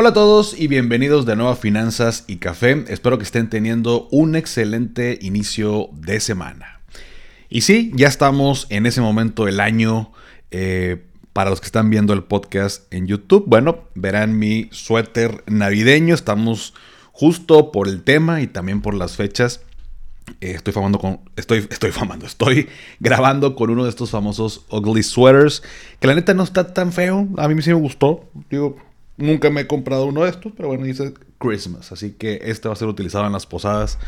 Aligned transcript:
Hola 0.00 0.10
a 0.10 0.12
todos 0.12 0.54
y 0.56 0.68
bienvenidos 0.68 1.26
de 1.26 1.34
nuevo 1.34 1.50
a 1.50 1.56
Finanzas 1.56 2.22
y 2.28 2.36
Café. 2.36 2.84
Espero 2.86 3.18
que 3.18 3.24
estén 3.24 3.50
teniendo 3.50 4.06
un 4.12 4.36
excelente 4.36 5.18
inicio 5.22 5.90
de 5.92 6.20
semana. 6.20 6.82
Y 7.48 7.62
sí, 7.62 7.90
ya 7.96 8.06
estamos 8.06 8.68
en 8.70 8.86
ese 8.86 9.00
momento 9.00 9.46
del 9.46 9.58
año. 9.58 10.12
Eh, 10.52 11.04
para 11.32 11.50
los 11.50 11.60
que 11.60 11.66
están 11.66 11.90
viendo 11.90 12.12
el 12.12 12.22
podcast 12.22 12.94
en 12.94 13.08
YouTube, 13.08 13.42
bueno, 13.48 13.88
verán 13.96 14.38
mi 14.38 14.68
suéter 14.70 15.42
navideño. 15.48 16.14
Estamos 16.14 16.74
justo 17.10 17.72
por 17.72 17.88
el 17.88 18.04
tema 18.04 18.40
y 18.40 18.46
también 18.46 18.82
por 18.82 18.94
las 18.94 19.16
fechas. 19.16 19.62
Eh, 20.40 20.52
estoy 20.52 20.72
famando 20.72 21.00
con. 21.00 21.22
Estoy, 21.34 21.66
estoy 21.72 21.90
famando. 21.90 22.24
Estoy 22.24 22.68
grabando 23.00 23.56
con 23.56 23.68
uno 23.68 23.82
de 23.82 23.90
estos 23.90 24.10
famosos 24.10 24.64
ugly 24.70 25.02
sweaters. 25.02 25.64
Que 25.98 26.06
la 26.06 26.14
neta 26.14 26.34
no 26.34 26.44
está 26.44 26.72
tan 26.72 26.92
feo. 26.92 27.26
A 27.36 27.48
mí 27.48 27.60
sí 27.62 27.70
me 27.70 27.80
gustó. 27.80 28.30
Digo, 28.48 28.76
Nunca 29.18 29.50
me 29.50 29.62
he 29.62 29.66
comprado 29.66 30.06
uno 30.06 30.22
de 30.22 30.30
estos, 30.30 30.52
pero 30.56 30.68
bueno, 30.68 30.84
dice 30.84 31.12
Christmas. 31.38 31.90
Así 31.90 32.12
que 32.12 32.40
este 32.44 32.68
va 32.68 32.74
a 32.74 32.76
ser 32.76 32.86
utilizado 32.86 33.26
en 33.26 33.32
las 33.32 33.46
posadas. 33.46 33.98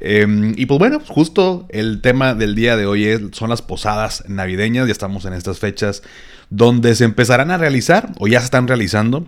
Em, 0.00 0.54
y 0.56 0.64
pues 0.64 0.78
bueno, 0.78 0.98
justo 1.06 1.66
el 1.68 2.00
tema 2.00 2.34
del 2.34 2.54
día 2.54 2.74
de 2.76 2.86
hoy 2.86 3.04
es, 3.04 3.20
son 3.32 3.50
las 3.50 3.60
posadas 3.60 4.24
navideñas. 4.28 4.86
Ya 4.86 4.92
estamos 4.92 5.26
en 5.26 5.34
estas 5.34 5.58
fechas 5.58 6.02
donde 6.48 6.94
se 6.94 7.04
empezarán 7.04 7.50
a 7.50 7.58
realizar 7.58 8.12
o 8.18 8.28
ya 8.28 8.40
se 8.40 8.46
están 8.46 8.66
realizando. 8.66 9.26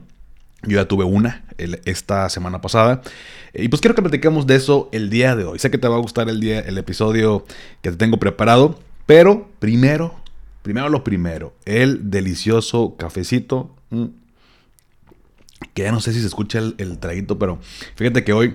Yo 0.63 0.77
ya 0.77 0.89
tuve 0.89 1.05
una 1.05 1.45
esta 1.59 2.31
semana 2.31 2.63
pasada. 2.63 3.03
Y 3.53 3.69
pues 3.69 3.83
quiero 3.83 3.95
que 3.95 4.03
platicemos 4.03 4.47
de 4.47 4.57
eso 4.57 4.89
el 4.93 5.11
día 5.11 5.37
de 5.37 5.45
hoy. 5.45 5.59
Sé 5.59 5.71
que 5.71 5.79
te 5.79 5.89
va 5.89 5.97
a 5.97 6.01
gustar 6.01 6.31
el, 6.31 6.41
día, 6.41 6.61
el 6.61 6.79
episodio 6.79 7.45
que 7.83 7.91
te 7.91 7.97
tengo 7.99 8.17
preparado. 8.19 8.79
Pero 9.05 9.51
primero, 9.59 10.15
primero 10.63 10.89
lo 10.89 11.05
primero. 11.05 11.53
El 11.67 12.11
delicioso 12.11 12.97
cafecito. 12.97 13.75
Mm, 13.91 14.22
que 15.75 15.83
ya 15.83 15.93
no 15.93 16.01
sé 16.01 16.13
si 16.13 16.21
se 16.21 16.27
escucha 16.27 16.59
el, 16.59 16.99
traguito, 16.99 17.39
pero 17.39 17.59
fíjate 17.97 18.25
que 18.25 18.33
hoy 18.33 18.55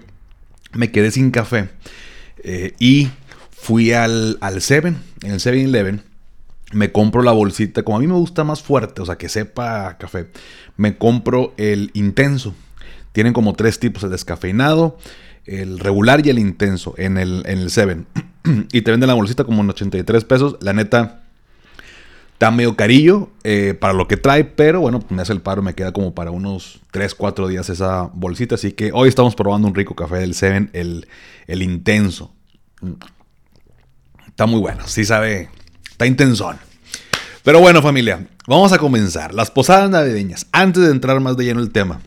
me 0.74 0.92
quedé 0.92 1.12
sin 1.12 1.32
café 1.32 1.70
eh, 2.44 2.74
y 2.80 3.10
fui 3.52 3.94
al, 3.94 4.38
al 4.42 4.62
Seven, 4.62 4.98
en 5.24 5.32
el 5.32 5.40
7-Eleven, 5.40 6.02
me 6.74 6.92
compro 6.92 7.22
la 7.22 7.32
bolsita, 7.32 7.84
como 7.84 7.98
a 7.98 8.00
mí 8.00 8.08
me 8.08 8.14
gusta 8.14 8.44
más 8.44 8.62
fuerte, 8.62 9.02
o 9.02 9.06
sea, 9.06 9.18
que 9.18 9.30
sepa 9.30 9.98
café, 9.98 10.28
me 10.76 10.98
compro 10.98 11.54
el 11.58 11.92
intenso. 11.94 12.54
Tienen 13.14 13.34
como 13.34 13.54
tres 13.54 13.80
tipos, 13.80 14.04
el 14.04 14.12
descafeinado, 14.12 14.98
el 15.46 15.80
regular 15.80 16.26
y 16.26 16.30
el 16.30 16.40
intenso 16.40 16.94
en 16.98 17.18
el, 17.18 17.44
en 17.48 17.60
el 17.60 17.72
Seven. 17.72 18.06
y 18.72 18.82
te 18.82 18.92
venden 18.92 19.08
la 19.08 19.14
bolsita 19.14 19.44
como 19.44 19.62
en 19.64 19.70
83 19.70 20.24
pesos. 20.26 20.58
La 20.62 20.74
neta, 20.74 21.24
Está 22.38 22.52
medio 22.52 22.76
carillo 22.76 23.32
eh, 23.44 23.74
para 23.74 23.94
lo 23.94 24.08
que 24.08 24.16
trae, 24.16 24.44
pero 24.44 24.80
bueno, 24.80 25.04
me 25.10 25.24
hace 25.24 25.34
el 25.34 25.42
paro, 25.42 25.64
me 25.64 25.74
queda 25.74 25.92
como 25.92 26.14
para 26.14 26.30
unos 26.30 26.82
3, 26.92 27.16
4 27.16 27.48
días 27.48 27.68
esa 27.72 28.12
bolsita. 28.14 28.54
Así 28.54 28.74
que 28.74 28.92
hoy 28.94 29.10
estamos 29.10 29.34
probando 29.34 29.68
un 29.68 29.74
rico 29.74 29.96
café 29.96 30.18
del 30.18 30.36
Seven, 30.36 30.70
el, 30.74 31.08
el 31.48 31.64
intenso. 31.64 32.32
Está 34.28 34.46
muy 34.46 34.60
bueno, 34.60 34.88
sí 34.88 35.04
sabe, 35.04 35.50
está 35.90 36.06
intensón. 36.06 36.58
Pero 37.42 37.60
bueno 37.60 37.82
familia, 37.82 38.28
vamos 38.46 38.72
a 38.72 38.78
comenzar. 38.78 39.34
Las 39.34 39.50
posadas 39.50 39.90
navideñas. 39.90 40.46
Antes 40.52 40.84
de 40.84 40.92
entrar 40.92 41.20
más 41.20 41.38
de 41.38 41.46
lleno 41.46 41.60
el 41.60 41.72
tema. 41.72 42.02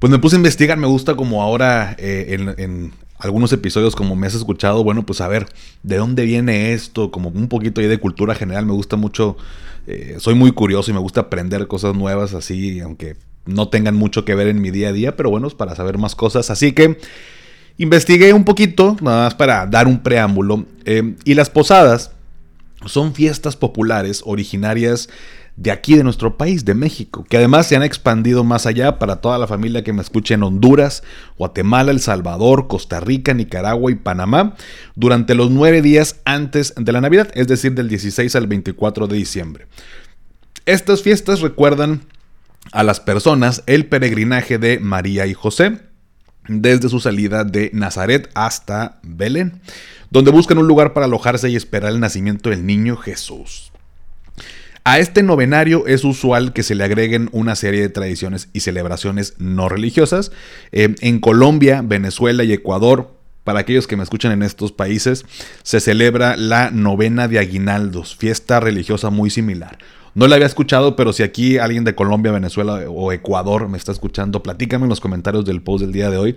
Pues 0.00 0.10
me 0.10 0.18
puse 0.18 0.36
a 0.36 0.38
investigar, 0.38 0.76
me 0.76 0.86
gusta 0.86 1.14
como 1.14 1.42
ahora 1.42 1.96
eh, 1.98 2.36
en, 2.58 2.92
algunos 3.22 3.52
episodios 3.52 3.94
como 3.94 4.16
me 4.16 4.26
has 4.26 4.34
escuchado, 4.34 4.82
bueno, 4.82 5.06
pues 5.06 5.20
a 5.20 5.28
ver 5.28 5.46
de 5.84 5.96
dónde 5.96 6.24
viene 6.24 6.72
esto, 6.72 7.12
como 7.12 7.28
un 7.28 7.48
poquito 7.48 7.80
ahí 7.80 7.86
de 7.86 7.98
cultura 7.98 8.34
general, 8.34 8.66
me 8.66 8.72
gusta 8.72 8.96
mucho, 8.96 9.36
eh, 9.86 10.16
soy 10.18 10.34
muy 10.34 10.50
curioso 10.50 10.90
y 10.90 10.94
me 10.94 11.00
gusta 11.00 11.22
aprender 11.22 11.68
cosas 11.68 11.94
nuevas 11.94 12.34
así, 12.34 12.80
aunque 12.80 13.16
no 13.46 13.68
tengan 13.68 13.94
mucho 13.94 14.24
que 14.24 14.34
ver 14.34 14.48
en 14.48 14.60
mi 14.60 14.72
día 14.72 14.88
a 14.88 14.92
día, 14.92 15.16
pero 15.16 15.30
bueno, 15.30 15.46
es 15.46 15.54
para 15.54 15.76
saber 15.76 15.98
más 15.98 16.16
cosas, 16.16 16.50
así 16.50 16.72
que 16.72 16.98
investigué 17.78 18.32
un 18.32 18.44
poquito, 18.44 18.96
nada 19.00 19.24
más 19.24 19.34
para 19.36 19.66
dar 19.66 19.86
un 19.86 20.02
preámbulo, 20.02 20.66
eh, 20.84 21.14
y 21.24 21.34
las 21.34 21.48
posadas 21.48 22.10
son 22.86 23.14
fiestas 23.14 23.54
populares 23.54 24.22
originarias 24.26 25.08
de 25.56 25.70
aquí 25.70 25.96
de 25.96 26.04
nuestro 26.04 26.36
país, 26.36 26.64
de 26.64 26.74
México, 26.74 27.24
que 27.28 27.36
además 27.36 27.66
se 27.66 27.76
han 27.76 27.82
expandido 27.82 28.42
más 28.42 28.66
allá 28.66 28.98
para 28.98 29.16
toda 29.16 29.38
la 29.38 29.46
familia 29.46 29.84
que 29.84 29.92
me 29.92 30.02
escuche 30.02 30.34
en 30.34 30.42
Honduras, 30.42 31.02
Guatemala, 31.36 31.90
El 31.90 32.00
Salvador, 32.00 32.68
Costa 32.68 33.00
Rica, 33.00 33.34
Nicaragua 33.34 33.90
y 33.90 33.96
Panamá 33.96 34.54
durante 34.94 35.34
los 35.34 35.50
nueve 35.50 35.82
días 35.82 36.20
antes 36.24 36.74
de 36.76 36.92
la 36.92 37.00
Navidad, 37.00 37.30
es 37.34 37.48
decir, 37.48 37.74
del 37.74 37.88
16 37.88 38.34
al 38.34 38.46
24 38.46 39.06
de 39.06 39.16
diciembre. 39.16 39.66
Estas 40.64 41.02
fiestas 41.02 41.40
recuerdan 41.40 42.02
a 42.70 42.82
las 42.82 43.00
personas 43.00 43.62
el 43.66 43.86
peregrinaje 43.86 44.58
de 44.58 44.78
María 44.78 45.26
y 45.26 45.34
José 45.34 45.80
desde 46.48 46.88
su 46.88 47.00
salida 47.00 47.44
de 47.44 47.70
Nazaret 47.72 48.30
hasta 48.34 49.00
Belén, 49.02 49.60
donde 50.10 50.30
buscan 50.30 50.58
un 50.58 50.66
lugar 50.66 50.92
para 50.92 51.06
alojarse 51.06 51.50
y 51.50 51.56
esperar 51.56 51.92
el 51.92 52.00
nacimiento 52.00 52.50
del 52.50 52.66
niño 52.66 52.96
Jesús. 52.96 53.71
A 54.84 54.98
este 54.98 55.22
novenario 55.22 55.86
es 55.86 56.02
usual 56.02 56.52
que 56.52 56.64
se 56.64 56.74
le 56.74 56.82
agreguen 56.82 57.28
una 57.30 57.54
serie 57.54 57.80
de 57.82 57.88
tradiciones 57.88 58.48
y 58.52 58.60
celebraciones 58.60 59.34
no 59.38 59.68
religiosas. 59.68 60.32
Eh, 60.72 60.96
en 61.00 61.20
Colombia, 61.20 61.82
Venezuela 61.84 62.42
y 62.42 62.52
Ecuador, 62.52 63.14
para 63.44 63.60
aquellos 63.60 63.86
que 63.86 63.96
me 63.96 64.02
escuchan 64.02 64.32
en 64.32 64.42
estos 64.42 64.72
países, 64.72 65.24
se 65.62 65.78
celebra 65.78 66.36
la 66.36 66.70
novena 66.72 67.28
de 67.28 67.38
aguinaldos, 67.38 68.16
fiesta 68.16 68.58
religiosa 68.58 69.10
muy 69.10 69.30
similar. 69.30 69.78
No 70.14 70.26
la 70.26 70.34
había 70.34 70.46
escuchado, 70.46 70.96
pero 70.96 71.12
si 71.12 71.22
aquí 71.22 71.58
alguien 71.58 71.84
de 71.84 71.94
Colombia, 71.94 72.32
Venezuela 72.32 72.82
o 72.88 73.12
Ecuador 73.12 73.68
me 73.68 73.78
está 73.78 73.92
escuchando, 73.92 74.42
platícame 74.42 74.84
en 74.84 74.90
los 74.90 75.00
comentarios 75.00 75.44
del 75.44 75.62
post 75.62 75.84
del 75.84 75.92
día 75.92 76.10
de 76.10 76.16
hoy. 76.18 76.36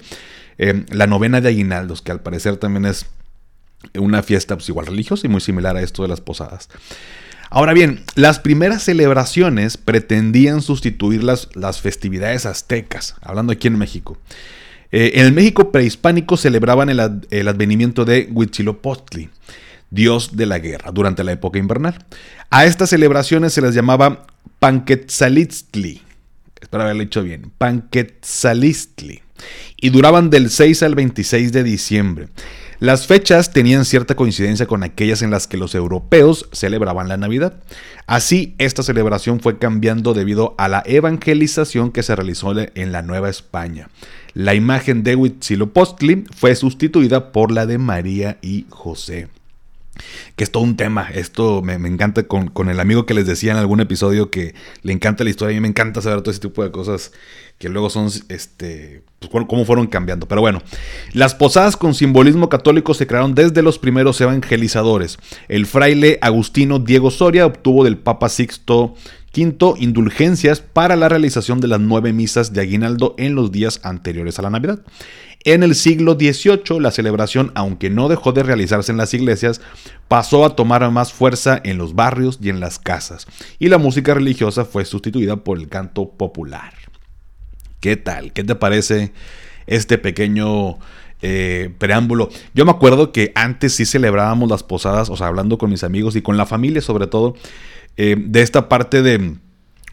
Eh, 0.60 0.86
la 0.92 1.08
novena 1.08 1.42
de 1.42 1.50
aguinaldos, 1.50 2.04
que 2.04 2.12
al 2.12 2.22
parecer 2.22 2.58
también 2.58 2.86
es 2.86 3.08
una 3.98 4.22
fiesta 4.22 4.56
pues, 4.56 4.70
igual 4.70 4.86
religiosa 4.86 5.26
y 5.26 5.30
muy 5.30 5.42
similar 5.42 5.76
a 5.78 5.82
esto 5.82 6.04
de 6.04 6.10
las 6.10 6.22
posadas. 6.22 6.70
Ahora 7.50 7.74
bien, 7.74 8.04
las 8.16 8.40
primeras 8.40 8.84
celebraciones 8.84 9.78
pretendían 9.78 10.62
sustituir 10.62 11.24
las, 11.24 11.50
las 11.56 11.82
festividades 11.82 12.46
aztecas, 12.46 13.16
hablando 13.22 13.54
aquí 13.54 13.68
en 13.68 13.78
México. 13.78 14.18
Eh, 14.92 15.20
en 15.20 15.26
el 15.26 15.34
México 15.34 15.72
prehispánico 15.72 16.38
celebraban 16.38 16.90
el, 16.90 17.00
advenimiento 17.00 18.06
de 18.06 18.30
Huitzilopochtli, 18.32 19.30
dios 19.90 20.38
de 20.38 20.46
la 20.46 20.60
guerra, 20.60 20.92
durante 20.92 21.24
la 21.24 21.34
época 21.34 21.60
invernal. 21.60 22.06
A 22.50 22.66
estas 22.66 22.92
celebraciones 22.92 23.54
se 23.54 23.62
les 23.62 23.76
llamaba 23.76 24.26
Panquetzalitztli, 24.60 26.02
espero 26.62 26.84
haberlo 26.84 27.04
dicho 27.04 27.24
bien, 27.24 27.52
Panquetzalitztli, 27.58 29.22
y 29.78 29.90
duraban 29.90 30.30
del 30.30 30.50
6 30.50 30.84
al 30.84 30.96
26 30.96 31.52
de 31.52 31.64
diciembre. 31.64 32.28
Las 32.80 33.08
fechas 33.08 33.54
tenían 33.54 33.86
cierta 33.86 34.16
coincidencia 34.16 34.68
con 34.68 34.84
aquellas 34.84 35.22
en 35.22 35.32
las 35.32 35.48
que 35.48 35.58
los 35.58 35.76
europeos 35.76 36.50
celebraban 36.52 37.08
la 37.08 37.18
Navidad. 37.18 37.62
Así, 38.06 38.56
esta 38.58 38.84
celebración 38.84 39.40
fue 39.40 39.58
cambiando 39.58 40.14
debido 40.14 40.56
a 40.58 40.68
la 40.68 40.84
evangelización 40.86 41.92
que 41.92 42.04
se 42.04 42.16
realizó 42.16 42.54
en 42.58 42.92
la 42.92 43.02
Nueva 43.02 43.30
España. 43.30 43.90
La 44.34 44.54
imagen 44.54 45.04
de 45.04 45.16
Huitzilopochtli 45.16 46.26
fue 46.36 46.56
sustituida 46.56 47.32
por 47.32 47.52
la 47.52 47.66
de 47.66 47.78
María 47.78 48.38
y 48.42 48.66
José 48.70 49.30
que 50.36 50.44
es 50.44 50.52
todo 50.52 50.64
un 50.64 50.78
tema. 50.78 51.10
Esto 51.14 51.62
me, 51.62 51.74
encanta 51.74 52.24
con, 52.24 52.48
con, 52.50 52.70
el 52.70 52.80
amigo 52.80 53.06
que 53.06 53.14
les 53.14 53.26
decía 53.26 53.52
en 53.52 53.58
algún 53.58 53.80
episodio 53.80 54.30
que 54.30 54.56
le 54.84 54.94
encanta 54.94 55.24
la 55.24 55.30
historia. 55.30 55.56
A 55.56 55.58
mí 55.58 55.62
me 55.62 55.68
encanta 55.68 56.02
saber 56.02 56.22
todo 56.22 56.32
ese 56.32 56.40
tipo 56.40 56.64
de 56.64 56.72
cosas 56.72 57.12
que 57.58 57.70
luego 57.70 57.90
son, 57.90 58.10
este, 58.30 59.02
pues, 59.20 59.46
cómo 59.48 59.66
fueron 59.66 59.88
cambiando. 59.88 60.28
Pero 60.28 60.42
bueno, 60.42 60.62
las 61.14 61.36
posadas 61.36 61.78
con 61.78 61.94
simbolismo 61.94 62.50
católico 62.50 62.94
se 62.94 63.08
crearon 63.08 63.36
desde 63.36 63.62
los 63.62 63.80
primeros 63.80 64.20
evangelizadores. 64.22 65.18
El 65.48 65.66
fraile 65.66 66.20
Agustino 66.22 66.80
Diego 66.80 67.12
Soria 67.12 67.46
obtuvo 67.46 67.84
del 67.84 67.98
Papa 67.98 68.30
Sixto 68.30 68.96
V 69.36 69.76
indulgencias 69.80 70.62
para 70.62 70.96
la 70.96 71.10
realización 71.10 71.60
de 71.60 71.68
las 71.68 71.80
nueve 71.80 72.14
misas 72.14 72.54
de 72.54 72.62
aguinaldo 72.62 73.16
en 73.18 73.36
los 73.36 73.52
días 73.52 73.82
anteriores 73.84 74.40
a 74.40 74.44
la 74.44 74.50
Navidad. 74.50 74.80
En 75.46 75.62
el 75.62 75.76
siglo 75.76 76.16
XVIII, 76.16 76.80
la 76.80 76.90
celebración, 76.92 77.52
aunque 77.54 77.92
no 77.92 78.10
dejó 78.10 78.32
de 78.32 78.42
realizarse 78.42 78.92
en 78.92 78.98
las 78.98 79.14
iglesias, 79.14 79.62
pasó 80.08 80.44
a 80.44 80.56
tomar 80.56 80.90
más 80.90 81.14
fuerza 81.14 81.62
en 81.64 81.78
los 81.78 81.94
barrios 81.94 82.40
y 82.42 82.50
en 82.50 82.60
las 82.60 82.80
casas, 82.80 83.28
y 83.60 83.70
la 83.70 83.78
música 83.78 84.14
religiosa 84.16 84.66
fue 84.66 84.86
sustituida 84.86 85.38
por 85.38 85.60
el 85.60 85.70
canto 85.70 86.10
popular. 86.10 86.74
¿Qué 87.80 87.96
tal? 87.96 88.34
¿Qué 88.34 88.44
te 88.44 88.56
parece 88.56 89.14
este 89.68 89.98
pequeño 89.98 90.80
eh, 91.22 91.74
preámbulo. 91.78 92.30
Yo 92.54 92.66
me 92.66 92.72
acuerdo 92.72 93.12
que 93.12 93.32
antes 93.36 93.74
sí 93.74 93.86
celebrábamos 93.86 94.50
las 94.50 94.64
posadas, 94.64 95.10
o 95.10 95.16
sea, 95.16 95.28
hablando 95.28 95.58
con 95.58 95.70
mis 95.70 95.84
amigos 95.84 96.16
y 96.16 96.22
con 96.22 96.38
la 96.38 96.46
familia 96.46 96.82
sobre 96.82 97.08
todo, 97.08 97.36
eh, 97.98 98.16
de 98.18 98.42
esta 98.42 98.68
parte 98.68 99.02
de 99.02 99.36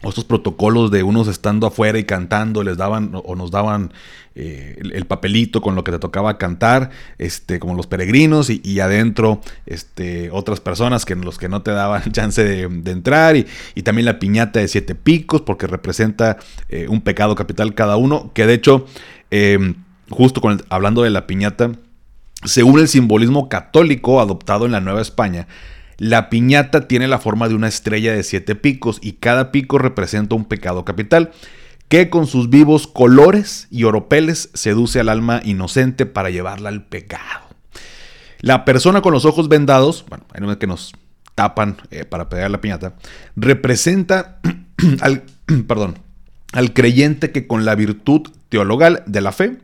estos 0.09 0.25
protocolos 0.25 0.91
de 0.91 1.03
unos 1.03 1.27
estando 1.27 1.67
afuera 1.67 1.97
y 1.97 2.03
cantando, 2.03 2.63
les 2.63 2.77
daban 2.77 3.11
o 3.13 3.35
nos 3.35 3.51
daban 3.51 3.91
eh, 4.35 4.79
el, 4.81 5.05
papelito 5.05 5.61
con 5.61 5.75
lo 5.75 5.83
que 5.83 5.91
te 5.91 5.99
tocaba 5.99 6.39
cantar, 6.39 6.89
este, 7.19 7.59
como 7.59 7.75
los 7.75 7.85
peregrinos, 7.85 8.49
y, 8.49 8.79
adentro 8.79 9.41
este, 9.67 10.31
otras 10.31 10.59
personas 10.59 11.05
que 11.05 11.15
los 11.15 11.37
que 11.37 11.49
no 11.49 11.61
te 11.61 11.71
daban 11.71 12.03
chance 12.11 12.43
de, 12.43 12.91
entrar, 12.91 13.35
y, 13.35 13.45
también 13.83 14.05
la 14.05 14.17
piñata 14.19 14.59
de 14.59 14.67
siete 14.67 14.95
picos, 14.95 15.41
porque 15.41 15.67
representa 15.67 16.37
eh, 16.69 16.87
un 16.89 17.01
pecado 17.01 17.35
capital 17.35 17.75
cada 17.75 17.95
uno, 17.95 18.31
que 18.33 18.47
de 18.47 18.55
hecho, 18.55 18.87
em, 19.29 19.75
justo 20.09 20.41
con 20.41 20.63
hablando 20.69 21.03
de 21.03 21.11
la 21.11 21.27
piñata, 21.27 21.71
según 22.43 22.79
el 22.79 22.87
simbolismo 22.87 23.49
católico 23.49 24.19
adoptado 24.19 24.65
en 24.65 24.71
la 24.71 24.81
Nueva 24.81 25.01
España, 25.01 25.47
la 25.97 26.29
piñata 26.29 26.87
tiene 26.87 27.07
la 27.07 27.19
forma 27.19 27.47
de 27.47 27.55
una 27.55 27.67
estrella 27.67 28.13
de 28.13 28.23
siete 28.23 28.55
picos 28.55 28.99
y 29.01 29.13
cada 29.13 29.51
pico 29.51 29.77
representa 29.77 30.35
un 30.35 30.45
pecado 30.45 30.85
capital 30.85 31.31
que 31.87 32.09
con 32.09 32.27
sus 32.27 32.49
vivos 32.49 32.87
colores 32.87 33.67
y 33.69 33.83
oropeles 33.83 34.49
seduce 34.53 34.99
al 34.99 35.09
alma 35.09 35.41
inocente 35.43 36.05
para 36.05 36.29
llevarla 36.29 36.69
al 36.69 36.85
pecado. 36.85 37.43
La 38.39 38.65
persona 38.65 39.01
con 39.01 39.13
los 39.13 39.25
ojos 39.25 39.47
vendados, 39.47 40.05
bueno, 40.09 40.25
hay 40.33 40.55
que 40.57 40.67
nos 40.67 40.93
tapan 41.35 41.77
eh, 41.91 42.05
para 42.05 42.29
pegar 42.29 42.51
la 42.51 42.61
piñata, 42.61 42.95
representa 43.35 44.39
al, 45.01 45.23
perdón, 45.67 45.99
al 46.51 46.73
creyente 46.73 47.31
que 47.31 47.47
con 47.47 47.65
la 47.65 47.75
virtud 47.75 48.29
teologal 48.49 49.03
de 49.05 49.21
la 49.21 49.31
fe 49.31 49.57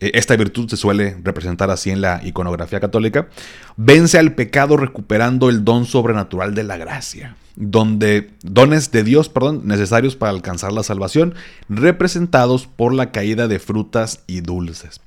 esta 0.00 0.34
virtud 0.36 0.68
se 0.68 0.76
suele 0.76 1.16
representar 1.22 1.70
así 1.70 1.90
en 1.90 2.00
la 2.00 2.20
iconografía 2.24 2.80
católica, 2.80 3.28
vence 3.76 4.18
al 4.18 4.34
pecado 4.34 4.76
recuperando 4.76 5.50
el 5.50 5.64
don 5.64 5.84
sobrenatural 5.84 6.54
de 6.54 6.64
la 6.64 6.78
gracia, 6.78 7.36
donde 7.56 8.30
dones 8.42 8.90
de 8.90 9.04
Dios, 9.04 9.28
perdón, 9.28 9.62
necesarios 9.64 10.16
para 10.16 10.32
alcanzar 10.32 10.72
la 10.72 10.82
salvación, 10.82 11.34
representados 11.68 12.66
por 12.66 12.94
la 12.94 13.12
caída 13.12 13.46
de 13.46 13.58
frutas 13.58 14.22
y 14.26 14.40
dulces. 14.40 15.00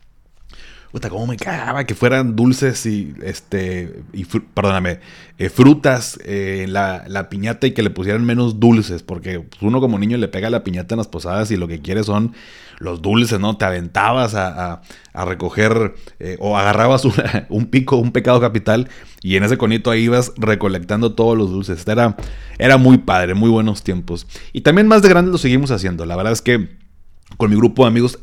Puta, 0.93 1.09
cómo 1.09 1.25
me 1.25 1.37
cagaba 1.37 1.85
que 1.85 1.95
fueran 1.95 2.35
dulces 2.35 2.85
y, 2.85 3.15
este, 3.23 4.03
y 4.13 4.25
perdóname, 4.25 4.99
eh, 5.39 5.49
frutas 5.49 6.19
eh, 6.23 6.65
en 6.65 6.73
la, 6.73 7.29
piñata 7.31 7.65
y 7.65 7.71
que 7.71 7.81
le 7.81 7.89
pusieran 7.89 8.23
menos 8.23 8.59
dulces, 8.59 9.01
porque 9.01 9.39
pues, 9.39 9.59
uno 9.63 9.81
como 9.81 9.97
niño 9.97 10.19
le 10.19 10.27
pega 10.27 10.51
la 10.51 10.63
piñata 10.63 10.93
en 10.93 10.99
las 10.99 11.07
posadas 11.07 11.49
y 11.49 11.57
lo 11.57 11.67
que 11.67 11.81
quiere 11.81 12.03
son 12.03 12.35
los 12.77 13.01
dulces, 13.01 13.39
¿no? 13.39 13.57
Te 13.57 13.65
aventabas 13.65 14.35
a, 14.35 14.83
recoger 15.15 15.95
eh, 16.19 16.37
o 16.39 16.59
agarrabas 16.59 17.05
un 17.49 17.65
pico, 17.71 17.95
un 17.95 18.11
pecado 18.11 18.39
capital 18.39 18.87
y 19.23 19.35
en 19.35 19.43
ese 19.45 19.57
conito 19.57 19.89
ahí 19.89 20.03
ibas 20.03 20.31
recolectando 20.37 21.15
todos 21.15 21.35
los 21.35 21.49
dulces. 21.49 21.87
Era, 21.87 22.15
era 22.59 22.77
muy 22.77 22.99
padre, 22.99 23.33
muy 23.33 23.49
buenos 23.49 23.81
tiempos. 23.81 24.27
Y 24.51 24.61
también 24.61 24.87
más 24.87 25.01
de 25.01 25.09
grande 25.09 25.31
lo 25.31 25.39
seguimos 25.39 25.71
haciendo. 25.71 26.05
La 26.05 26.15
verdad 26.15 26.33
es 26.33 26.43
que 26.43 26.69
con 27.37 27.49
mi 27.49 27.55
grupo 27.55 27.81
de 27.83 27.87
amigos 27.87 28.19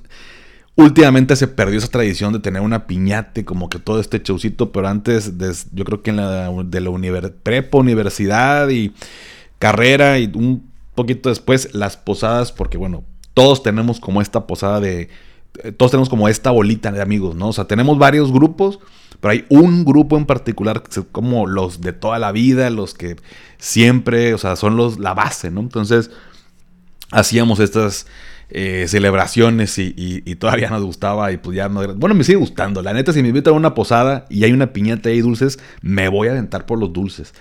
Últimamente 0.81 1.37
se 1.37 1.47
perdió 1.47 1.79
esa 1.79 1.89
tradición 1.89 2.33
de 2.33 2.39
tener 2.39 2.63
una 2.63 2.87
piñate, 2.87 3.45
como 3.45 3.69
que 3.69 3.79
todo 3.79 4.01
este 4.01 4.23
chaucito, 4.23 4.73
pero 4.73 4.89
antes, 4.89 5.35
yo 5.73 5.85
creo 5.85 6.03
que 6.03 6.09
en 6.09 6.17
la, 6.17 6.51
de 6.65 6.81
la 6.81 7.31
prepa, 7.43 7.77
universidad 7.77 8.71
y 8.71 8.95
carrera 9.59 10.19
y 10.19 10.31
un 10.35 10.71
poquito 10.95 11.29
después 11.29 11.75
las 11.75 11.99
posadas, 11.99 12.51
porque 12.51 12.79
bueno, 12.79 13.05
todos 13.35 13.63
tenemos 13.63 14.01
como 14.01 14.23
esta 14.23 14.47
posada 14.47 14.81
de, 14.81 15.11
eh, 15.63 15.73
todos 15.73 15.91
tenemos 15.91 16.09
como 16.09 16.29
esta 16.29 16.51
bolita 16.51 16.91
de 16.91 17.03
amigos, 17.03 17.35
¿no? 17.35 17.49
O 17.49 17.53
sea, 17.53 17.67
tenemos 17.67 17.99
varios 17.99 18.33
grupos, 18.33 18.79
pero 19.21 19.33
hay 19.33 19.45
un 19.51 19.85
grupo 19.85 20.17
en 20.17 20.25
particular 20.25 20.83
como 21.13 21.47
los 21.47 21.83
de 21.83 21.93
toda 21.93 22.19
la 22.19 22.33
vida, 22.33 22.71
los 22.71 22.95
que 22.95 23.17
siempre, 23.59 24.33
o 24.33 24.39
sea, 24.39 24.57
son 24.57 24.77
los 24.77 24.99
la 24.99 25.13
base, 25.13 25.51
¿no? 25.51 25.61
Entonces, 25.61 26.11
hacíamos 27.11 27.61
estas 27.61 28.07
eh, 28.53 28.87
celebraciones 28.89 29.79
y, 29.79 30.35
todavía 30.37 30.71
nos 30.71 30.83
gustaba 30.83 31.31
y 31.33 31.37
pues 31.37 31.57
ya 31.57 31.69
Bueno, 31.69 32.15
me 32.15 32.25
sigue 32.25 32.39
gustando. 32.39 32.83
La 32.83 32.93
neta, 32.93 33.13
si 33.13 33.23
me 33.23 33.29
invitan 33.29 33.55
a 33.55 33.57
una 33.57 33.75
posada 33.75 34.27
y 34.29 34.45
hay 34.45 34.53
una 34.53 34.73
piñata 34.73 35.11
y 35.11 35.21
dulces, 35.21 35.59
me 35.83 36.09
voy 36.09 36.29
a 36.29 36.33
aventar 36.33 36.67
por 36.67 36.79
los 36.79 36.93
dulces. 36.93 37.33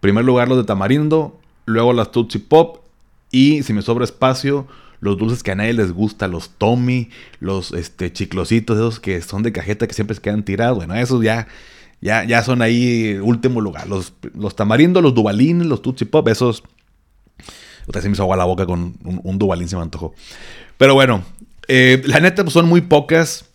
primer 0.00 0.24
lugar 0.24 0.48
los 0.48 0.58
de 0.58 0.64
tamarindo, 0.64 1.40
luego 1.64 1.92
las 1.92 2.10
Tootsie 2.10 2.40
Pop 2.40 2.82
y 3.30 3.62
si 3.62 3.72
me 3.72 3.82
sobra 3.82 4.04
espacio, 4.04 4.66
los 5.00 5.16
dulces 5.16 5.42
que 5.42 5.52
a 5.52 5.54
nadie 5.54 5.72
les 5.72 5.90
gusta, 5.92 6.28
los 6.28 6.50
Tommy, 6.50 7.08
los 7.40 7.72
este, 7.72 8.12
chiclositos, 8.12 8.76
esos 8.76 9.00
que 9.00 9.20
son 9.22 9.42
de 9.42 9.52
cajeta 9.52 9.86
que 9.86 9.94
siempre 9.94 10.14
se 10.14 10.22
quedan 10.22 10.44
tirados. 10.44 10.76
Bueno, 10.76 10.94
esos 10.94 11.22
ya, 11.24 11.48
ya, 12.00 12.24
ya 12.24 12.42
son 12.42 12.62
ahí 12.62 13.18
último 13.22 13.60
lugar. 13.60 13.88
Los, 13.88 14.12
los 14.34 14.54
tamarindo, 14.54 15.00
los 15.00 15.14
dubalines, 15.14 15.66
los 15.66 15.80
Tootsie 15.82 16.06
Pop, 16.06 16.28
esos 16.28 16.62
Otra 17.82 17.98
vez 17.98 18.02
se 18.02 18.08
me 18.08 18.14
hizo 18.14 18.22
agua 18.22 18.36
la 18.36 18.44
boca 18.44 18.66
con 18.66 18.96
un, 19.04 19.20
un 19.22 19.38
Dubalín, 19.38 19.68
se 19.68 19.76
me 19.76 19.82
antojó. 19.82 20.14
Pero 20.76 20.94
bueno, 20.94 21.24
eh, 21.68 22.02
la 22.06 22.20
neta 22.20 22.42
pues, 22.42 22.52
son 22.52 22.68
muy 22.68 22.80
pocas 22.80 23.46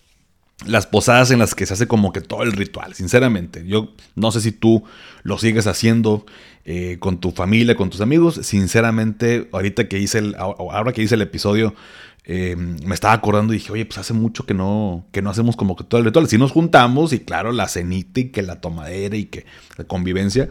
las 0.66 0.88
posadas 0.88 1.30
en 1.30 1.40
las 1.40 1.54
que 1.54 1.66
se 1.66 1.74
hace 1.74 1.88
como 1.88 2.12
que 2.12 2.22
todo 2.22 2.44
el 2.44 2.52
ritual, 2.52 2.94
sinceramente. 2.96 3.64
Yo 3.68 3.94
no 4.16 4.32
sé 4.32 4.42
si 4.42 4.52
tú 4.52 4.84
lo 5.24 5.38
sigues 5.38 5.68
haciendo 5.68 6.26
eh, 6.66 6.98
con 7.00 7.20
tu 7.20 7.32
familia, 7.32 7.76
con 7.76 7.90
tus 7.90 8.02
amigos. 8.02 8.40
Sinceramente, 8.42 9.50
ahorita 9.52 9.88
que 9.88 10.00
hice 10.00 10.20
el, 10.20 10.36
ahora 10.36 10.94
que 10.94 11.04
hice 11.04 11.16
el 11.16 11.22
episodio, 11.22 11.76
eh, 12.24 12.56
me 12.56 12.96
estaba 12.96 13.14
acordando 13.14 13.54
y 13.54 13.58
dije, 13.58 13.72
oye, 13.72 13.86
pues 13.86 14.00
hace 14.00 14.14
mucho 14.14 14.46
que 14.46 14.56
no, 14.56 15.06
que 15.12 15.22
no 15.22 15.30
hacemos 15.30 15.56
como 15.56 15.76
que 15.76 15.84
todo 15.84 16.00
el 16.00 16.06
ritual. 16.06 16.28
Si 16.28 16.40
nos 16.40 16.52
juntamos 16.52 17.14
y 17.14 17.20
claro, 17.20 17.52
la 17.52 17.68
cenita 17.68 18.20
y 18.20 18.30
que 18.30 18.42
la 18.42 18.60
tomadera 18.62 19.16
y 19.16 19.26
que 19.26 19.46
la 19.78 19.84
convivencia. 19.84 20.50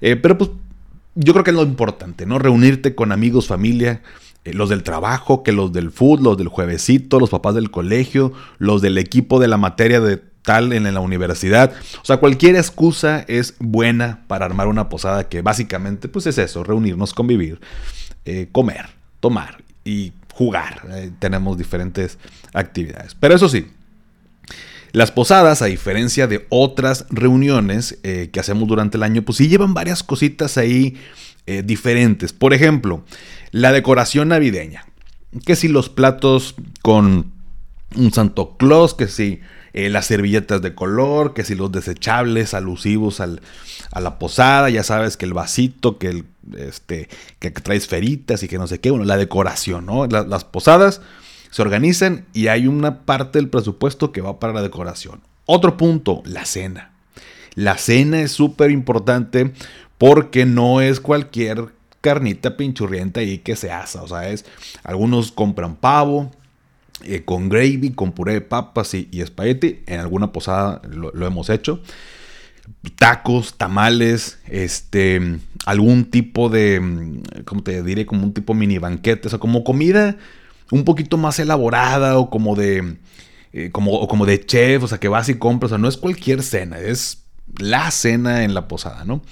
pero 0.00 0.36
pues 0.36 0.50
yo 1.14 1.32
creo 1.32 1.44
que 1.44 1.50
es 1.50 1.56
lo 1.56 1.62
importante, 1.62 2.26
¿no? 2.26 2.38
Reunirte 2.38 2.94
con 2.94 3.12
amigos, 3.12 3.46
familia, 3.46 4.02
eh, 4.44 4.52
los 4.52 4.68
del 4.68 4.82
trabajo, 4.82 5.42
que 5.42 5.52
los 5.52 5.72
del 5.72 5.90
food, 5.90 6.20
los 6.20 6.36
del 6.36 6.48
juevesito, 6.48 7.20
los 7.20 7.30
papás 7.30 7.54
del 7.54 7.70
colegio, 7.70 8.32
los 8.58 8.82
del 8.82 8.98
equipo 8.98 9.40
de 9.40 9.48
la 9.48 9.56
materia 9.56 10.00
de 10.00 10.20
tal 10.44 10.72
en 10.72 10.92
la 10.92 11.00
universidad. 11.00 11.72
O 12.02 12.04
sea, 12.04 12.18
cualquier 12.18 12.56
excusa 12.56 13.24
es 13.28 13.54
buena 13.58 14.24
para 14.26 14.44
armar 14.44 14.68
una 14.68 14.88
posada 14.88 15.28
que 15.28 15.40
básicamente 15.40 16.08
pues 16.08 16.26
es 16.26 16.36
eso, 16.38 16.62
reunirnos, 16.62 17.14
convivir, 17.14 17.60
eh, 18.26 18.48
comer, 18.52 18.90
tomar 19.20 19.64
y 19.84 20.12
jugar. 20.34 20.82
Eh, 20.90 21.10
tenemos 21.18 21.56
diferentes 21.56 22.18
actividades. 22.52 23.14
Pero 23.14 23.34
eso 23.34 23.48
sí, 23.48 23.70
las 24.94 25.12
posadas, 25.12 25.60
a 25.60 25.66
diferencia 25.66 26.26
de 26.26 26.46
otras 26.48 27.04
reuniones 27.10 27.98
que 28.02 28.40
hacemos 28.40 28.66
durante 28.66 28.96
el 28.96 29.02
año, 29.02 29.22
pues 29.22 29.36
sí 29.38 29.48
llevan 29.48 29.74
varias 29.74 30.02
cositas 30.02 30.56
ahí 30.56 30.96
diferentes. 31.64 32.32
Por 32.32 32.54
ejemplo, 32.54 33.04
la 33.50 33.72
decoración 33.72 34.28
navideña. 34.28 34.86
Que 35.44 35.56
si 35.56 35.68
los 35.68 35.88
platos 35.88 36.54
con 36.80 37.32
un 37.96 38.12
Santo 38.12 38.56
Claus, 38.56 38.94
que 38.94 39.08
si 39.08 39.40
eh, 39.72 39.88
las 39.88 40.06
servilletas 40.06 40.62
de 40.62 40.74
color, 40.74 41.34
que 41.34 41.44
si 41.44 41.54
los 41.54 41.72
desechables 41.72 42.54
alusivos 42.54 43.20
a 43.20 44.00
la 44.00 44.18
posada, 44.20 44.70
ya 44.70 44.84
sabes 44.84 45.16
que 45.16 45.24
el 45.24 45.34
vasito, 45.34 45.98
que, 45.98 46.08
el, 46.08 46.24
este, 46.56 47.08
que 47.40 47.50
traes 47.50 47.88
feritas 47.88 48.42
y 48.42 48.48
que 48.48 48.58
no 48.58 48.66
sé 48.68 48.80
qué, 48.80 48.90
bueno, 48.90 49.04
la 49.04 49.16
decoración, 49.16 49.86
¿no? 49.86 50.06
las 50.06 50.44
posadas 50.44 51.00
se 51.54 51.62
organizan 51.62 52.26
y 52.32 52.48
hay 52.48 52.66
una 52.66 53.02
parte 53.02 53.38
del 53.38 53.48
presupuesto 53.48 54.10
que 54.10 54.20
va 54.20 54.40
para 54.40 54.52
la 54.52 54.60
decoración. 54.60 55.20
Otro 55.46 55.76
punto, 55.76 56.20
la 56.24 56.46
cena. 56.46 56.90
La 57.54 57.78
cena 57.78 58.22
es 58.22 58.32
súper 58.32 58.72
importante 58.72 59.52
porque 59.96 60.46
no 60.46 60.80
es 60.80 60.98
cualquier 60.98 61.68
carnita 62.00 62.56
pinchurrienta 62.56 63.22
y 63.22 63.38
que 63.38 63.54
se 63.54 63.70
asa. 63.70 64.02
O 64.02 64.08
sea, 64.08 64.28
es, 64.30 64.44
algunos 64.82 65.30
compran 65.30 65.76
pavo, 65.76 66.32
eh, 67.04 67.22
con 67.24 67.48
gravy, 67.48 67.92
con 67.92 68.10
puré 68.10 68.32
de 68.32 68.40
papas 68.40 68.92
y, 68.92 69.08
espagueti. 69.12 69.84
En 69.86 70.00
alguna 70.00 70.32
posada 70.32 70.82
lo, 70.90 71.24
hemos 71.24 71.50
hecho. 71.50 71.80
Tacos, 72.98 73.56
tamales, 73.56 74.40
este, 74.48 75.38
algún 75.66 76.06
tipo 76.06 76.48
de, 76.48 77.22
¿cómo 77.44 77.62
te 77.62 77.80
diré? 77.84 78.06
Como 78.06 78.24
un 78.24 78.34
tipo 78.34 78.54
mini 78.54 78.78
banquete, 78.78 79.28
o 79.28 79.30
sea, 79.30 79.38
como 79.38 79.62
comida 79.62 80.16
un 80.74 80.84
poquito 80.84 81.16
más 81.16 81.38
elaborada 81.38 82.18
o 82.18 82.30
como 82.30 82.56
de, 82.56 82.96
eh, 83.52 83.70
como, 83.70 83.92
o 83.92 84.08
como 84.08 84.26
de 84.26 84.44
chef, 84.44 84.82
o 84.82 84.88
sea, 84.88 84.98
que 84.98 85.06
vas 85.06 85.28
y 85.28 85.36
compras, 85.36 85.70
o 85.70 85.74
sea, 85.74 85.78
no 85.78 85.86
es 85.86 85.96
cualquier 85.96 86.42
cena, 86.42 86.80
es 86.80 87.22
la 87.58 87.92
cena 87.92 88.42
en 88.42 88.54
la 88.54 88.66
posada, 88.66 89.04
¿no? 89.04 89.22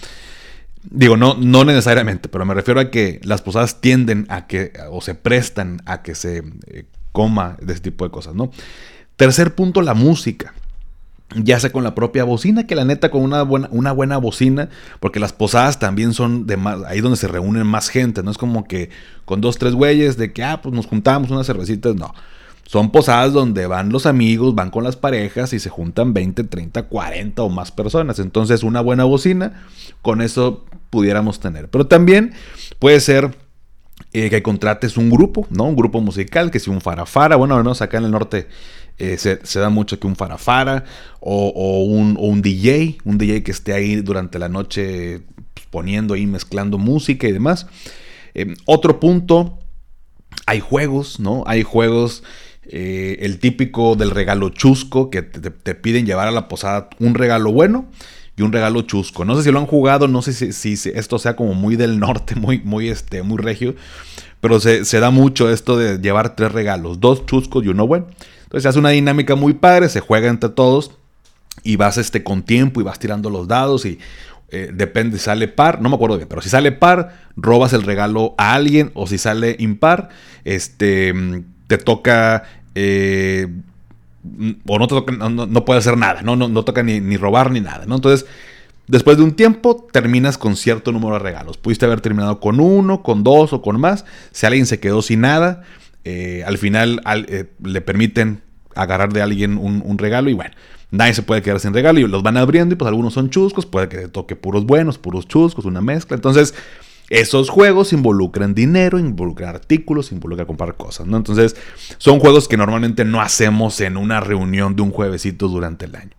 Digo, 0.85 1.17
no, 1.17 1.35
no 1.35 1.65
necesariamente, 1.65 2.29
pero 2.29 2.45
me 2.45 2.55
refiero 2.55 2.79
a 2.79 2.91
que 2.91 3.21
las 3.25 3.43
posadas 3.43 3.81
tienden 3.81 4.27
a 4.29 4.47
que, 4.47 4.73
o 4.91 5.01
se 5.01 5.17
prestan 5.17 5.83
a 5.85 6.03
que 6.03 6.15
se 6.15 6.45
eh, 6.69 6.85
coma 7.11 7.57
de 7.61 7.73
ese 7.73 7.83
tipo 7.83 8.05
de 8.05 8.13
cosas, 8.13 8.37
¿no? 8.37 8.53
Tercer 9.17 9.57
punto, 9.57 9.83
la 9.83 9.95
música. 9.95 10.55
Ya 11.37 11.59
sea 11.61 11.73
con 11.73 11.85
la 11.85 11.95
propia 11.95 12.25
bocina, 12.25 12.67
que 12.67 12.75
la 12.75 12.85
neta 12.85 13.11
con 13.11 13.23
una 13.23 13.43
buena, 13.43 13.69
una 13.71 13.93
buena 13.93 14.19
bocina, 14.19 14.69
porque 15.01 15.21
las 15.21 15.33
posadas 15.33 15.79
también 15.79 16.13
son 16.15 16.47
de 16.47 16.57
más, 16.57 16.83
ahí 16.87 17.01
donde 17.01 17.17
se 17.17 17.29
reúnen 17.29 17.67
más 17.67 17.89
gente, 17.89 18.23
no 18.23 18.31
es 18.31 18.39
como 18.39 18.65
que 18.65 18.91
con 19.25 19.41
dos, 19.41 19.59
tres 19.59 19.75
güeyes 19.75 20.17
de 20.17 20.33
que, 20.33 20.43
ah, 20.45 20.61
pues 20.63 20.75
nos 20.75 20.87
juntamos 20.87 21.31
unas 21.31 21.47
cervecitas, 21.47 21.95
no. 21.95 22.15
Son 22.67 22.91
posadas 22.91 23.33
donde 23.33 23.67
van 23.67 23.91
los 23.91 24.07
amigos, 24.07 24.55
van 24.55 24.71
con 24.71 24.85
las 24.85 24.97
parejas 24.97 25.53
y 25.53 25.59
se 25.59 25.69
juntan 25.69 26.15
20, 26.15 26.45
30, 26.45 26.85
40 26.85 27.43
o 27.43 27.51
más 27.51 27.71
personas. 27.71 28.19
Entonces 28.19 28.63
una 28.63 28.81
buena 28.81 29.05
bocina, 29.05 29.65
con 30.01 30.23
eso 30.23 30.65
pudiéramos 30.89 31.39
tener. 31.39 31.69
Pero 31.69 31.87
también 31.87 32.33
puede 32.79 33.01
ser 33.01 33.37
eh, 34.15 34.31
que 34.31 34.43
contrates 34.43 34.97
un 34.97 35.11
grupo, 35.11 35.47
¿no? 35.51 35.65
Un 35.65 35.77
grupo 35.77 36.01
musical, 36.01 36.51
que 36.51 36.61
si 36.61 36.71
un 36.71 36.81
farafara, 36.81 37.37
bueno, 37.37 37.57
al 37.57 37.63
menos 37.63 37.83
acá 37.83 37.99
en 37.99 38.05
el 38.05 38.11
norte 38.11 38.49
eh, 38.99 39.19
se, 39.19 39.59
da 39.59 39.69
mucho 39.69 39.99
que 39.99 40.07
un 40.07 40.17
farafara 40.17 40.85
o, 41.21 41.85
un, 41.85 42.43
DJ, 42.43 42.99
un 43.05 43.19
DJ 43.19 43.43
que 43.43 43.51
esté 43.51 43.73
ahí 43.73 43.97
durante 43.97 44.39
la 44.39 44.49
noche 44.49 45.23
pues, 45.55 45.67
poniendo 45.71 46.15
ahí, 46.15 46.27
mezclando 46.27 46.79
música 46.79 47.27
y 47.27 47.33
demás. 47.33 47.67
Eh, 48.35 48.55
otro 48.67 49.01
punto, 49.01 49.59
hay 50.47 50.61
juegos, 50.61 51.21
¿no? 51.21 51.45
Hay 51.47 51.63
juegos 51.63 52.23
eh, 52.65 53.19
el 53.21 53.41
típico 53.41 53.97
del 53.97 54.11
regalo 54.11 54.51
chusco, 54.51 55.11
que 55.11 55.23
te, 55.23 55.75
piden 55.75 56.07
llevar 56.07 56.29
a 56.29 56.31
la 56.31 56.47
posada 56.47 56.89
un 57.01 57.15
regalo 57.15 57.51
bueno 57.51 57.87
y 58.37 58.43
un 58.43 58.53
regalo 58.53 58.83
chusco. 58.83 59.25
No 59.25 59.37
sé 59.37 59.43
si 59.43 59.51
lo 59.51 59.59
han 59.59 59.67
jugado, 59.67 60.07
no 60.07 60.23
sé 60.23 60.53
si, 60.53 60.73
esto 60.95 61.19
sea 61.19 61.35
como 61.35 61.55
muy 61.55 61.77
del 61.77 61.99
norte, 61.99 62.35
muy, 62.37 62.61
muy, 62.61 62.89
este, 62.89 63.23
muy 63.23 63.39
regio, 63.39 63.75
pero 64.41 64.61
se, 64.61 65.01
da 65.01 65.11
mucho 65.11 65.51
esto 65.51 65.77
de 65.77 65.99
llevar 65.99 66.37
tres 66.37 66.53
regalos, 66.53 67.01
dos 67.01 67.27
chuscos 67.27 67.65
y 67.65 67.69
uno 67.69 67.87
bueno. 67.87 68.07
Entonces 68.53 68.69
hace 68.69 68.79
una 68.81 68.91
dinámica 68.91 69.35
muy 69.35 69.55
padre, 69.55 69.89
se 69.89 70.01
juega 70.01 70.29
entre 70.29 70.51
todos 70.51 70.91
y 71.63 71.77
vas 71.77 71.97
este, 71.97 72.23
con 72.23 72.43
tiempo 72.43 72.83
y 72.83 72.85
vas 72.85 72.99
tirando 72.99 73.31
los 73.31 73.49
dados 73.49 73.87
y 73.87 73.99
eh, 74.51 74.71
depende, 74.75 75.19
sale 75.19 75.49
par, 75.49 75.81
no 75.81 75.89
me 75.89 75.95
acuerdo 75.95 76.19
bien, 76.19 76.29
pero 76.29 76.43
si 76.43 76.51
sale 76.51 76.71
par, 76.71 77.17
robas 77.35 77.73
el 77.73 77.83
regalo 77.83 78.35
a 78.37 78.53
alguien 78.53 78.91
o 78.93 79.07
si 79.07 79.17
sale 79.17 79.57
impar, 79.59 80.11
este 80.45 81.15
te 81.67 81.79
toca 81.79 82.43
eh, 82.75 83.49
o 84.67 84.79
no, 84.79 84.87
toca, 84.87 85.13
no, 85.13 85.65
puede 85.65 85.79
hacer 85.79 85.97
nada, 85.97 86.21
no, 86.21 86.37
no, 86.37 86.63
toca 86.63 86.83
ni, 86.83 87.17
robar 87.17 87.53
ni 87.53 87.61
nada, 87.61 87.87
¿no? 87.87 87.95
Entonces, 87.95 88.29
después 88.87 89.17
de 89.17 89.23
un 89.23 89.33
tiempo, 89.33 89.89
terminas 89.91 90.37
con 90.37 90.57
cierto 90.57 90.93
número 90.93 91.15
de 91.15 91.21
regalos. 91.21 91.57
Pudiste 91.57 91.87
haber 91.87 92.03
terminado 92.03 92.39
con 92.39 92.61
uno, 92.61 93.03
con 93.03 93.25
dos 93.25 93.55
o 93.55 93.63
con 93.63 93.81
más. 93.81 94.05
Si 94.31 94.45
alguien 94.45 94.67
se 94.67 94.79
quedó 94.79 95.01
sin 95.01 95.23
nada, 95.23 95.63
eh, 96.05 96.43
al 96.47 96.59
final 96.59 97.01
eh, 97.29 97.47
le 97.63 97.81
permiten 97.81 98.43
agarrar 98.75 99.13
de 99.13 99.23
alguien 99.23 99.59
un, 99.59 99.99
regalo 99.99 100.31
y 100.31 100.35
bueno, 100.35 100.53
nadie 100.91 101.15
se 101.15 101.23
puede 101.23 101.43
quedar 101.43 101.61
sin 101.61 101.75
regalo 101.75 102.01
y 102.01 102.07
los 102.07 102.23
van 102.23 102.37
abriendo 102.37 102.75
y 102.75 102.79
pues 102.79 102.89
algunos 102.89 103.15
son 103.15 103.31
chuscos, 103.31 103.67
puede 103.67 103.89
que 103.89 104.09
toque 104.09 104.35
puros 104.35 104.65
buenos, 104.65 104.99
puros 104.99 105.29
chuscos, 105.29 105.65
una 105.65 105.81
mezcla. 105.81 106.17
Entonces, 106.17 106.55
esos 107.11 107.51
juegos 107.51 107.93
involucran 107.93 108.55
dinero, 108.55 108.99
involucran 108.99 109.51
artículos, 109.51 110.13
involucran 110.13 110.47
comprar 110.47 110.77
cosas, 110.77 111.07
¿no? 111.07 111.19
Entonces, 111.19 111.57
son 111.99 112.19
juegos 112.19 112.49
que 112.49 112.57
normalmente 112.57 113.05
no 113.05 113.21
hacemos 113.21 113.81
en 113.83 113.99
una 113.99 114.21
reunión 114.21 114.75
de 114.75 114.83
un 114.83 114.91
juevesito 114.91 115.49
durante 115.49 115.85
el 115.85 115.95
año. 115.95 116.13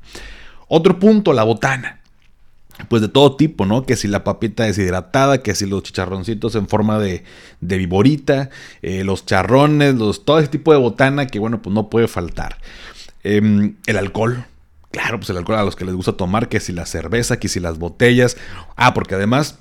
Otro 0.68 1.00
punto, 1.00 1.34
la 1.34 1.44
botana. 1.44 2.03
Pues 2.90 3.02
de 3.02 3.08
todo 3.08 3.36
tipo, 3.36 3.66
¿no? 3.66 3.86
Que 3.86 3.96
si 3.96 4.08
la 4.08 4.24
papita 4.24 4.64
deshidratada, 4.64 5.44
que 5.44 5.54
si 5.56 5.68
los 5.68 5.84
chicharroncitos 5.84 6.56
en 6.56 6.68
forma 6.68 7.00
de, 7.00 7.24
de 7.62 7.78
viborita, 7.78 8.50
eh, 8.82 9.04
los 9.04 9.26
charrones, 9.26 9.96
todo 10.26 10.40
ese 10.40 10.48
tipo 10.48 10.74
de 10.74 10.80
botana 10.80 11.28
que, 11.28 11.40
bueno, 11.40 11.62
pues 11.62 11.74
no 11.74 11.90
puede 11.90 12.08
faltar. 12.08 12.58
Em, 13.24 13.76
el 13.86 13.98
alcohol, 13.98 14.46
Claro, 14.94 15.20
pues 15.20 15.32
el 15.32 15.38
alcohol 15.38 15.58
a 15.58 15.64
los 15.64 15.76
que 15.76 15.86
les 15.86 15.96
gusta 15.96 16.14
tomar, 16.14 16.50
que 16.50 16.60
si 16.60 16.72
la 16.72 16.86
cerveza, 16.86 17.40
que 17.40 17.48
si 17.48 17.60
las 17.60 17.80
botellas. 17.80 18.38
Ah, 18.76 18.94
porque 18.94 19.16
además 19.16 19.58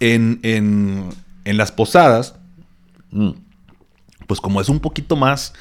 en, 0.00 0.38
en, 0.42 1.56
las 1.56 1.72
posadas, 1.72 2.34
mm, 3.10 3.30
pues 4.26 4.42
como 4.42 4.60
es 4.60 4.68
un 4.68 4.80
poquito 4.80 5.16
más, 5.16 5.54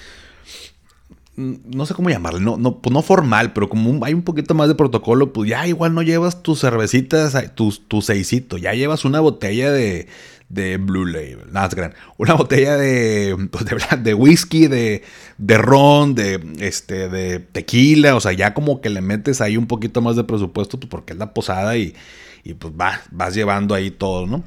no 1.35 1.85
sé 1.85 1.95
cómo 1.95 2.09
llamarle, 2.09 2.39
no, 2.39 2.57
no, 2.57 2.79
pues 2.79 2.93
no 2.93 3.01
formal, 3.01 3.53
pero 3.53 3.67
como 3.67 4.05
hay 4.05 4.13
un 4.13 4.21
poquito 4.21 4.53
más 4.53 4.67
de 4.67 4.75
protocolo, 4.75 5.33
pues 5.33 5.49
ya 5.49 5.65
igual 5.67 5.95
no 5.95 6.03
llevas 6.03 6.43
tus 6.43 6.61
cervecitas, 6.61 7.35
tu, 7.55 7.71
tu 7.71 8.01
seisito, 8.01 8.57
ya 8.57 8.73
llevas 8.73 9.03
una 9.03 9.19
botella 9.19 9.71
de, 9.71 10.07
de 10.49 10.77
Blue 10.77 11.05
Label, 11.05 11.51
nada, 11.51 11.69
gran, 11.69 11.95
una 12.17 12.35
botella 12.35 12.77
de, 12.77 13.35
pues 13.51 13.65
de, 14.03 14.13
whisky, 14.13 14.67
de, 14.67 15.01
de 15.39 15.57
ron, 15.57 16.13
de, 16.13 16.39
este, 16.59 17.09
de 17.09 17.39
tequila, 17.39 18.15
o 18.15 18.19
sea, 18.19 18.33
ya 18.33 18.53
como 18.53 18.79
que 18.79 18.91
le 18.91 19.01
metes 19.01 19.41
ahí 19.41 19.57
un 19.57 19.65
poquito 19.65 20.01
más 20.01 20.15
de 20.15 20.23
presupuesto, 20.23 20.79
pues 20.79 20.89
porque 20.89 21.13
es 21.13 21.19
la 21.19 21.33
posada 21.33 21.75
y, 21.77 21.95
y 22.43 22.53
pues 22.53 22.73
va, 22.79 23.01
vas 23.09 23.33
llevando 23.33 23.73
ahí 23.73 23.89
todo, 23.89 24.27
¿no? 24.27 24.43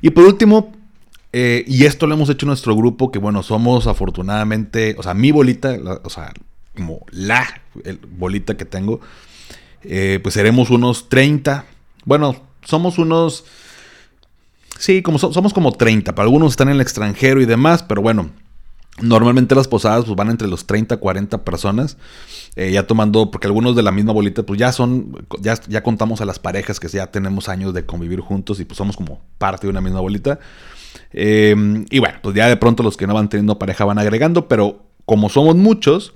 Y 0.00 0.10
por 0.10 0.24
último, 0.24 0.72
eh, 1.32 1.64
y 1.66 1.84
esto 1.84 2.06
lo 2.06 2.14
hemos 2.14 2.30
hecho 2.30 2.46
en 2.46 2.48
nuestro 2.48 2.74
grupo, 2.74 3.10
que 3.10 3.18
bueno, 3.18 3.42
somos 3.42 3.86
afortunadamente, 3.86 4.96
o 4.98 5.02
sea, 5.02 5.14
mi 5.14 5.30
bolita, 5.30 5.76
o 6.02 6.10
sea, 6.10 6.32
como 6.74 7.04
la 7.10 7.46
bolita 8.16 8.56
que 8.56 8.64
tengo, 8.64 9.00
eh, 9.82 10.20
pues 10.22 10.34
seremos 10.34 10.70
unos 10.70 11.08
30. 11.08 11.66
Bueno, 12.04 12.36
somos 12.64 12.98
unos... 12.98 13.44
Sí, 14.78 15.02
como 15.02 15.18
somos 15.18 15.52
como 15.52 15.72
30. 15.72 16.14
Para 16.14 16.26
algunos 16.26 16.52
están 16.52 16.68
en 16.68 16.76
el 16.76 16.80
extranjero 16.80 17.40
y 17.40 17.46
demás, 17.46 17.82
pero 17.82 18.00
bueno, 18.00 18.30
Normalmente 19.00 19.54
las 19.54 19.68
posadas 19.68 20.04
pues, 20.04 20.16
van 20.16 20.30
entre 20.30 20.48
los 20.48 20.66
30 20.66 20.96
40 20.96 21.44
personas. 21.44 21.96
Eh, 22.56 22.72
ya 22.72 22.86
tomando, 22.86 23.30
porque 23.30 23.46
algunos 23.46 23.76
de 23.76 23.82
la 23.82 23.92
misma 23.92 24.12
bolita, 24.12 24.42
pues 24.42 24.58
ya 24.58 24.72
son, 24.72 25.26
ya, 25.40 25.54
ya 25.68 25.82
contamos 25.82 26.20
a 26.20 26.24
las 26.24 26.40
parejas 26.40 26.80
que 26.80 26.88
ya 26.88 27.06
tenemos 27.08 27.48
años 27.48 27.72
de 27.72 27.86
convivir 27.86 28.20
juntos 28.20 28.58
y 28.58 28.64
pues 28.64 28.78
somos 28.78 28.96
como 28.96 29.20
parte 29.38 29.66
de 29.66 29.70
una 29.70 29.80
misma 29.80 30.00
bolita. 30.00 30.40
Em, 31.12 31.86
y 31.90 32.00
bueno, 32.00 32.18
pues 32.22 32.34
ya 32.34 32.48
de 32.48 32.56
pronto 32.56 32.82
los 32.82 32.96
que 32.96 33.06
no 33.06 33.14
van 33.14 33.28
teniendo 33.28 33.58
pareja 33.58 33.84
van 33.84 33.98
agregando, 33.98 34.48
pero 34.48 34.86
como 35.04 35.28
somos 35.28 35.54
muchos, 35.54 36.12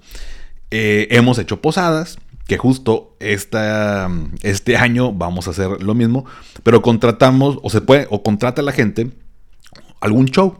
eh, 0.71 1.07
hemos 1.11 1.39
hecho 1.39 1.61
posadas, 1.61 2.19
que 2.47 2.59
justo 2.59 3.17
esta, 3.21 4.11
este 4.43 4.77
año 4.77 5.13
vamos 5.13 5.47
a 5.47 5.53
hacer 5.53 5.83
lo 5.83 5.95
mismo, 5.95 6.25
pero 6.65 6.83
contratamos, 6.83 7.59
o 7.63 7.71
se 7.71 7.81
puede, 7.81 8.07
o 8.11 8.23
contrata 8.23 8.63
a 8.63 8.65
la 8.65 8.73
gente 8.73 9.13
algún 10.01 10.27
show, 10.27 10.59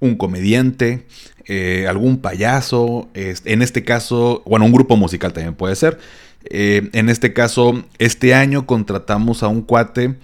un 0.00 0.16
comediante, 0.16 1.06
eh, 1.52 1.88
algún 1.88 2.18
payaso, 2.18 3.08
en 3.14 3.62
este 3.62 3.82
caso, 3.82 4.42
bueno, 4.46 4.66
un 4.66 4.72
grupo 4.72 4.96
musical 4.96 5.32
también 5.32 5.54
puede 5.54 5.74
ser. 5.74 5.98
Eh, 6.44 6.90
en 6.92 7.08
este 7.08 7.32
caso, 7.32 7.82
este 7.98 8.34
año 8.34 8.66
contratamos 8.66 9.42
a 9.42 9.48
un 9.48 9.62
cuate 9.62 10.14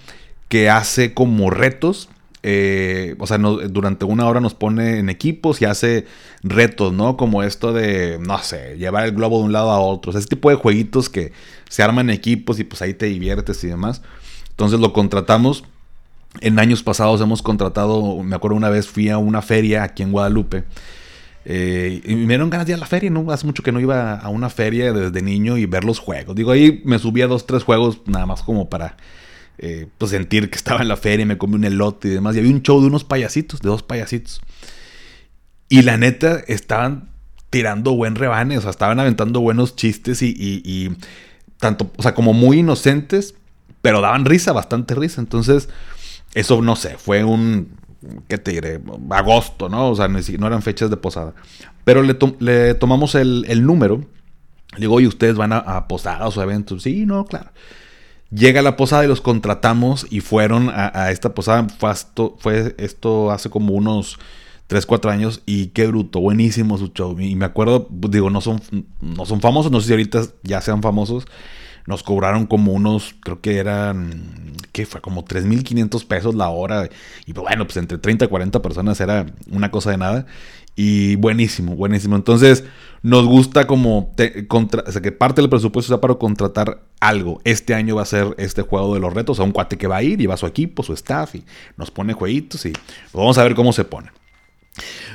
que 0.48 0.70
hace 0.70 1.14
como 1.14 1.50
retos. 1.50 2.08
Eh, 2.44 3.16
o 3.18 3.26
sea, 3.26 3.38
durante 3.38 4.04
una 4.04 4.26
hora 4.28 4.40
nos 4.40 4.54
pone 4.54 5.00
en 5.00 5.10
equipos 5.10 5.60
y 5.60 5.64
hace 5.64 6.06
retos, 6.44 6.92
¿no? 6.92 7.16
Como 7.16 7.42
esto 7.42 7.72
de, 7.72 8.20
no 8.20 8.38
sé, 8.38 8.76
llevar 8.78 9.04
el 9.04 9.12
globo 9.12 9.38
de 9.38 9.46
un 9.46 9.52
lado 9.52 9.70
a 9.70 9.80
otro. 9.80 10.10
O 10.10 10.12
sea, 10.12 10.20
ese 10.20 10.28
tipo 10.28 10.48
de 10.48 10.54
jueguitos 10.54 11.08
que 11.08 11.32
se 11.68 11.82
arman 11.82 12.08
en 12.08 12.14
equipos 12.14 12.60
y 12.60 12.64
pues 12.64 12.82
ahí 12.82 12.94
te 12.94 13.06
diviertes 13.06 13.64
y 13.64 13.66
demás. 13.66 14.00
Entonces 14.50 14.78
lo 14.78 14.92
contratamos. 14.92 15.64
En 16.40 16.60
años 16.60 16.84
pasados 16.84 17.20
hemos 17.20 17.42
contratado, 17.42 18.22
me 18.22 18.36
acuerdo 18.36 18.56
una 18.56 18.68
vez 18.68 18.86
fui 18.86 19.08
a 19.08 19.18
una 19.18 19.42
feria 19.42 19.82
aquí 19.82 20.04
en 20.04 20.12
Guadalupe 20.12 20.64
eh, 21.48 22.02
y 22.04 22.16
me 22.16 22.26
dieron 22.26 22.50
ganas 22.50 22.66
de 22.66 22.72
ir 22.72 22.76
a 22.76 22.80
la 22.80 22.86
feria, 22.86 23.08
¿no? 23.08 23.30
Hace 23.30 23.46
mucho 23.46 23.62
que 23.62 23.70
no 23.70 23.78
iba 23.78 24.14
a 24.14 24.28
una 24.30 24.50
feria 24.50 24.92
desde 24.92 25.22
niño 25.22 25.56
y 25.56 25.66
ver 25.66 25.84
los 25.84 26.00
juegos. 26.00 26.34
Digo, 26.34 26.50
ahí 26.50 26.82
me 26.84 26.98
subí 26.98 27.22
a 27.22 27.28
dos, 27.28 27.46
tres 27.46 27.62
juegos 27.62 28.00
nada 28.06 28.26
más 28.26 28.42
como 28.42 28.68
para 28.68 28.96
eh, 29.58 29.86
pues 29.96 30.10
sentir 30.10 30.50
que 30.50 30.56
estaba 30.56 30.82
en 30.82 30.88
la 30.88 30.96
feria 30.96 31.22
y 31.22 31.26
me 31.26 31.38
comí 31.38 31.54
un 31.54 31.62
elote 31.62 32.08
y 32.08 32.10
demás. 32.10 32.34
Y 32.34 32.40
había 32.40 32.50
un 32.50 32.62
show 32.62 32.80
de 32.80 32.88
unos 32.88 33.04
payasitos, 33.04 33.60
de 33.60 33.68
dos 33.68 33.84
payasitos. 33.84 34.40
Y 35.68 35.82
la 35.82 35.96
neta, 35.98 36.40
estaban 36.48 37.10
tirando 37.50 37.94
buen 37.94 38.16
rebane, 38.16 38.58
o 38.58 38.60
sea, 38.60 38.70
estaban 38.70 38.98
aventando 38.98 39.40
buenos 39.40 39.76
chistes 39.76 40.22
y, 40.22 40.34
y 40.36 40.96
tanto, 41.58 41.92
o 41.96 42.02
sea, 42.02 42.12
como 42.12 42.32
muy 42.32 42.58
inocentes, 42.58 43.36
pero 43.82 44.00
daban 44.00 44.24
risa, 44.24 44.50
bastante 44.50 44.96
risa. 44.96 45.20
Entonces, 45.20 45.68
eso 46.34 46.60
no 46.60 46.74
sé, 46.74 46.98
fue 46.98 47.22
un 47.22 47.68
¿qué 48.28 48.38
te 48.38 48.52
diré? 48.52 48.80
Agosto, 49.10 49.68
¿no? 49.68 49.90
O 49.90 49.96
sea, 49.96 50.08
no 50.08 50.46
eran 50.46 50.62
fechas 50.62 50.90
de 50.90 50.96
posada. 50.96 51.34
Pero 51.84 52.02
le, 52.02 52.74
tomamos 52.74 53.14
el, 53.14 53.66
número. 53.66 54.04
Le 54.74 54.80
digo, 54.80 54.94
oye, 54.94 55.06
¿ustedes 55.06 55.36
van 55.36 55.52
a, 55.52 55.88
posadas 55.88 56.36
o 56.36 56.42
eventos? 56.42 56.82
Sí, 56.82 57.06
no, 57.06 57.24
claro. 57.24 57.50
Llega 58.30 58.60
la 58.62 58.76
posada 58.76 59.04
y 59.04 59.08
los 59.08 59.20
contratamos 59.20 60.06
y 60.10 60.20
fueron 60.20 60.70
a, 60.72 61.10
esta 61.10 61.34
posada. 61.34 61.66
Fue 62.38 62.74
esto, 62.78 63.30
hace 63.30 63.50
como 63.50 63.74
unos 63.74 64.18
3, 64.66 64.84
4 64.84 65.10
años 65.10 65.42
y 65.46 65.68
qué 65.68 65.86
bruto, 65.86 66.20
buenísimo 66.20 66.76
su 66.76 66.88
show. 66.88 67.18
Y 67.20 67.36
me 67.36 67.44
acuerdo, 67.44 67.86
digo, 67.90 68.30
no 68.30 68.40
son, 68.40 68.60
no 69.00 69.24
son 69.24 69.40
famosos, 69.40 69.70
no 69.70 69.80
sé 69.80 69.86
si 69.86 69.92
ahorita 69.92 70.22
ya 70.42 70.60
sean 70.60 70.82
famosos. 70.82 71.26
Nos 71.86 72.02
cobraron 72.02 72.46
como 72.46 72.72
unos, 72.72 73.14
creo 73.20 73.40
que 73.40 73.58
eran 73.58 74.54
que 74.72 74.84
fue 74.84 75.00
como 75.00 75.24
3.500 75.24 76.06
pesos 76.06 76.34
la 76.34 76.50
hora. 76.50 76.88
Y 77.24 77.32
pues 77.32 77.42
bueno, 77.42 77.64
pues 77.64 77.78
entre 77.78 77.98
30 77.98 78.26
y 78.26 78.28
40 78.28 78.60
personas 78.60 79.00
era 79.00 79.26
una 79.50 79.70
cosa 79.70 79.90
de 79.90 79.98
nada. 79.98 80.26
Y 80.74 81.16
buenísimo, 81.16 81.74
buenísimo. 81.74 82.16
Entonces, 82.16 82.64
nos 83.02 83.24
gusta 83.24 83.66
como 83.66 84.14
contra, 84.48 84.84
o 84.86 84.92
sea, 84.92 85.00
que 85.00 85.12
parte 85.12 85.40
del 85.40 85.48
presupuesto 85.48 85.88
sea 85.88 86.00
para 86.02 86.16
contratar 86.16 86.82
algo. 87.00 87.40
Este 87.44 87.72
año 87.72 87.96
va 87.96 88.02
a 88.02 88.06
ser 88.06 88.34
este 88.36 88.60
juego 88.60 88.92
de 88.92 89.00
los 89.00 89.14
retos. 89.14 89.40
A 89.40 89.44
un 89.44 89.52
cuate 89.52 89.78
que 89.78 89.86
va 89.86 89.96
a 89.96 90.02
ir, 90.02 90.18
lleva 90.18 90.36
su 90.36 90.46
equipo, 90.46 90.82
su 90.82 90.92
staff 90.92 91.34
y 91.36 91.44
nos 91.78 91.90
pone 91.90 92.12
jueguitos 92.12 92.66
y 92.66 92.74
vamos 93.14 93.38
a 93.38 93.44
ver 93.44 93.54
cómo 93.54 93.72
se 93.72 93.84
pone. 93.84 94.10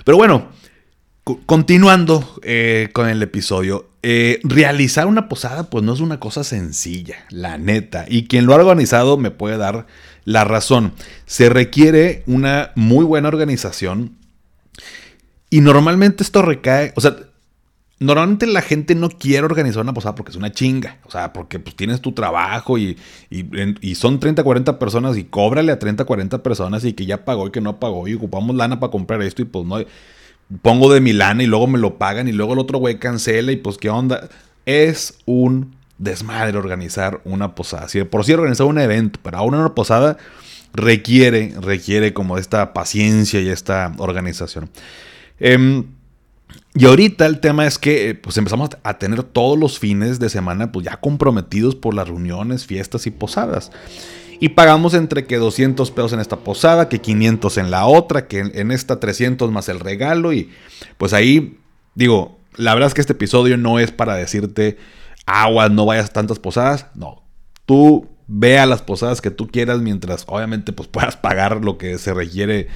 Pero 0.03 0.17
bueno, 0.17 0.47
Continuando 1.23 2.27
eh, 2.41 2.89
con 2.93 3.07
el 3.07 3.21
episodio, 3.21 3.87
eh, 4.01 4.39
realizar 4.43 5.05
una 5.05 5.29
posada 5.29 5.69
pues 5.69 5.83
no 5.83 5.93
es 5.93 5.99
una 5.99 6.19
cosa 6.19 6.43
sencilla, 6.43 7.25
la 7.29 7.59
neta, 7.59 8.05
y 8.07 8.25
quien 8.27 8.47
lo 8.47 8.53
ha 8.53 8.57
organizado 8.57 9.17
me 9.17 9.29
puede 9.29 9.57
dar 9.57 9.85
la 10.25 10.45
razón. 10.45 10.93
Se 11.27 11.49
requiere 11.49 12.23
una 12.25 12.71
muy 12.75 13.05
buena 13.05 13.27
organización 13.27 14.15
y 15.51 15.61
normalmente 15.61 16.23
esto 16.23 16.41
recae, 16.41 16.91
o 16.95 17.01
sea, 17.01 17.15
normalmente 18.01 18.47
la 18.47 18.63
gente 18.63 18.95
no 18.95 19.09
quiere 19.09 19.45
organizar 19.45 19.83
una 19.83 19.93
posada 19.93 20.15
porque 20.15 20.31
es 20.31 20.37
una 20.37 20.51
chinga. 20.51 20.97
O 21.05 21.11
sea, 21.11 21.33
porque 21.33 21.59
pues, 21.59 21.75
tienes 21.75 22.01
tu 22.01 22.13
trabajo 22.13 22.79
y, 22.79 22.97
y, 23.29 23.95
son 23.95 24.19
30, 24.19 24.43
40 24.43 24.79
personas 24.79 25.17
y 25.17 25.23
cóbrale 25.23 25.71
a 25.71 25.77
30, 25.77 26.03
40 26.03 26.41
personas 26.41 26.83
y 26.83 26.93
que 26.93 27.05
ya 27.05 27.23
pagó 27.25 27.47
y 27.47 27.51
que 27.51 27.61
no 27.61 27.79
pagó 27.79 28.07
y 28.07 28.15
ocupamos 28.15 28.55
lana 28.55 28.79
para 28.79 28.91
comprar 28.91 29.21
esto 29.21 29.43
y 29.43 29.45
pues 29.45 29.65
no. 29.65 29.77
Pongo 30.61 30.93
de 30.93 31.01
mi 31.01 31.13
lana 31.13 31.43
y 31.43 31.47
luego 31.47 31.67
me 31.67 31.79
lo 31.79 31.97
pagan 31.97 32.27
y 32.27 32.31
luego 32.31 32.53
el 32.53 32.59
otro 32.59 32.79
güey 32.79 32.99
cancela 32.99 33.51
y 33.51 33.57
pues 33.57 33.77
qué 33.77 33.89
onda. 33.89 34.29
Es 34.65 35.17
un 35.25 35.75
desmadre 35.97 36.57
organizar 36.57 37.21
una 37.23 37.55
posada. 37.55 37.87
Por 38.09 38.25
sí 38.25 38.33
organizar 38.33 38.67
un 38.67 38.79
evento, 38.79 39.19
pero 39.23 39.37
ahora 39.37 39.57
una 39.57 39.75
posada 39.75 40.17
requiere, 40.73 41.53
requiere 41.59 42.13
como 42.13 42.37
esta 42.37 42.73
paciencia 42.73 43.39
y 43.39 43.49
esta 43.49 43.93
organización. 43.97 44.69
Eh, 45.39 45.83
y 46.73 46.85
ahorita 46.85 47.25
el 47.25 47.39
tema 47.39 47.67
es 47.67 47.77
que 47.77 48.09
eh, 48.09 48.15
pues 48.15 48.37
empezamos 48.37 48.69
a 48.83 48.97
tener 48.97 49.23
todos 49.23 49.59
los 49.59 49.77
fines 49.77 50.19
de 50.19 50.29
semana 50.29 50.71
pues 50.71 50.85
ya 50.85 50.97
comprometidos 50.97 51.75
por 51.75 51.93
las 51.93 52.07
reuniones, 52.07 52.65
fiestas 52.65 53.07
y 53.07 53.11
posadas. 53.11 53.71
Y 54.41 54.49
pagamos 54.49 54.95
entre 54.95 55.27
que 55.27 55.37
200 55.37 55.91
pesos 55.91 56.13
en 56.13 56.19
esta 56.19 56.37
posada, 56.37 56.89
que 56.89 56.99
500 56.99 57.59
en 57.59 57.69
la 57.69 57.85
otra, 57.85 58.27
que 58.27 58.39
en, 58.39 58.71
esta 58.71 58.99
300 58.99 59.51
más 59.51 59.69
el 59.69 59.79
regalo. 59.79 60.33
Y 60.33 60.49
pues 60.97 61.13
ahí 61.13 61.59
digo, 61.93 62.39
la 62.55 62.73
verdad 62.73 62.87
es 62.87 62.95
que 62.95 63.01
este 63.01 63.13
episodio 63.13 63.55
no 63.57 63.77
es 63.77 63.91
para 63.91 64.15
decirte 64.15 64.79
aguas, 65.27 65.69
no 65.69 65.85
vayas 65.85 66.09
a 66.09 66.13
tantas 66.13 66.39
posadas. 66.39 66.87
No, 66.95 67.21
tú 67.67 68.09
ve 68.25 68.57
a 68.57 68.65
las 68.65 68.81
posadas 68.81 69.21
que 69.21 69.29
tú 69.29 69.47
quieras 69.47 69.79
mientras 69.79 70.23
obviamente 70.25 70.73
pues 70.73 70.87
puedas 70.91 71.17
pagar 71.17 71.63
lo 71.63 71.77
que 71.77 71.99
se 71.99 72.11
requiere 72.11 72.67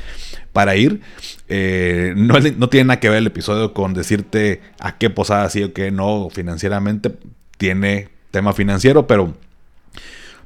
para 0.54 0.76
ir. 0.76 1.02
Eh, 1.48 2.14
no, 2.16 2.36
no, 2.58 2.70
tiene 2.70 2.90
nada 2.90 3.00
que 3.00 3.10
ver 3.10 3.18
el 3.18 3.28
episodio 3.28 3.74
con 3.74 3.96
decirte 3.96 4.62
a 4.80 5.00
qué 5.00 5.10
posada 5.10 5.50
sí 5.50 5.64
o 5.64 5.74
qué 5.74 5.90
no 5.90 6.30
financieramente. 6.30 7.12
Tiene 7.58 8.10
tema 8.30 8.54
financiero, 8.54 9.08
pero, 9.08 9.34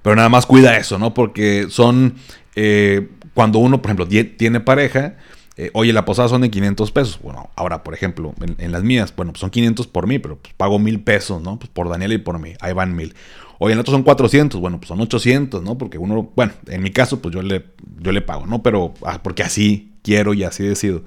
pero 0.01 0.15
nada 0.15 0.29
más 0.29 0.45
cuida 0.45 0.77
eso, 0.77 0.97
¿no? 0.97 1.13
Porque 1.13 1.67
son, 1.69 2.15
eh, 2.55 3.09
cuando 3.33 3.59
uno, 3.59 3.81
por 3.81 3.91
ejemplo, 3.91 4.07
tiene 4.07 4.59
pareja, 4.59 5.15
eh, 5.57 5.71
oye, 5.73 5.91
la 5.91 6.05
posada 6.05 6.29
son 6.29 6.41
de 6.41 6.49
500 6.49 6.91
pesos. 6.91 7.19
Bueno, 7.21 7.49
ahora, 7.57 7.83
por 7.83 7.93
ejemplo, 7.93 8.33
en, 8.57 8.71
las 8.71 8.81
mías, 8.81 9.13
bueno, 9.13 9.33
pues 9.33 9.41
son 9.41 9.49
500 9.49 9.87
por 9.87 10.07
mí, 10.07 10.17
pero 10.17 10.37
pues 10.37 10.53
pago 10.53 10.79
mil 10.79 11.01
pesos, 11.01 11.41
¿no? 11.41 11.59
Pues 11.59 11.69
por 11.69 11.89
Daniel 11.89 12.13
y 12.13 12.17
por 12.17 12.39
mí, 12.39 12.53
ahí 12.61 12.71
van 12.71 12.95
mil. 12.95 13.13
Oye, 13.57 13.73
en 13.73 13.79
otros 13.79 13.91
son 13.91 14.03
400, 14.03 14.61
bueno, 14.61 14.77
pues 14.79 14.87
son 14.87 15.01
800, 15.01 15.61
¿no? 15.61 15.77
Porque 15.77 15.97
uno, 15.97 16.31
bueno, 16.33 16.53
en 16.67 16.81
mi 16.81 16.91
caso, 16.91 17.21
pues 17.21 17.35
yo 17.35 17.41
le, 17.41 17.65
yo 17.99 18.13
le 18.13 18.21
pago, 18.21 18.45
¿no? 18.45 18.63
Pero 18.63 18.93
ah, 19.03 19.19
porque 19.21 19.43
así 19.43 19.91
quiero 20.01 20.33
y 20.33 20.45
así 20.45 20.63
decido. 20.63 21.03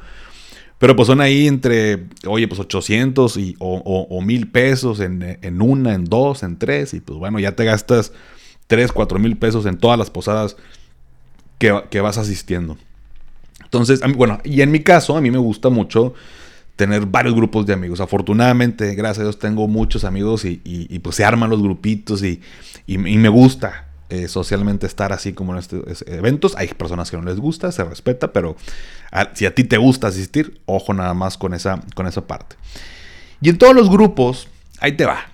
Pero 0.78 0.96
pues 0.96 1.06
son 1.06 1.22
ahí 1.22 1.46
entre, 1.46 2.08
oye, 2.26 2.46
pues 2.46 2.60
800 2.60 3.36
y, 3.38 3.56
o, 3.58 4.20
mil 4.20 4.50
pesos 4.50 5.00
en, 5.00 5.38
en, 5.40 5.62
una, 5.62 5.94
en 5.94 6.04
dos, 6.04 6.42
en 6.42 6.58
tres. 6.58 6.92
Y 6.92 7.00
pues 7.00 7.18
bueno, 7.18 7.38
ya 7.38 7.56
te 7.56 7.64
gastas 7.64 8.12
3, 8.72 8.90
4 8.90 9.18
mil 9.18 9.36
pesos 9.36 9.66
en 9.66 9.76
todas 9.76 9.98
las 9.98 10.08
posadas 10.08 10.56
que, 11.58 12.00
vas 12.00 12.16
asistiendo. 12.16 12.78
Entonces, 13.62 14.00
bueno, 14.16 14.38
y 14.44 14.62
en 14.62 14.70
mi 14.70 14.80
caso, 14.80 15.14
a 15.14 15.20
mí 15.20 15.30
me 15.30 15.36
gusta 15.36 15.68
mucho 15.68 16.14
tener 16.76 17.04
varios 17.04 17.34
grupos 17.34 17.66
de 17.66 17.74
amigos. 17.74 18.00
Afortunadamente, 18.00 18.94
gracias 18.94 19.18
a 19.18 19.22
Dios, 19.24 19.38
tengo 19.38 19.68
muchos 19.68 20.04
amigos 20.04 20.46
y, 20.46 20.98
pues 21.00 21.16
se 21.16 21.24
arman 21.26 21.50
los 21.50 21.62
grupitos 21.62 22.22
y, 22.22 22.40
me 22.86 23.28
gusta 23.28 23.88
eh, 24.08 24.26
socialmente 24.26 24.86
estar 24.86 25.12
así 25.12 25.34
como 25.34 25.52
en 25.52 25.58
estos 25.58 26.02
eventos. 26.08 26.56
Hay 26.56 26.68
personas 26.68 27.10
que 27.10 27.18
no 27.18 27.24
les 27.24 27.36
gusta, 27.36 27.72
se 27.72 27.84
respeta, 27.84 28.32
pero 28.32 28.56
si 29.34 29.44
a 29.44 29.54
ti 29.54 29.64
te 29.64 29.76
gusta 29.76 30.06
asistir, 30.06 30.62
ojo 30.64 30.94
nada 30.94 31.12
más 31.12 31.36
con 31.36 31.52
esa, 31.52 31.82
con 31.94 32.06
esa 32.06 32.26
parte. 32.26 32.56
Y 33.42 33.50
en 33.50 33.58
todos 33.58 33.74
los 33.74 33.90
grupos, 33.90 34.48
ahí 34.80 34.92
te 34.92 35.04
va. 35.04 35.26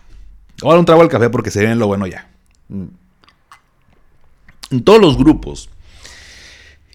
Voy 0.61 0.71
a 0.71 0.73
dar 0.73 0.81
un 0.81 0.87
trago 0.87 1.03
al 1.03 1.09
café 1.09 1.31
porque 1.31 1.53
se 1.53 1.61
viene 1.61 1.77
lo 1.77 1.87
bueno 1.87 2.09
ya. 2.09 2.27
En 4.71 4.83
todos 4.83 5.01
los 5.01 5.17
grupos 5.17 5.71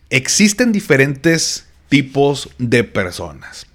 existen 0.09 0.71
diferentes 0.71 1.67
tipos 1.89 2.49
de 2.59 2.83
personas. 2.83 3.65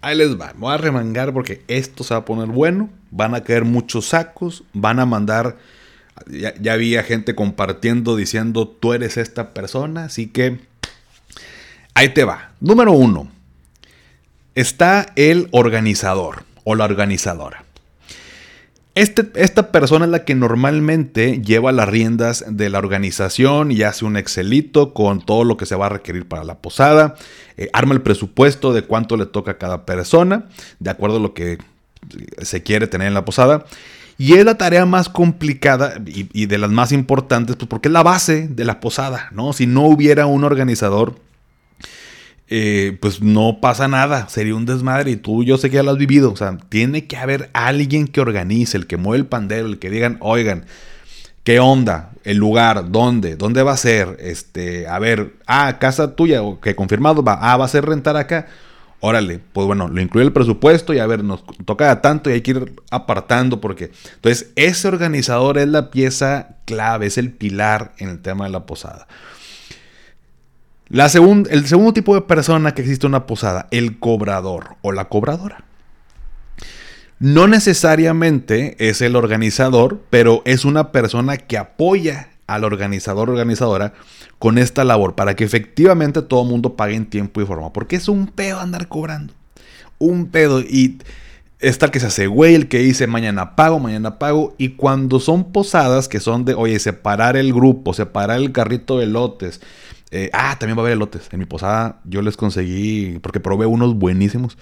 Ahí 0.00 0.16
les 0.16 0.38
va, 0.38 0.52
me 0.54 0.60
voy 0.60 0.74
a 0.74 0.76
remangar 0.76 1.32
porque 1.32 1.62
esto 1.66 2.04
se 2.04 2.14
va 2.14 2.20
a 2.20 2.24
poner 2.24 2.48
bueno. 2.48 2.90
Van 3.10 3.34
a 3.34 3.42
caer 3.42 3.64
muchos 3.64 4.06
sacos, 4.06 4.64
van 4.72 5.00
a 5.00 5.06
mandar. 5.06 5.56
Ya, 6.26 6.54
ya, 6.60 6.74
había 6.74 7.02
gente 7.02 7.34
compartiendo 7.34 8.14
diciendo 8.14 8.68
tú 8.68 8.92
eres 8.92 9.16
esta 9.16 9.52
persona, 9.52 10.04
así 10.04 10.28
que 10.28 10.60
ahí 11.94 12.10
te 12.10 12.24
va. 12.24 12.52
Número 12.60 12.92
uno, 12.92 13.32
está 14.54 15.12
el 15.16 15.48
organizador 15.50 16.44
o 16.62 16.76
la 16.76 16.84
organizadora. 16.84 17.63
Este, 18.94 19.28
esta 19.34 19.72
persona 19.72 20.04
es 20.04 20.10
la 20.12 20.24
que 20.24 20.36
normalmente 20.36 21.42
lleva 21.42 21.72
las 21.72 21.88
riendas 21.88 22.44
de 22.48 22.70
la 22.70 22.78
organización 22.78 23.72
y 23.72 23.82
hace 23.82 24.04
un 24.04 24.16
Excelito 24.16 24.94
con 24.94 25.20
todo 25.20 25.42
lo 25.42 25.56
que 25.56 25.66
se 25.66 25.74
va 25.74 25.86
a 25.86 25.88
requerir 25.88 26.28
para 26.28 26.44
la 26.44 26.58
posada. 26.58 27.16
Eh, 27.56 27.68
arma 27.72 27.94
el 27.94 28.02
presupuesto 28.02 28.72
de 28.72 28.82
cuánto 28.82 29.16
le 29.16 29.26
toca 29.26 29.52
a 29.52 29.58
cada 29.58 29.84
persona, 29.84 30.46
de 30.78 30.90
acuerdo 30.90 31.16
a 31.16 31.20
lo 31.20 31.34
que 31.34 31.58
se 32.40 32.62
quiere 32.62 32.86
tener 32.86 33.08
en 33.08 33.14
la 33.14 33.24
posada. 33.24 33.64
Y 34.16 34.34
es 34.34 34.44
la 34.44 34.58
tarea 34.58 34.86
más 34.86 35.08
complicada 35.08 35.94
y, 36.06 36.28
y 36.32 36.46
de 36.46 36.58
las 36.58 36.70
más 36.70 36.92
importantes, 36.92 37.56
pues 37.56 37.68
porque 37.68 37.88
es 37.88 37.92
la 37.92 38.04
base 38.04 38.46
de 38.46 38.64
la 38.64 38.78
posada, 38.78 39.28
¿no? 39.32 39.52
Si 39.52 39.66
no 39.66 39.82
hubiera 39.82 40.26
un 40.26 40.44
organizador 40.44 41.16
eh, 42.48 42.98
pues 43.00 43.22
no 43.22 43.58
pasa 43.60 43.88
nada, 43.88 44.28
sería 44.28 44.54
un 44.54 44.66
desmadre 44.66 45.10
y 45.12 45.16
tú 45.16 45.44
yo 45.44 45.56
sé 45.56 45.70
que 45.70 45.76
ya 45.76 45.82
lo 45.82 45.92
has 45.92 45.98
vivido, 45.98 46.30
o 46.30 46.36
sea, 46.36 46.58
tiene 46.68 47.06
que 47.06 47.16
haber 47.16 47.50
alguien 47.54 48.06
que 48.06 48.20
organice, 48.20 48.76
el 48.76 48.86
que 48.86 48.96
mueve 48.98 49.22
el 49.22 49.26
pandero, 49.26 49.66
el 49.66 49.78
que 49.78 49.90
digan, 49.90 50.18
oigan, 50.20 50.66
¿qué 51.42 51.58
onda? 51.58 52.12
El 52.22 52.36
lugar, 52.38 52.90
¿dónde? 52.90 53.36
¿Dónde 53.36 53.62
va 53.62 53.72
a 53.72 53.76
ser? 53.78 54.16
Este, 54.20 54.86
a 54.86 54.98
ver, 54.98 55.34
ah, 55.46 55.78
casa 55.78 56.16
tuya, 56.16 56.42
o 56.42 56.60
que 56.60 56.74
confirmado 56.76 57.22
va, 57.22 57.38
ah, 57.40 57.56
va 57.56 57.64
a 57.64 57.68
ser 57.68 57.86
rentar 57.86 58.16
acá. 58.16 58.46
Órale, 59.00 59.38
pues 59.52 59.66
bueno, 59.66 59.88
lo 59.88 60.00
incluye 60.00 60.26
el 60.26 60.32
presupuesto 60.32 60.94
y 60.94 60.98
a 60.98 61.06
ver, 61.06 61.22
nos 61.24 61.44
toca 61.66 62.00
tanto 62.00 62.30
y 62.30 62.34
hay 62.34 62.40
que 62.40 62.52
ir 62.52 62.74
apartando 62.90 63.60
porque 63.60 63.90
entonces 64.14 64.50
ese 64.56 64.88
organizador 64.88 65.58
es 65.58 65.68
la 65.68 65.90
pieza 65.90 66.56
clave, 66.64 67.06
es 67.06 67.18
el 67.18 67.30
pilar 67.30 67.92
en 67.98 68.08
el 68.08 68.20
tema 68.20 68.46
de 68.46 68.52
la 68.52 68.64
posada. 68.64 69.06
La 70.94 71.06
el 71.06 71.66
segundo 71.66 71.92
tipo 71.92 72.14
de 72.14 72.20
persona 72.20 72.72
que 72.72 72.82
existe 72.82 73.04
en 73.04 73.10
una 73.10 73.26
posada, 73.26 73.66
el 73.72 73.98
cobrador 73.98 74.76
o 74.80 74.92
la 74.92 75.08
cobradora. 75.08 75.64
No 77.18 77.48
necesariamente 77.48 78.76
es 78.78 79.02
el 79.02 79.16
organizador, 79.16 80.02
pero 80.08 80.42
es 80.44 80.64
una 80.64 80.92
persona 80.92 81.36
que 81.36 81.58
apoya 81.58 82.28
al 82.46 82.62
organizador 82.62 83.28
o 83.28 83.32
organizadora 83.32 83.92
con 84.38 84.56
esta 84.56 84.84
labor 84.84 85.16
para 85.16 85.34
que 85.34 85.42
efectivamente 85.42 86.22
todo 86.22 86.44
el 86.44 86.48
mundo 86.48 86.76
pague 86.76 86.94
en 86.94 87.06
tiempo 87.06 87.42
y 87.42 87.44
forma. 87.44 87.72
Porque 87.72 87.96
es 87.96 88.06
un 88.06 88.28
pedo 88.28 88.60
andar 88.60 88.86
cobrando. 88.86 89.34
Un 89.98 90.26
pedo. 90.26 90.60
Y 90.60 91.00
está 91.68 91.86
el 91.86 91.92
que 91.92 92.00
se 92.00 92.06
hace 92.06 92.26
güey, 92.26 92.54
el 92.54 92.68
que 92.68 92.78
dice 92.78 93.06
mañana 93.06 93.56
pago, 93.56 93.78
mañana 93.78 94.18
pago. 94.18 94.54
Y 94.58 94.70
cuando 94.70 95.20
son 95.20 95.52
posadas 95.52 96.08
que 96.08 96.20
son 96.20 96.44
de, 96.44 96.54
oye, 96.54 96.78
separar 96.78 97.36
el 97.36 97.52
grupo, 97.52 97.94
separar 97.94 98.38
el 98.38 98.52
carrito 98.52 98.98
de 98.98 99.06
lotes, 99.06 99.60
eh, 100.10 100.30
ah, 100.32 100.56
también 100.58 100.78
va 100.78 100.82
a 100.82 100.84
haber 100.84 100.92
elotes. 100.92 101.28
En 101.32 101.40
mi 101.40 101.46
posada 101.46 102.00
yo 102.04 102.22
les 102.22 102.36
conseguí, 102.36 103.18
porque 103.20 103.40
probé 103.40 103.66
unos 103.66 103.94
buenísimos. 103.96 104.56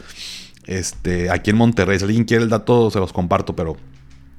Este, 0.67 1.31
aquí 1.31 1.51
en 1.51 1.57
Monterrey. 1.57 1.99
Si 1.99 2.05
alguien 2.05 2.25
quiere 2.25 2.45
el 2.45 2.51
dato, 2.51 2.91
se 2.91 2.99
los 2.99 3.12
comparto, 3.12 3.55
pero 3.55 3.77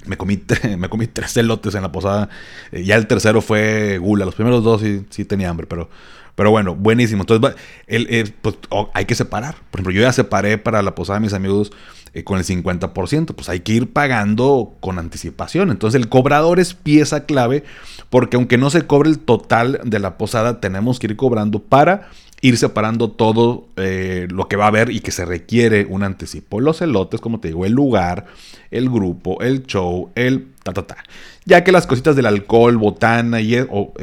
me 0.05 0.17
comí, 0.17 0.41
me 0.77 0.89
comí 0.89 1.07
tres 1.07 1.37
elotes 1.37 1.75
en 1.75 1.83
la 1.83 1.91
posada. 1.91 2.29
Eh, 2.71 2.83
ya 2.83 2.95
el 2.95 3.07
tercero 3.07 3.41
fue 3.41 3.97
gula. 3.99 4.25
Los 4.25 4.35
primeros 4.35 4.63
dos 4.63 4.81
sí, 4.81 5.05
sí 5.09 5.25
tenía 5.25 5.49
hambre, 5.49 5.67
pero, 5.67 5.89
pero 6.35 6.51
bueno, 6.51 6.75
buenísimo. 6.75 7.23
Entonces, 7.23 7.55
el, 7.87 8.33
pues, 8.41 8.57
hay 8.93 9.05
que 9.05 9.15
separar. 9.15 9.55
Por 9.69 9.79
ejemplo, 9.79 9.93
yo 9.93 10.01
ya 10.01 10.13
separé 10.13 10.57
para 10.57 10.81
la 10.81 10.95
posada 10.95 11.19
de 11.19 11.25
mis 11.25 11.33
amigos 11.33 11.71
eh, 12.13 12.23
con 12.23 12.37
el 12.37 12.45
50%. 12.45 13.33
Pues 13.33 13.49
hay 13.49 13.61
que 13.61 13.73
ir 13.73 13.91
pagando 13.91 14.73
con 14.79 14.99
anticipación. 14.99 15.71
Entonces, 15.71 15.99
el 15.99 16.09
cobrador 16.09 16.59
es 16.59 16.73
pieza 16.73 17.25
clave 17.25 17.63
porque 18.09 18.37
aunque 18.37 18.57
no 18.57 18.69
se 18.69 18.85
cobre 18.85 19.09
el 19.09 19.19
total 19.19 19.81
de 19.83 19.99
la 19.99 20.17
posada, 20.17 20.59
tenemos 20.59 20.99
que 20.99 21.07
ir 21.07 21.15
cobrando 21.15 21.59
para 21.59 22.09
ir 22.43 22.57
separando 22.57 23.09
todo 23.09 23.67
eh, 23.77 24.27
lo 24.29 24.49
que 24.49 24.57
va 24.57 24.65
a 24.65 24.67
haber 24.67 24.91
y 24.91 24.99
que 24.99 25.11
se 25.11 25.23
requiere 25.23 25.87
un 25.89 26.03
anticipo. 26.03 26.59
Los 26.59 26.81
elotes, 26.81 27.21
como 27.21 27.39
te 27.39 27.47
digo, 27.47 27.65
el 27.65 27.71
lugar, 27.71 28.25
el 28.69 28.89
grupo, 28.89 29.41
el 29.41 29.63
show, 29.63 30.11
el 30.15 30.49
ta 30.61 30.73
ta 30.73 30.85
ta. 30.85 30.97
Ya 31.45 31.63
que 31.63 31.71
las 31.71 31.87
cositas 31.87 32.17
del 32.17 32.25
alcohol, 32.25 32.77
botana 32.77 33.39
y 33.39 33.57
o, 33.57 33.93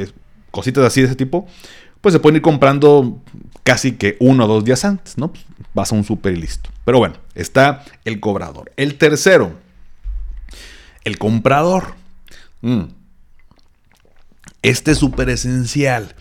cositas 0.50 0.84
así 0.84 1.02
de 1.02 1.08
ese 1.08 1.16
tipo, 1.16 1.46
pues 2.00 2.14
se 2.14 2.18
pueden 2.18 2.36
ir 2.36 2.42
comprando 2.42 3.20
casi 3.62 3.92
que 3.92 4.16
uno 4.20 4.44
o 4.44 4.48
dos 4.48 4.64
días 4.64 4.84
antes, 4.84 5.18
¿no? 5.18 5.32
Pues, 5.32 5.44
vas 5.74 5.92
a 5.92 5.94
un 5.94 6.04
súper 6.04 6.34
y 6.34 6.36
listo. 6.36 6.70
Pero 6.84 6.98
bueno, 6.98 7.16
está 7.34 7.84
el 8.04 8.20
cobrador. 8.20 8.72
El 8.76 8.96
tercero, 8.96 9.52
el 11.04 11.18
comprador. 11.18 11.94
Mm. 12.62 12.84
Este 14.62 14.90
es 14.90 14.98
súper 14.98 15.30
esencial. 15.30 16.14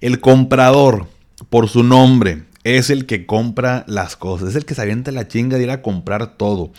El 0.00 0.20
comprador, 0.20 1.08
por 1.48 1.68
su 1.68 1.82
nombre, 1.82 2.44
es 2.64 2.90
el 2.90 3.06
que 3.06 3.26
compra 3.26 3.84
las 3.86 4.16
cosas, 4.16 4.50
es 4.50 4.56
el 4.56 4.64
que 4.64 4.74
se 4.74 4.82
avienta 4.82 5.12
la 5.12 5.28
chinga 5.28 5.56
de 5.56 5.62
ir 5.62 5.70
a 5.70 5.82
comprar 5.82 6.36
todo. 6.36 6.72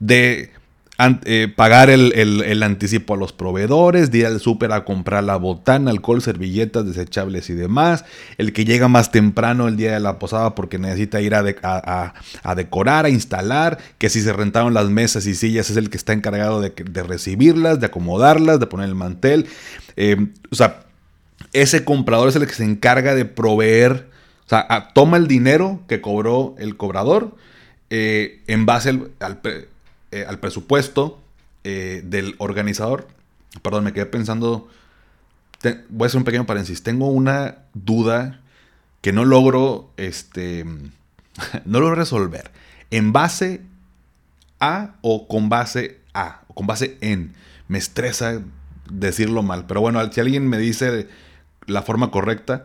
De 0.00 0.52
eh, 1.00 1.46
pagar 1.54 1.90
el, 1.90 2.62
anticipo 2.64 3.14
a 3.14 3.16
los 3.16 3.32
proveedores, 3.32 4.10
de 4.10 4.18
ir 4.18 4.26
al 4.26 4.40
súper 4.40 4.72
a 4.72 4.84
comprar 4.84 5.22
la 5.22 5.36
botana, 5.36 5.92
alcohol, 5.92 6.20
servilletas 6.20 6.86
desechables 6.86 7.48
y 7.50 7.52
demás. 7.52 8.04
El 8.36 8.52
que 8.52 8.64
llega 8.64 8.88
más 8.88 9.12
temprano 9.12 9.68
el 9.68 9.76
día 9.76 9.92
de 9.92 10.00
la 10.00 10.18
posada 10.18 10.56
porque 10.56 10.76
necesita 10.76 11.20
ir 11.20 11.36
a, 11.36 11.44
decorar, 11.44 13.06
a 13.06 13.08
instalar. 13.10 13.78
Que 13.98 14.08
si 14.08 14.20
se 14.20 14.32
rentaron 14.32 14.74
las 14.74 14.90
mesas 14.90 15.24
y 15.26 15.36
sillas 15.36 15.70
es 15.70 15.76
el 15.76 15.88
que 15.88 15.96
está 15.96 16.14
encargado 16.14 16.60
de, 16.60 16.72
recibirlas, 17.04 17.78
de 17.78 17.86
acomodarlas, 17.86 18.58
de 18.58 18.66
poner 18.66 18.88
el 18.88 18.96
mantel. 18.96 19.46
Eh, 19.94 20.16
o 20.50 20.56
sea, 20.56 20.80
ese 21.52 21.84
comprador 21.84 22.28
es 22.28 22.34
el 22.34 22.48
que 22.48 22.54
se 22.54 22.64
encarga 22.64 23.14
de 23.14 23.24
proveer. 23.24 24.08
O 24.46 24.48
sea, 24.48 24.88
toma 24.94 25.16
el 25.16 25.28
dinero 25.28 25.80
que 25.86 26.00
cobró 26.00 26.56
el 26.58 26.76
cobrador 26.76 27.36
eh, 27.90 28.42
en 28.48 28.66
base 28.66 28.98
al 29.20 29.40
eh, 30.10 30.24
al 30.26 30.38
presupuesto 30.38 31.20
eh, 31.64 32.02
del 32.04 32.34
organizador. 32.38 33.08
Perdón, 33.62 33.84
me 33.84 33.92
quedé 33.92 34.06
pensando. 34.06 34.68
voy 35.90 36.04
a 36.04 36.06
hacer 36.06 36.18
un 36.18 36.24
pequeño 36.24 36.46
paréntesis. 36.46 36.82
Tengo 36.82 37.08
una 37.08 37.58
duda 37.74 38.40
que 39.02 39.12
no 39.12 39.24
logro. 39.24 39.90
Este. 39.96 40.64
no 41.64 41.80
logro 41.80 41.94
resolver. 41.94 42.50
En 42.90 43.12
base 43.12 43.60
a 44.60 44.94
o 45.02 45.28
con 45.28 45.48
base 45.48 46.00
a. 46.14 46.40
O 46.48 46.54
con 46.54 46.66
base 46.66 46.96
en. 47.00 47.34
Me 47.68 47.78
estresa 47.78 48.40
decirlo 48.90 49.42
mal. 49.42 49.66
Pero 49.66 49.80
bueno, 49.82 50.00
si 50.10 50.20
alguien 50.20 50.48
me 50.48 50.58
dice 50.58 51.08
la 51.66 51.82
forma 51.82 52.10
correcta. 52.10 52.64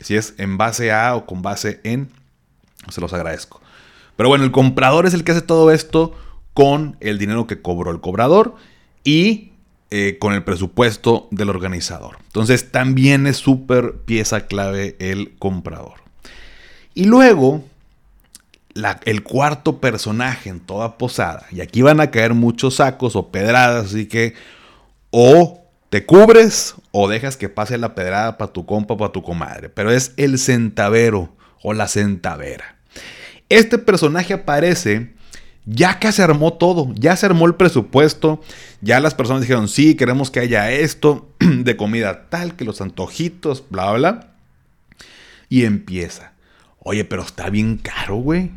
Si 0.00 0.16
es 0.16 0.34
en 0.38 0.58
base 0.58 0.90
a 0.90 1.14
o 1.14 1.26
con 1.26 1.42
base 1.42 1.80
en. 1.84 2.10
Se 2.88 3.00
los 3.00 3.12
agradezco. 3.12 3.60
Pero 4.16 4.28
bueno, 4.28 4.44
el 4.44 4.50
comprador 4.50 5.06
es 5.06 5.14
el 5.14 5.22
que 5.22 5.32
hace 5.32 5.42
todo 5.42 5.70
esto 5.70 6.16
con 6.54 6.96
el 7.00 7.18
dinero 7.18 7.46
que 7.46 7.62
cobró 7.62 7.90
el 7.90 8.00
cobrador 8.00 8.56
y 9.04 9.52
eh, 9.90 10.16
con 10.18 10.32
el 10.32 10.42
presupuesto 10.42 11.28
del 11.30 11.50
organizador. 11.50 12.16
Entonces 12.26 12.70
también 12.70 13.26
es 13.26 13.36
súper 13.36 13.96
pieza 14.06 14.46
clave 14.46 14.96
el 14.98 15.36
comprador. 15.38 15.94
Y 16.94 17.04
luego, 17.04 17.62
el 19.04 19.22
cuarto 19.22 19.80
personaje 19.80 20.50
en 20.50 20.60
toda 20.60 20.96
posada, 20.98 21.46
y 21.50 21.60
aquí 21.60 21.82
van 21.82 22.00
a 22.00 22.10
caer 22.10 22.34
muchos 22.34 22.76
sacos 22.76 23.16
o 23.16 23.30
pedradas, 23.30 23.86
así 23.86 24.06
que 24.06 24.34
o 25.10 25.60
te 25.90 26.06
cubres 26.06 26.74
o 26.90 27.06
dejas 27.06 27.36
que 27.36 27.50
pase 27.50 27.76
la 27.76 27.94
pedrada 27.94 28.38
para 28.38 28.52
tu 28.52 28.64
compa 28.64 28.94
o 28.94 28.96
para 28.96 29.12
tu 29.12 29.22
comadre, 29.22 29.68
pero 29.68 29.90
es 29.90 30.14
el 30.16 30.38
centavero 30.38 31.34
o 31.62 31.74
la 31.74 31.86
centavera. 31.86 32.76
Este 33.50 33.76
personaje 33.76 34.32
aparece 34.32 35.12
ya 35.64 35.98
que 35.98 36.10
se 36.12 36.22
armó 36.22 36.54
todo, 36.54 36.92
ya 36.94 37.16
se 37.16 37.26
armó 37.26 37.46
el 37.46 37.54
presupuesto, 37.54 38.40
ya 38.80 39.00
las 39.00 39.14
personas 39.14 39.42
dijeron, 39.42 39.68
sí, 39.68 39.94
queremos 39.94 40.30
que 40.30 40.40
haya 40.40 40.70
esto 40.70 41.28
de 41.38 41.76
comida 41.76 42.28
tal, 42.28 42.56
que 42.56 42.64
los 42.64 42.80
antojitos, 42.80 43.64
bla, 43.70 43.92
bla. 43.92 44.34
Y 45.48 45.64
empieza. 45.64 46.32
Oye, 46.78 47.04
pero 47.04 47.22
está 47.22 47.50
bien 47.50 47.76
caro, 47.76 48.16
güey. 48.16 48.50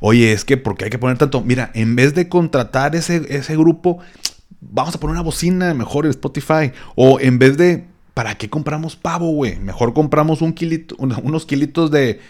Oye, 0.00 0.32
es 0.32 0.44
que 0.44 0.56
porque 0.56 0.84
hay 0.84 0.90
que 0.90 0.98
poner 0.98 1.18
tanto. 1.18 1.40
Mira, 1.40 1.70
en 1.74 1.96
vez 1.96 2.14
de 2.14 2.28
contratar 2.28 2.94
ese, 2.94 3.26
ese 3.34 3.56
grupo, 3.56 3.98
vamos 4.60 4.94
a 4.94 5.00
poner 5.00 5.12
una 5.12 5.22
bocina 5.22 5.72
mejor 5.74 6.04
en 6.04 6.10
Spotify. 6.10 6.72
O 6.94 7.18
en 7.18 7.38
vez 7.38 7.56
de 7.56 7.86
¿para 8.16 8.38
qué 8.38 8.48
compramos 8.48 8.96
pavo, 8.96 9.28
güey? 9.32 9.58
Mejor 9.58 9.92
compramos 9.92 10.40
un 10.40 10.54
kilito, 10.54 10.96
unos 10.98 11.44
kilitos 11.44 11.90
de, 11.90 12.22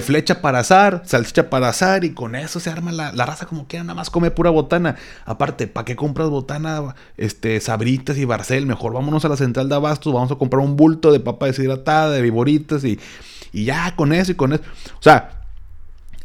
flecha 0.00 0.40
para 0.40 0.60
azar, 0.60 1.02
salchicha 1.04 1.50
para 1.50 1.68
azar 1.68 2.02
y 2.04 2.14
con 2.14 2.34
eso 2.34 2.60
se 2.60 2.70
arma 2.70 2.92
la, 2.92 3.12
raza 3.12 3.44
como 3.44 3.66
quiera, 3.66 3.84
nada 3.84 3.94
más 3.94 4.08
come 4.08 4.30
pura 4.30 4.48
botana. 4.48 4.96
Aparte, 5.26 5.66
¿para 5.66 5.84
qué 5.84 5.96
compras 5.96 6.30
botana, 6.30 6.94
este, 7.18 7.60
sabritas 7.60 8.16
y 8.16 8.24
barcel? 8.24 8.64
Mejor 8.64 8.94
vámonos 8.94 9.26
a 9.26 9.28
la 9.28 9.36
central 9.36 9.68
de 9.68 9.74
abastos, 9.74 10.14
vamos 10.14 10.32
a 10.32 10.36
comprar 10.36 10.64
un 10.64 10.76
bulto 10.76 11.12
de 11.12 11.20
papa 11.20 11.44
deshidratada, 11.44 12.08
de 12.12 12.22
viboritas 12.22 12.82
y, 12.82 12.98
y 13.52 13.66
ya 13.66 13.94
con 13.96 14.14
eso 14.14 14.32
y 14.32 14.36
con 14.36 14.54
eso. 14.54 14.62
O 14.98 15.02
sea, 15.02 15.42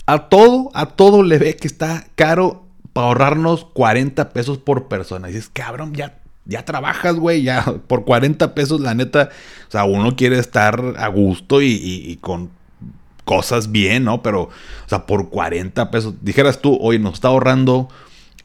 a 0.05 0.29
todo, 0.29 0.71
a 0.73 0.85
todo 0.85 1.23
le 1.23 1.39
ve 1.39 1.57
que 1.57 1.67
está 1.67 2.05
caro 2.15 2.63
para 2.93 3.07
ahorrarnos 3.07 3.65
40 3.65 4.29
pesos 4.29 4.59
por 4.59 4.87
persona. 4.87 5.29
Y 5.29 5.33
dices, 5.33 5.49
cabrón, 5.51 5.93
ya 5.93 6.18
ya 6.49 6.65
trabajas, 6.65 7.15
güey, 7.15 7.43
ya 7.43 7.63
por 7.87 8.03
40 8.03 8.53
pesos, 8.55 8.81
la 8.81 8.93
neta. 8.95 9.29
O 9.67 9.71
sea, 9.71 9.85
uno 9.85 10.15
quiere 10.15 10.39
estar 10.39 10.95
a 10.97 11.07
gusto 11.07 11.61
y, 11.61 12.17
con 12.21 12.49
cosas 13.23 13.71
bien, 13.71 14.05
¿no? 14.05 14.23
Pero, 14.23 14.43
o 14.43 14.49
sea, 14.87 15.05
por 15.05 15.29
40 15.29 15.91
pesos, 15.91 16.15
dijeras 16.21 16.59
tú, 16.61 16.77
oye, 16.81 16.97
nos 16.97 17.13
está 17.13 17.27
ahorrando 17.27 17.87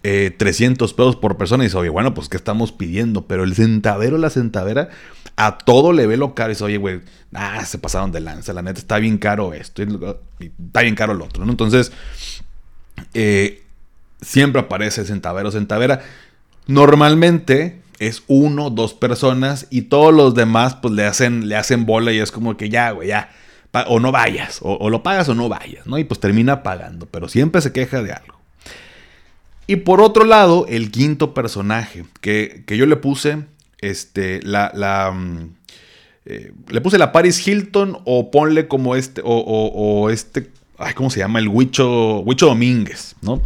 300 0.03 0.91
eh, 0.91 0.95
pesos 0.95 1.17
por 1.17 1.39
persona. 1.39 1.65
Y 1.65 1.69
dice, 1.69 1.79
oye, 1.79 1.89
bueno, 1.89 2.13
pues, 2.13 2.29
¿qué 2.29 2.37
estamos 2.37 2.71
pidiendo? 2.71 3.27
Pero 3.27 3.45
el 3.45 3.55
centavero, 3.55 4.19
la 4.19 4.29
centavera, 4.29 4.91
a 5.37 5.57
todo 5.57 5.93
le 5.95 6.07
ve 6.07 6.19
lo 6.19 6.35
caro. 6.35 6.51
Y 6.51 6.55
dice, 6.55 6.65
oye, 6.65 6.77
güey, 6.77 7.01
ah, 7.33 7.65
se 7.65 7.79
pasaron 7.79 8.13
de 8.13 8.21
lanza, 8.21 8.53
la 8.53 8.61
neta, 8.61 8.79
está 8.79 8.99
bien 8.99 9.17
caro 9.17 9.55
esto, 9.55 9.83
y 9.83 10.53
está 10.67 10.83
bien 10.83 10.95
caro 10.95 11.15
el 11.15 11.23
otro, 11.23 11.47
¿no? 11.47 11.51
Entonces, 11.51 11.91
eh, 13.15 13.63
siempre 14.21 14.61
aparece 14.61 15.07
centavero, 15.07 15.51
centavera. 15.51 16.03
Normalmente 16.67 17.84
es 17.99 18.23
uno, 18.27 18.71
dos 18.71 18.95
personas 18.95 19.67
y 19.71 19.83
todos 19.83 20.13
los 20.13 20.35
demás 20.35 20.77
pues 20.77 20.95
le 20.95 21.05
hacen, 21.05 21.49
le 21.49 21.57
hacen 21.57 21.87
bola 21.87 22.13
y 22.13 22.19
es 22.19 22.33
como 22.33 22.57
que 22.57 22.69
ya, 22.69 22.91
güey, 22.91 23.09
ya, 23.09 23.31
o 23.87 24.01
no 24.01 24.13
vayas, 24.13 24.61
o, 24.63 24.89
lo 24.89 25.03
pagas 25.03 25.29
o 25.29 25.35
no 25.35 25.49
vayas, 25.49 25.87
¿no? 25.87 25.99
Y 25.99 26.05
pues 26.05 26.21
termina 26.21 26.63
pagando, 26.63 27.07
pero 27.07 27.29
siempre 27.29 27.61
se 27.61 27.73
queja 27.73 28.03
de 28.03 28.13
algo. 28.13 28.39
Y 29.67 29.77
por 29.77 30.01
otro 30.01 30.25
lado, 30.25 30.67
el 30.69 30.91
quinto 30.91 31.35
personaje 31.35 32.05
que, 32.21 32.65
yo 32.69 32.87
le 32.87 32.97
puse, 32.97 33.45
este, 33.81 34.41
la, 34.43 35.11
mm, 35.13 35.55
eh, 36.27 36.53
le 36.69 36.81
puse 36.81 36.99
la 36.99 37.13
Paris 37.13 37.47
Hilton 37.47 37.99
o 38.05 38.31
ponle 38.31 38.69
como 38.69 38.95
este, 38.95 39.23
o, 39.25 40.09
este, 40.11 40.51
ay, 40.79 40.95
¿cómo 40.95 41.11
se 41.11 41.21
llama? 41.21 41.39
El 41.39 41.49
Huicho, 41.49 42.21
Huicho 42.21 42.47
Domínguez, 42.47 43.17
¿no? 43.23 43.43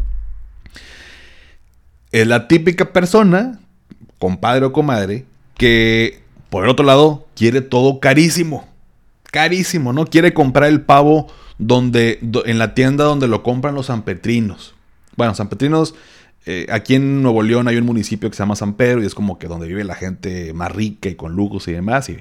Es 2.10 2.26
la 2.26 2.48
típica 2.48 2.92
persona 2.92 3.60
compadre 4.18 4.66
o 4.66 4.72
comadre, 4.72 5.24
que 5.56 6.20
por 6.50 6.64
el 6.64 6.70
otro 6.70 6.84
lado 6.84 7.26
quiere 7.34 7.60
todo 7.60 8.00
carísimo. 8.00 8.66
Carísimo, 9.30 9.92
¿no? 9.92 10.06
Quiere 10.06 10.32
comprar 10.32 10.68
el 10.68 10.80
pavo 10.80 11.28
donde, 11.58 12.18
en 12.46 12.58
la 12.58 12.74
tienda 12.74 13.04
donde 13.04 13.28
lo 13.28 13.42
compran 13.42 13.74
los 13.74 13.86
sanpetrinos. 13.86 14.74
Bueno, 15.16 15.34
sanpetrinos, 15.34 15.94
eh, 16.46 16.66
aquí 16.70 16.94
en 16.94 17.22
Nuevo 17.22 17.42
León 17.42 17.68
hay 17.68 17.76
un 17.76 17.84
municipio 17.84 18.30
que 18.30 18.36
se 18.36 18.42
llama 18.42 18.56
San 18.56 18.74
Pedro 18.74 19.02
y 19.02 19.06
es 19.06 19.14
como 19.14 19.38
que 19.38 19.48
donde 19.48 19.66
vive 19.66 19.84
la 19.84 19.94
gente 19.94 20.54
más 20.54 20.72
rica 20.72 21.08
y 21.08 21.14
con 21.14 21.32
lujos 21.32 21.68
y 21.68 21.72
demás. 21.72 22.08
Y, 22.08 22.18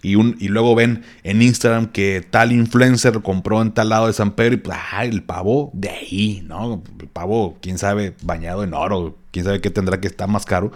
y, 0.00 0.14
un, 0.14 0.36
y 0.38 0.48
luego 0.48 0.74
ven 0.74 1.02
en 1.24 1.42
Instagram 1.42 1.86
que 1.86 2.24
tal 2.28 2.52
influencer 2.52 3.20
compró 3.20 3.60
en 3.62 3.72
tal 3.72 3.88
lado 3.88 4.06
de 4.06 4.12
San 4.12 4.32
Pedro 4.32 4.54
y 4.54 4.58
pues, 4.58 4.78
ah, 4.92 5.04
el 5.04 5.22
pavo 5.24 5.70
de 5.74 5.90
ahí, 5.90 6.44
¿no? 6.46 6.82
El 7.00 7.08
pavo, 7.08 7.58
quién 7.60 7.78
sabe, 7.78 8.14
bañado 8.22 8.62
en 8.62 8.74
oro, 8.74 9.16
quién 9.32 9.44
sabe 9.44 9.60
qué 9.60 9.70
tendrá 9.70 10.00
que 10.00 10.06
estar 10.06 10.28
más 10.28 10.44
caro. 10.44 10.70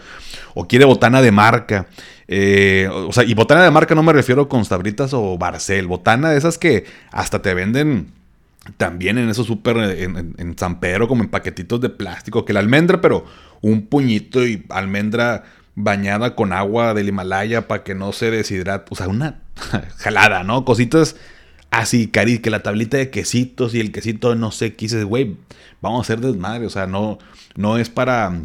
O 0.55 0.67
quiere 0.67 0.85
botana 0.85 1.23
de 1.23 1.31
marca. 1.31 1.87
Eh, 2.27 2.89
o 2.91 3.13
sea, 3.13 3.23
y 3.23 3.35
botana 3.35 3.63
de 3.63 3.71
marca 3.71 3.95
no 3.95 4.03
me 4.03 4.13
refiero 4.13 4.49
con 4.49 4.65
sabritas 4.65 5.13
o 5.15 5.39
Barcel, 5.39 5.87
botana 5.87 6.31
de 6.31 6.39
esas 6.39 6.59
que 6.59 6.85
hasta 7.13 7.43
te 7.43 7.55
venden 7.55 8.09
también 8.77 9.19
en 9.19 9.29
esos 9.29 9.47
súper, 9.47 9.77
en, 9.77 10.35
en, 10.39 10.59
San 10.59 10.81
Pedro, 10.81 11.09
como 11.09 11.23
en 11.23 11.31
paquetitos 11.31 11.81
de 11.81 11.89
plástico, 11.91 12.45
que 12.45 12.53
la 12.53 12.61
almendra, 12.61 13.01
pero 13.01 13.25
un 13.61 13.87
puñito 13.87 14.47
y 14.47 14.65
almendra 14.69 15.45
bañada 15.75 16.35
con 16.35 16.53
agua 16.53 16.95
del 16.95 17.09
Himalaya 17.09 17.69
para 17.69 17.83
que 17.83 17.95
no 17.95 18.13
se 18.13 18.31
deshidrate. 18.31 18.87
O 18.91 18.97
sea, 18.97 19.09
una 19.09 19.41
jalada, 19.97 20.45
¿no? 20.45 20.65
Cositas 20.65 21.17
así, 21.71 22.09
cari, 22.09 22.39
que 22.39 22.51
la 22.51 22.63
tablita 22.63 22.99
de 22.99 23.11
quesitos 23.11 23.75
y 23.75 23.81
el 23.81 23.93
quesito, 23.93 24.35
no 24.35 24.51
sé, 24.51 24.75
quise, 24.75 25.05
güey, 25.05 25.37
vamos 25.81 26.01
a 26.01 26.03
hacer 26.03 26.21
desmadre. 26.21 26.67
O 26.67 26.71
sea, 26.71 26.87
no, 26.87 27.19
no 27.57 27.79
es 27.79 27.89
para, 27.89 28.41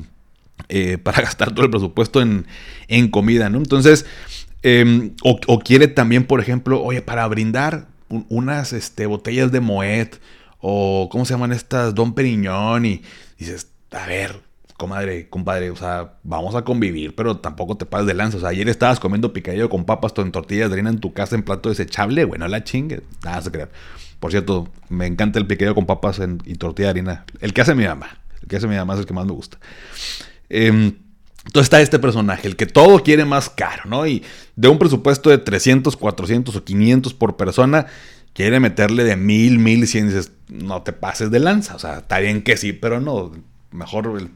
eh, 0.70 0.98
para 1.04 1.22
gastar 1.22 1.54
todo 1.54 1.66
el 1.66 1.72
presupuesto 1.72 2.22
en, 2.22 2.48
en 2.88 3.10
comida, 3.10 3.50
¿no? 3.50 3.58
Entonces, 3.58 4.06
em, 4.64 5.14
o, 5.24 5.60
quiere 5.60 5.88
también, 5.88 6.26
por 6.26 6.40
ejemplo, 6.40 6.82
oye, 6.82 7.02
para 7.02 7.28
brindar 7.28 7.88
unas 8.10 8.72
este, 8.72 9.06
botellas 9.06 9.52
de 9.52 9.60
Moet 9.60 10.16
o, 10.60 11.10
¿cómo 11.12 11.26
se 11.26 11.34
llaman 11.34 11.52
estas? 11.52 11.94
Don 11.94 12.14
Periñón 12.16 12.86
y 12.86 13.02
dices, 13.38 13.68
a 13.92 14.08
ver, 14.08 14.42
comadre, 14.78 15.28
compadre, 15.30 15.72
o 15.72 15.76
sea, 15.76 16.14
vamos 16.24 16.56
a 16.56 16.64
convivir, 16.64 17.16
pero 17.16 17.38
tampoco 17.38 17.76
te 17.76 17.86
pases 17.86 18.08
de 18.08 18.14
lanza. 18.14 18.38
O 18.38 18.40
sea, 18.40 18.50
ayer 18.50 18.70
estabas 18.70 19.00
comiendo 19.00 19.34
picadillo 19.34 19.70
con 19.70 19.86
papas 19.86 20.14
en 20.18 20.32
tortillas 20.32 20.70
de 20.70 20.76
harina 20.76 20.92
en 20.92 21.00
tu 21.00 21.14
casa 21.14 21.36
en 21.36 21.44
plato 21.44 21.70
desechable, 21.70 22.24
bueno, 22.26 22.48
la 22.48 22.64
chingue. 22.64 23.02
Nada 23.24 23.42
se 23.42 23.52
crean. 23.52 23.70
Por 24.20 24.32
cierto, 24.32 24.70
me 24.90 25.06
encanta 25.06 25.40
el 25.40 25.48
picadillo 25.48 25.76
con 25.76 25.86
papas 25.86 26.22
y 26.46 26.56
tortilla 26.56 26.88
de 26.88 27.00
harina. 27.00 27.26
El 27.42 27.54
que 27.54 27.62
hace 27.62 27.76
mi 27.76 27.86
mamá. 27.86 28.20
El 28.42 28.48
que 28.48 28.58
hace 28.58 28.68
mi 28.68 28.76
mamá 28.76 28.94
es 28.94 29.02
el 29.02 29.06
que 29.06 29.14
más 29.14 29.26
me 29.26 29.34
gusta. 29.34 29.58
Eh, 30.50 30.94
entonces 31.48 31.66
está 31.66 31.80
este 31.80 31.98
personaje, 31.98 32.46
el 32.46 32.58
que 32.58 32.66
todo 32.66 33.02
quiere 33.04 33.24
más 33.24 33.50
caro, 33.50 33.84
¿no? 33.86 34.06
Y 34.06 34.22
de 34.58 34.68
un 34.68 34.78
presupuesto 34.78 35.30
de 35.30 35.38
300, 35.38 35.96
400 35.96 36.54
o 36.54 36.64
500 36.64 37.14
por 37.14 37.38
persona, 37.38 37.86
quiere 38.34 38.60
meterle 38.60 39.06
de 39.06 39.16
1000, 39.16 39.58
1100. 39.58 40.08
Dices, 40.08 40.32
no 40.50 40.82
te 40.82 40.92
pases 40.92 41.32
de 41.32 41.40
lanza. 41.40 41.76
O 41.76 41.80
sea, 41.80 42.00
está 42.00 42.20
bien 42.20 42.42
que 42.42 42.58
sí, 42.58 42.74
pero 42.74 43.00
no. 43.00 43.32
Mejor, 43.72 44.30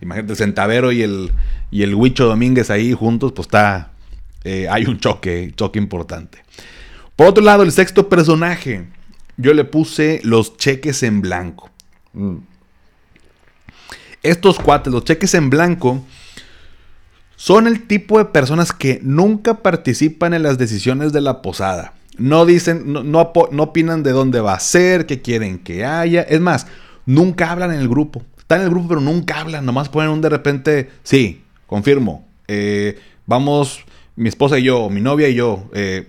imagínate, 0.00 0.32
el 0.32 0.38
Centavero 0.38 0.92
y 0.92 1.02
el, 1.02 1.32
y 1.70 1.82
el 1.82 1.94
Huicho 1.94 2.26
Domínguez 2.26 2.70
ahí 2.70 2.92
juntos, 2.92 3.32
pues 3.32 3.46
está. 3.46 3.92
Eh, 4.44 4.68
hay 4.70 4.86
un 4.86 4.98
choque, 4.98 5.52
choque 5.56 5.78
importante. 5.78 6.42
Por 7.16 7.26
otro 7.26 7.42
lado, 7.42 7.64
el 7.64 7.72
sexto 7.72 8.08
personaje, 8.08 8.86
yo 9.36 9.52
le 9.52 9.64
puse 9.64 10.20
los 10.22 10.56
cheques 10.56 11.02
en 11.02 11.20
blanco. 11.20 11.70
Mm. 12.12 12.36
Estos 14.22 14.58
cuates, 14.58 14.92
los 14.92 15.04
cheques 15.04 15.34
en 15.34 15.50
blanco 15.50 16.04
son 17.36 17.68
el 17.68 17.86
tipo 17.86 18.18
de 18.18 18.24
personas 18.26 18.72
que 18.72 19.00
nunca 19.02 19.62
participan 19.62 20.34
en 20.34 20.42
las 20.42 20.58
decisiones 20.58 21.12
de 21.12 21.20
la 21.20 21.40
posada. 21.40 21.94
No 22.18 22.44
dicen, 22.44 22.92
no, 22.92 23.04
no, 23.04 23.20
opinan 23.20 24.02
de 24.02 24.10
dónde 24.10 24.40
va 24.40 24.54
a 24.54 24.60
ser, 24.60 25.06
qué 25.06 25.22
quieren 25.22 25.60
que 25.60 25.84
haya. 25.84 26.22
Es 26.22 26.40
más, 26.40 26.66
nunca 27.06 27.52
hablan 27.52 27.72
en 27.72 27.78
el 27.78 27.88
grupo. 27.88 28.24
Están 28.48 28.60
en 28.60 28.64
el 28.64 28.70
grupo, 28.70 28.88
pero 28.88 29.00
nunca 29.00 29.40
hablan. 29.40 29.66
Nomás 29.66 29.88
ponen 29.88 30.10
un 30.10 30.20
de 30.20 30.30
repente, 30.30 30.90
sí, 31.02 31.42
confirmo. 31.66 32.26
Eh, 32.48 32.98
vamos, 33.26 33.84
mi 34.16 34.28
esposa 34.28 34.58
y 34.58 34.64
yo, 34.64 34.88
mi 34.88 35.00
novia 35.00 35.28
y 35.28 35.34
yo. 35.34 35.68
Eh, 35.74 36.08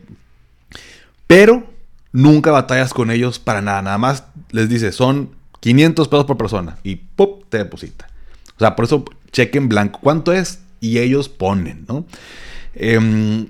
pero 1.28 1.67
nunca 2.12 2.52
batallas 2.52 2.93
con 2.93 3.12
ellos 3.12 3.39
para 3.39 3.62
nada. 3.62 3.82
Nada 3.82 3.97
más 3.97 4.23
les 4.52 4.69
dice, 4.69 4.91
son 4.91 5.32
500 5.60 6.08
pesos 6.08 6.25
por 6.25 6.38
persona. 6.38 6.78
Y 6.84 6.95
¡pum! 6.95 7.41
te 7.49 7.58
deposita. 7.58 8.08
O 8.56 8.60
sea, 8.60 8.75
por 8.75 8.86
eso 8.86 9.06
cheque 9.32 9.58
en 9.58 9.69
blanco. 9.69 9.99
¿Cuánto 10.02 10.32
es? 10.32 10.60
y 10.82 10.99
ellos 10.99 11.30
ponen, 11.30 11.86
¿no? 11.88 12.06
Em, 12.73 13.47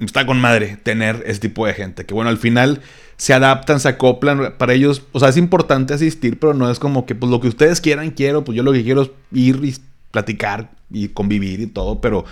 está 0.00 0.26
con 0.26 0.40
madre 0.40 0.78
tener 0.82 1.22
ese 1.26 1.40
tipo 1.40 1.66
de 1.66 1.74
gente, 1.74 2.06
que 2.06 2.14
bueno, 2.14 2.30
al 2.30 2.38
final 2.38 2.80
se 3.16 3.34
adaptan, 3.34 3.80
se 3.80 3.88
acoplan, 3.88 4.54
para 4.58 4.72
ellos, 4.72 5.02
o 5.12 5.18
sea, 5.18 5.28
es 5.28 5.36
importante 5.36 5.94
asistir, 5.94 6.38
pero 6.38 6.54
no 6.54 6.70
es 6.70 6.78
como 6.78 7.04
que, 7.04 7.14
pues 7.14 7.30
lo 7.30 7.40
que 7.40 7.48
ustedes 7.48 7.80
quieran, 7.80 8.10
quiero, 8.10 8.44
pues 8.44 8.56
yo 8.56 8.62
lo 8.62 8.72
que 8.72 8.84
quiero 8.84 9.02
es 9.02 9.10
ir 9.32 9.60
y 9.64 9.74
platicar 10.10 10.70
y 10.90 11.08
convivir 11.08 11.60
y 11.60 11.66
todo, 11.66 12.00
pero 12.00 12.24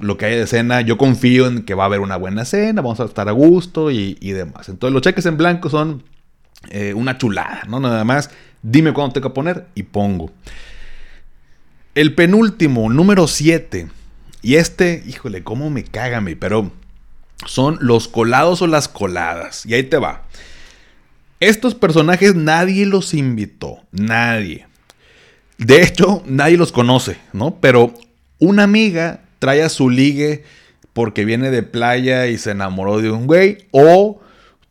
lo 0.00 0.16
que 0.16 0.26
hay 0.26 0.36
de 0.36 0.46
cena, 0.46 0.80
yo 0.80 0.98
confío 0.98 1.46
en 1.46 1.62
que 1.62 1.74
va 1.74 1.84
a 1.84 1.86
haber 1.86 2.00
una 2.00 2.16
buena 2.16 2.44
cena, 2.44 2.82
vamos 2.82 3.00
a 3.00 3.04
estar 3.04 3.28
a 3.28 3.32
gusto 3.32 3.90
y, 3.90 4.14
demás. 4.14 4.68
Entonces 4.68 4.92
los 4.92 5.02
cheques 5.02 5.26
en 5.26 5.36
blanco 5.36 5.68
son 5.68 6.02
eh, 6.70 6.94
una 6.94 7.18
chulada, 7.18 7.62
¿no? 7.68 7.80
Nada 7.80 8.04
más, 8.04 8.30
dime 8.62 8.92
cuándo 8.92 9.14
tengo 9.14 9.28
que 9.28 9.34
poner 9.34 9.66
y 9.74 9.84
pongo. 9.84 10.30
El 11.94 12.14
penúltimo, 12.14 12.90
número 12.90 13.26
7. 13.26 13.88
Y 14.44 14.56
este, 14.56 15.02
híjole, 15.06 15.42
cómo 15.42 15.70
me 15.70 15.84
cágame, 15.84 16.36
pero 16.36 16.70
son 17.46 17.78
los 17.80 18.08
colados 18.08 18.60
o 18.60 18.66
las 18.66 18.88
coladas. 18.88 19.64
Y 19.64 19.72
ahí 19.72 19.84
te 19.84 19.96
va. 19.96 20.24
Estos 21.40 21.74
personajes 21.74 22.34
nadie 22.34 22.84
los 22.84 23.14
invitó, 23.14 23.78
nadie. 23.90 24.66
De 25.56 25.82
hecho, 25.82 26.22
nadie 26.26 26.58
los 26.58 26.72
conoce, 26.72 27.16
¿no? 27.32 27.58
Pero 27.58 27.94
una 28.38 28.64
amiga 28.64 29.22
trae 29.38 29.62
a 29.62 29.70
su 29.70 29.88
ligue 29.88 30.44
porque 30.92 31.24
viene 31.24 31.50
de 31.50 31.62
playa 31.62 32.26
y 32.26 32.36
se 32.36 32.50
enamoró 32.50 33.00
de 33.00 33.10
un 33.10 33.26
güey. 33.26 33.66
O 33.70 34.20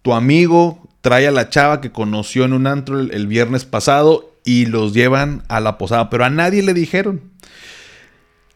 tu 0.03 0.13
amigo 0.13 0.87
trae 1.01 1.27
a 1.27 1.31
la 1.31 1.49
chava 1.49 1.81
que 1.81 1.91
conoció 1.91 2.45
en 2.45 2.53
un 2.53 2.67
antro 2.67 2.99
el 2.99 3.25
viernes 3.25 3.65
pasado 3.65 4.35
y 4.45 4.67
los 4.67 4.93
llevan 4.93 5.41
a 5.47 5.59
la 5.59 5.79
posada, 5.79 6.11
pero 6.11 6.25
a 6.25 6.29
nadie 6.29 6.61
le 6.61 6.75
dijeron. 6.75 7.33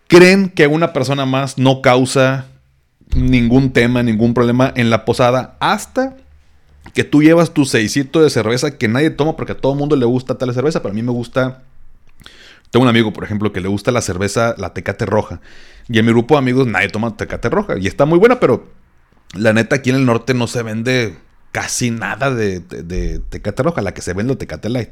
Creen 0.07 0.49
que 0.49 0.67
una 0.67 0.93
persona 0.93 1.25
más 1.25 1.57
no 1.57 1.81
causa 1.81 2.45
ningún 3.15 3.71
tema, 3.73 4.03
ningún 4.03 4.33
problema 4.33 4.71
en 4.75 4.89
la 4.89 5.05
posada 5.05 5.57
hasta 5.59 6.17
que 6.93 7.03
tú 7.03 7.21
llevas 7.21 7.53
tu 7.53 7.65
seisito 7.65 8.21
de 8.21 8.29
cerveza 8.29 8.77
que 8.77 8.87
nadie 8.87 9.09
toma 9.09 9.35
porque 9.35 9.51
a 9.51 9.57
todo 9.57 9.73
el 9.73 9.79
mundo 9.79 9.95
le 9.95 10.05
gusta 10.05 10.37
tal 10.37 10.53
cerveza, 10.53 10.81
pero 10.81 10.91
a 10.91 10.95
mí 10.95 11.03
me 11.03 11.11
gusta 11.11 11.61
tengo 12.71 12.83
un 12.83 12.89
amigo, 12.89 13.13
por 13.13 13.23
ejemplo, 13.23 13.53
que 13.53 13.61
le 13.61 13.67
gusta 13.67 13.91
la 13.91 14.01
cerveza, 14.01 14.55
la 14.57 14.73
tecate 14.73 15.05
roja. 15.05 15.39
Y 15.87 15.99
en 15.99 16.05
mi 16.05 16.11
grupo 16.11 16.35
de 16.35 16.39
amigos 16.39 16.67
nadie 16.67 16.89
toma 16.89 17.15
tecate 17.15 17.49
roja. 17.49 17.77
Y 17.77 17.87
está 17.87 18.05
muy 18.05 18.19
buena, 18.19 18.39
pero 18.39 18.67
la 19.33 19.53
neta 19.53 19.77
aquí 19.77 19.89
en 19.89 19.97
el 19.97 20.05
norte 20.05 20.33
no 20.33 20.47
se 20.47 20.63
vende 20.63 21.15
casi 21.51 21.91
nada 21.91 22.29
de, 22.29 22.59
de 22.59 23.19
tecate 23.29 23.63
roja. 23.63 23.81
La 23.81 23.93
que 23.93 24.01
se 24.01 24.13
vende 24.13 24.33
es 24.33 24.39
tecate 24.39 24.69
light. 24.69 24.89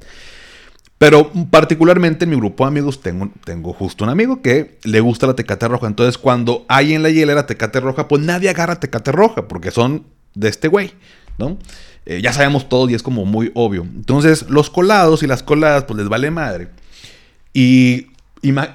Pero 0.98 1.30
particularmente 1.50 2.24
en 2.24 2.30
mi 2.30 2.38
grupo 2.38 2.64
de 2.64 2.70
amigos 2.70 3.02
tengo, 3.02 3.30
tengo 3.44 3.74
justo 3.74 4.06
un 4.06 4.10
amigo 4.10 4.42
que 4.42 4.80
le 4.84 5.02
gusta 5.02 5.28
la 5.28 5.36
tecate 5.36 5.68
roja. 5.68 5.88
Entonces 5.88 6.18
cuando 6.18 6.66
hay 6.70 6.94
en 6.94 7.04
la 7.04 7.10
hielera 7.10 7.46
tecate 7.46 7.82
roja, 7.82 8.08
pues 8.08 8.22
nadie 8.22 8.50
agarra 8.50 8.80
tecate 8.80 9.12
roja 9.12 9.48
porque 9.48 9.72
son 9.72 10.06
de 10.36 10.48
este 10.48 10.70
güey, 10.70 10.94
¿no? 11.38 11.58
Eh, 12.06 12.22
ya 12.22 12.32
sabemos 12.32 12.70
todo 12.70 12.90
y 12.90 12.94
es 12.94 13.04
como 13.04 13.26
muy 13.26 13.52
obvio. 13.56 13.82
Entonces 13.82 14.50
los 14.50 14.70
colados 14.70 15.22
y 15.22 15.28
las 15.28 15.44
coladas 15.44 15.84
pues 15.84 15.98
les 16.00 16.08
vale 16.08 16.32
madre. 16.32 16.70
Y, 17.54 18.08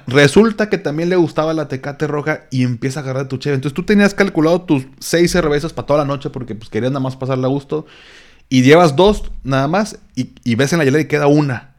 resulta 0.05 0.67
que 0.67 0.77
también 0.77 1.09
le 1.09 1.15
gustaba 1.15 1.53
la 1.53 1.69
tecate 1.69 2.05
roja 2.05 2.41
y 2.51 2.63
empieza 2.63 2.99
a 2.99 3.03
agarrar 3.03 3.29
tu 3.29 3.37
cheve. 3.37 3.55
Entonces 3.55 3.73
tú 3.73 3.83
tenías 3.83 4.13
calculado 4.13 4.63
tus 4.63 4.85
seis 4.99 5.31
cervezas 5.31 5.71
para 5.71 5.85
toda 5.85 5.99
la 5.99 6.05
noche 6.05 6.29
porque 6.29 6.55
pues 6.55 6.69
querías 6.69 6.91
nada 6.91 6.99
más 6.99 7.15
pasarla 7.15 7.47
a 7.47 7.49
gusto. 7.49 7.85
Y 8.49 8.63
llevas 8.63 8.97
dos 8.97 9.31
nada 9.45 9.69
más 9.69 9.97
y, 10.13 10.31
y 10.43 10.55
ves 10.55 10.73
en 10.73 10.79
la 10.79 10.85
hielera 10.85 11.03
y 11.03 11.07
queda 11.07 11.27
una 11.27 11.70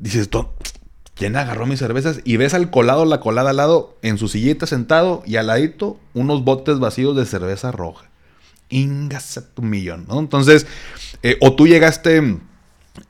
dices, 0.00 0.28
¿quién 1.14 1.36
agarró 1.36 1.66
mis 1.66 1.78
cervezas? 1.78 2.20
Y 2.24 2.36
ves 2.36 2.54
al 2.54 2.70
colado, 2.70 3.04
la 3.04 3.20
colada 3.20 3.50
al 3.50 3.56
lado, 3.56 3.96
en 4.02 4.18
su 4.18 4.28
sillita 4.28 4.66
sentado 4.66 5.22
y 5.26 5.36
al 5.36 5.46
ladito 5.46 5.98
unos 6.14 6.44
botes 6.44 6.78
vacíos 6.78 7.16
de 7.16 7.26
cerveza 7.26 7.70
roja. 7.70 8.06
Ingas 8.70 9.42
tu 9.54 9.62
millón, 9.62 10.06
¿no? 10.08 10.18
Entonces, 10.18 10.66
eh, 11.22 11.36
o 11.40 11.54
tú 11.54 11.66
llegaste, 11.66 12.38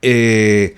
eh, 0.03 0.77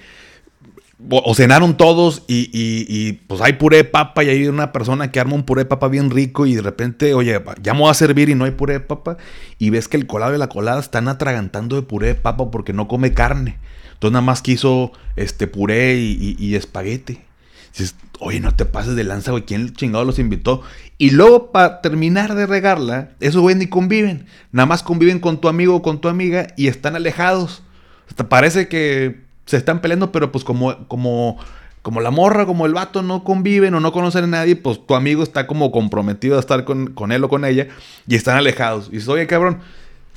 o, 1.11 1.35
cenaron 1.35 1.77
todos 1.77 2.23
y, 2.29 3.13
pues 3.27 3.41
hay 3.41 3.55
puré 3.55 3.79
de 3.79 3.85
papa 3.85 4.23
y 4.25 4.29
hay 4.29 4.47
una 4.47 4.73
persona 4.73 5.11
que 5.11 5.19
arma 5.19 5.35
un 5.35 5.45
puré 5.45 5.63
de 5.63 5.69
papa 5.69 5.89
bien 5.89 6.11
rico 6.11 6.47
y 6.47 6.55
de 6.55 6.63
repente, 6.63 7.15
oye, 7.15 7.41
ya 7.61 7.75
me 7.75 7.81
voy 7.81 7.91
a 7.91 7.95
servir 7.95 8.29
y 8.29 8.35
no 8.35 8.45
hay 8.45 8.53
puré 8.53 8.75
de 8.75 8.81
papa 8.81 9.17
y 9.59 9.71
ves 9.71 9.89
que 9.89 9.97
el 9.97 10.07
colado 10.07 10.35
y 10.35 10.39
la 10.39 10.49
colada 10.49 10.81
están 10.81 11.09
atragantando 11.09 11.77
de 11.77 11.83
puré 11.83 12.09
de 12.09 12.15
papa 12.15 12.51
porque 12.51 12.73
no 12.73 12.89
come 12.89 13.13
carne. 13.13 13.59
Entonces 14.03 14.15
nada 14.15 14.27
más 14.27 14.43
quiso 14.43 14.91
este 15.15 15.47
puré 15.47 15.95
y, 15.95 16.57
espaguete. 16.57 17.25
Dices, 17.71 17.95
oye, 18.19 18.41
no 18.41 18.53
te 18.53 18.65
pases 18.65 18.97
de 18.97 19.05
lanza, 19.05 19.31
güey. 19.31 19.45
¿Quién 19.45 19.73
chingado 19.75 20.05
los 20.05 20.19
invitó? 20.19 20.63
Y 20.99 21.11
luego, 21.11 21.53
para 21.53 21.81
terminar 21.83 22.35
de 22.35 22.47
regarla, 22.47 23.11
esos 23.21 23.41
güey 23.41 23.55
ni 23.55 23.69
conviven. 23.69 24.27
Nada 24.51 24.67
más 24.67 24.83
conviven 24.83 25.21
con 25.21 25.41
tu 25.41 25.47
amigo 25.47 25.77
o 25.77 25.83
con 25.83 26.01
tu 26.01 26.09
amiga 26.09 26.49
y 26.57 26.67
están 26.67 26.97
alejados. 26.97 27.63
Hasta 28.09 28.29
parece 28.29 28.67
que 28.67 29.21
se 29.47 29.57
están 29.57 29.81
peleando, 29.81 30.11
pero 30.11 30.33
pues 30.33 30.43
como, 30.43 30.89
como, 30.89 31.39
como 31.83 32.01
la 32.01 32.11
morra, 32.11 32.45
como 32.45 32.67
el 32.67 32.75
vato 32.75 33.03
no 33.03 33.23
conviven 33.23 33.73
o 33.75 33.79
no 33.79 33.93
conocen 33.93 34.25
a 34.25 34.27
nadie, 34.27 34.57
pues 34.57 34.85
tu 34.85 34.97
amigo 34.97 35.23
está 35.23 35.47
como 35.47 35.71
comprometido 35.71 36.39
a 36.39 36.41
estar 36.41 36.65
con, 36.65 36.89
con 36.89 37.13
él 37.13 37.23
o 37.23 37.29
con 37.29 37.45
ella 37.45 37.69
y 38.09 38.17
están 38.17 38.37
alejados. 38.37 38.89
Y 38.89 38.95
dices, 38.95 39.09
oye, 39.09 39.29
cabrón, 39.29 39.61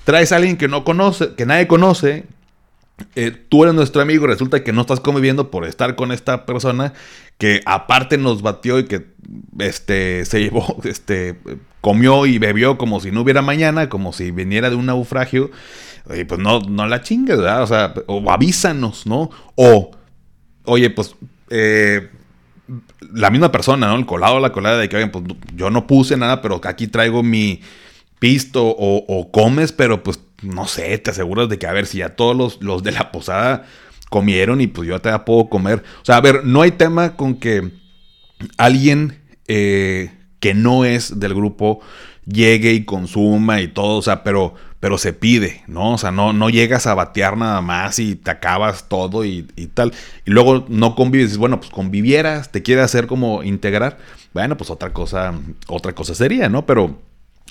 traes 0.05 0.31
a 0.31 0.37
alguien 0.37 0.57
que 0.57 0.67
no 0.67 0.83
conoce, 0.83 1.35
que 1.35 1.45
nadie 1.45 1.67
conoce, 1.67 2.25
eh, 3.15 3.31
tú 3.49 3.63
eres 3.63 3.75
nuestro 3.75 4.01
amigo, 4.01 4.25
resulta 4.27 4.63
que 4.63 4.71
no 4.71 4.81
estás 4.81 4.99
conviviendo 4.99 5.51
por 5.51 5.65
estar 5.65 5.95
con 5.95 6.11
esta 6.11 6.45
persona 6.45 6.93
que 7.37 7.61
aparte 7.65 8.17
nos 8.17 8.41
batió 8.41 8.79
y 8.79 8.85
que 8.85 9.07
este, 9.59 10.25
se 10.25 10.41
llevó, 10.41 10.77
este, 10.83 11.37
comió 11.81 12.25
y 12.25 12.37
bebió 12.37 12.77
como 12.77 12.99
si 12.99 13.11
no 13.11 13.21
hubiera 13.21 13.41
mañana, 13.41 13.89
como 13.89 14.13
si 14.13 14.31
viniera 14.31 14.69
de 14.69 14.75
un 14.75 14.85
naufragio. 14.85 15.51
Y 16.15 16.23
pues 16.23 16.39
no, 16.39 16.59
no 16.61 16.87
la 16.87 17.01
chingues, 17.01 17.37
¿verdad? 17.37 17.63
O 17.63 17.67
sea, 17.67 17.93
o 18.07 18.31
avísanos, 18.31 19.05
¿no? 19.07 19.29
O, 19.55 19.91
oye, 20.63 20.89
pues 20.91 21.15
eh, 21.49 22.09
la 23.13 23.29
misma 23.29 23.51
persona, 23.51 23.87
¿no? 23.87 23.95
El 23.95 24.05
colado, 24.05 24.39
la 24.39 24.51
colada 24.51 24.77
de 24.77 24.87
que, 24.87 24.97
oye, 24.97 25.07
pues 25.07 25.25
yo 25.55 25.69
no 25.69 25.87
puse 25.87 26.15
nada, 26.15 26.41
pero 26.41 26.61
aquí 26.63 26.87
traigo 26.87 27.23
mi 27.23 27.61
pisto 28.19 28.65
o, 28.65 29.03
o 29.07 29.31
comes, 29.31 29.71
pero 29.71 30.03
pues 30.03 30.19
no 30.41 30.67
sé, 30.67 30.97
te 30.97 31.11
aseguras 31.11 31.49
de 31.49 31.57
que, 31.57 31.67
a 31.67 31.73
ver, 31.73 31.85
si 31.85 31.99
ya 31.99 32.15
todos 32.15 32.59
los, 32.61 32.83
de 32.83 32.91
la 32.91 33.11
posada 33.11 33.65
comieron 34.09 34.61
y 34.61 34.67
pues 34.67 34.87
yo 34.87 34.99
te 35.01 35.17
puedo 35.19 35.49
comer. 35.49 35.83
O 36.01 36.05
sea, 36.05 36.17
a 36.17 36.21
ver, 36.21 36.45
no 36.45 36.61
hay 36.61 36.71
tema 36.71 37.15
con 37.15 37.35
que 37.35 37.71
alguien 38.57 39.21
eh, 39.47 40.11
que 40.39 40.53
no 40.53 40.85
es 40.85 41.19
del 41.19 41.33
grupo 41.33 41.81
llegue 42.25 42.73
y 42.73 42.85
consuma 42.85 43.61
y 43.61 43.67
todo, 43.67 43.97
o 43.97 44.01
sea, 44.01 44.23
pero, 44.23 44.55
pero 44.79 44.97
se 44.97 45.13
pide, 45.13 45.63
¿no? 45.67 45.93
O 45.93 45.97
sea, 45.97 46.11
no, 46.11 46.33
no 46.33 46.49
llegas 46.49 46.87
a 46.87 46.95
batear 46.95 47.37
nada 47.37 47.61
más 47.61 47.99
y 47.99 48.15
te 48.15 48.31
acabas 48.31 48.89
todo 48.89 49.25
y, 49.25 49.43
tal. 49.73 49.93
Y 50.25 50.31
luego 50.31 50.65
no 50.67 50.95
convives, 50.95 51.37
bueno, 51.37 51.59
pues 51.59 51.71
convivieras, 51.71 52.51
te 52.51 52.63
quiere 52.63 52.81
hacer 52.81 53.07
como 53.07 53.43
integrar, 53.43 53.97
bueno, 54.33 54.57
pues 54.57 54.69
otra 54.69 54.91
cosa, 54.91 55.33
otra 55.67 55.93
cosa 55.93 56.15
sería, 56.15 56.49
¿no? 56.49 56.65
Pero 56.65 56.99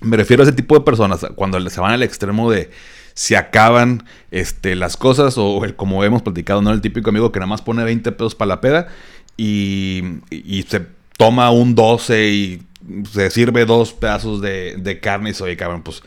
me 0.03 0.17
refiero 0.17 0.43
a 0.43 0.45
ese 0.45 0.55
tipo 0.55 0.75
de 0.75 0.83
personas, 0.83 1.27
cuando 1.35 1.59
se 1.69 1.81
van 1.81 1.93
al 1.93 2.03
extremo 2.03 2.51
de 2.51 2.71
se 3.15 3.37
acaban 3.37 4.05
este, 4.33 4.75
las 4.75 4.97
cosas 4.97 5.39
o 5.39 5.65
el, 5.65 5.77
como 5.77 6.03
hemos 6.03 6.23
platicado, 6.23 6.63
¿no? 6.63 6.73
El 6.73 6.81
típico 6.81 7.11
amigo 7.11 7.31
que 7.31 7.39
nada 7.39 7.49
más 7.49 7.63
pone 7.63 7.85
20 7.85 8.11
pesos 8.13 8.35
para 8.35 8.49
la 8.49 8.61
peda 8.61 8.89
y, 9.37 10.03
y 10.31 10.65
se 10.65 10.87
toma 11.17 11.51
un 11.51 11.75
12 11.77 12.29
y 12.29 12.63
se 13.11 13.31
sirve 13.31 13.65
dos 13.65 13.93
pedazos 13.93 14.41
de, 14.41 14.99
carne 15.03 15.31
y 15.31 15.35
soy 15.35 15.57
cabrón, 15.57 15.83
pues 15.83 16.03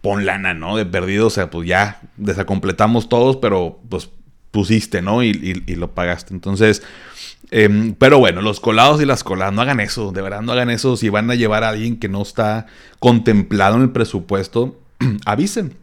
pon 0.00 0.24
lana, 0.24 0.54
¿no? 0.54 0.76
De 0.76 0.86
perdido, 0.86 1.26
o 1.26 1.30
sea, 1.30 1.50
pues 1.50 1.66
ya 1.68 2.00
desacompletamos 2.16 3.08
todos, 3.08 3.36
pero 3.36 3.80
pues 3.88 4.10
pusiste, 4.50 5.02
¿no? 5.02 5.22
Y, 5.22 5.34
lo 5.76 5.94
pagaste. 5.94 6.34
Entonces, 6.34 6.82
em, 7.50 7.94
pero 7.94 8.18
bueno, 8.18 8.42
los 8.42 8.60
colados 8.60 9.00
y 9.00 9.06
las 9.06 9.24
coladas, 9.24 9.52
no 9.52 9.62
hagan 9.62 9.80
eso, 9.80 10.12
de 10.12 10.22
verdad 10.22 10.42
no 10.42 10.52
hagan 10.52 10.70
eso. 10.70 10.96
Si 10.96 11.08
van 11.08 11.30
a 11.30 11.34
llevar 11.34 11.64
a 11.64 11.70
alguien 11.70 11.98
que 11.98 12.08
no 12.08 12.22
está 12.22 12.66
contemplado 12.98 13.76
en 13.76 13.82
el 13.82 13.90
presupuesto, 13.90 14.78
avisen. 15.24 15.76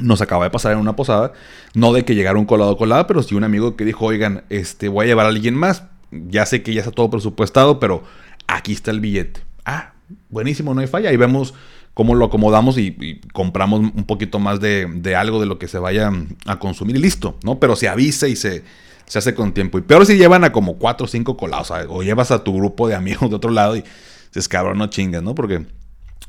Nos 0.00 0.20
acaba 0.20 0.44
de 0.44 0.50
pasar 0.50 0.72
en 0.72 0.78
una 0.78 0.96
posada, 0.96 1.32
no 1.74 1.92
de 1.92 2.04
que 2.04 2.16
llegara 2.16 2.38
un 2.38 2.46
colado 2.46 2.76
colada, 2.76 3.06
pero 3.06 3.22
sí 3.22 3.36
un 3.36 3.44
amigo 3.44 3.76
que 3.76 3.84
dijo, 3.84 4.06
oigan, 4.06 4.42
este, 4.50 4.88
voy 4.88 5.04
a 5.04 5.08
llevar 5.08 5.26
a 5.26 5.28
alguien 5.28 5.54
más. 5.54 5.84
Ya 6.10 6.46
sé 6.46 6.62
que 6.62 6.74
ya 6.74 6.80
está 6.80 6.90
todo 6.90 7.10
presupuestado, 7.10 7.78
pero 7.78 8.02
aquí 8.48 8.72
está 8.72 8.90
el 8.90 9.00
billete 9.00 9.40
ah, 9.64 9.92
buenísimo, 10.28 10.74
no 10.74 10.80
hay 10.80 10.86
falla. 10.86 11.12
Y 11.12 11.16
vemos 11.16 11.54
cómo 11.94 12.14
lo 12.14 12.26
acomodamos 12.26 12.78
y, 12.78 13.20
compramos 13.32 13.80
un 13.80 14.04
poquito 14.04 14.38
más 14.38 14.60
de, 14.60 15.14
algo 15.16 15.40
de 15.40 15.46
lo 15.46 15.58
que 15.58 15.68
se 15.68 15.78
vaya 15.78 16.12
a 16.46 16.58
consumir 16.58 16.96
y 16.96 17.00
listo, 17.00 17.38
¿no? 17.44 17.58
Pero 17.58 17.76
se 17.76 17.88
avisa 17.88 18.28
y 18.28 18.36
se, 18.36 18.64
se 19.06 19.18
hace 19.18 19.34
con 19.34 19.52
tiempo. 19.52 19.78
Y 19.78 19.82
peor 19.82 20.06
si 20.06 20.16
llevan 20.16 20.44
a 20.44 20.52
como 20.52 20.76
cuatro 20.76 21.04
o 21.04 21.08
cinco 21.08 21.36
colados, 21.36 21.72
o 21.88 22.02
llevas 22.02 22.30
a 22.30 22.44
tu 22.44 22.54
grupo 22.54 22.88
de 22.88 22.94
amigos 22.94 23.30
de 23.30 23.36
otro 23.36 23.50
lado 23.50 23.76
y 23.76 23.84
dices, 24.28 24.48
cabrón, 24.48 24.78
no 24.78 24.88
chingas, 24.88 25.22
¿no? 25.22 25.34
Porque 25.34 25.60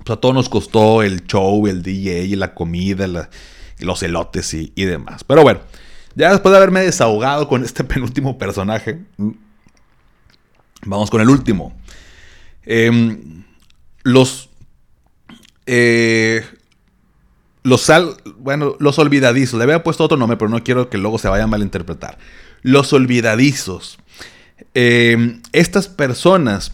pues, 0.03 0.09
a 0.09 0.15
todos 0.17 0.35
nos 0.35 0.49
costó 0.49 1.03
el 1.03 1.25
show, 1.25 1.67
el 1.67 1.81
DJ, 1.81 2.35
la 2.35 2.53
comida, 2.53 3.07
los 3.79 4.03
elotes 4.03 4.53
y, 4.53 4.73
y 4.75 4.85
demás. 4.85 5.23
Pero 5.23 5.43
bueno, 5.43 5.61
ya 6.15 6.31
después 6.31 6.51
de 6.51 6.57
haberme 6.57 6.81
desahogado 6.81 7.47
con 7.47 7.63
este 7.63 7.83
penúltimo 7.85 8.37
personaje, 8.37 8.99
vamos 10.85 11.09
con 11.09 11.21
el 11.21 11.29
último. 11.29 11.75
Em, 12.63 13.43
los. 14.03 14.49
Eh, 15.67 16.43
los 17.63 17.81
sal, 17.81 18.15
bueno, 18.37 18.75
los 18.79 18.99
olvidadizos. 18.99 19.57
Le 19.57 19.63
había 19.63 19.83
puesto 19.83 20.03
otro 20.03 20.17
nombre, 20.17 20.37
pero 20.37 20.49
no 20.49 20.63
quiero 20.63 20.89
que 20.89 20.99
luego 20.99 21.17
se 21.17 21.27
vaya 21.27 21.45
a 21.45 21.47
malinterpretar. 21.47 22.17
Los 22.65 22.93
olvidadizos. 22.93 23.99
Em, 24.73 25.43
estas 25.51 25.87
personas 25.87 26.71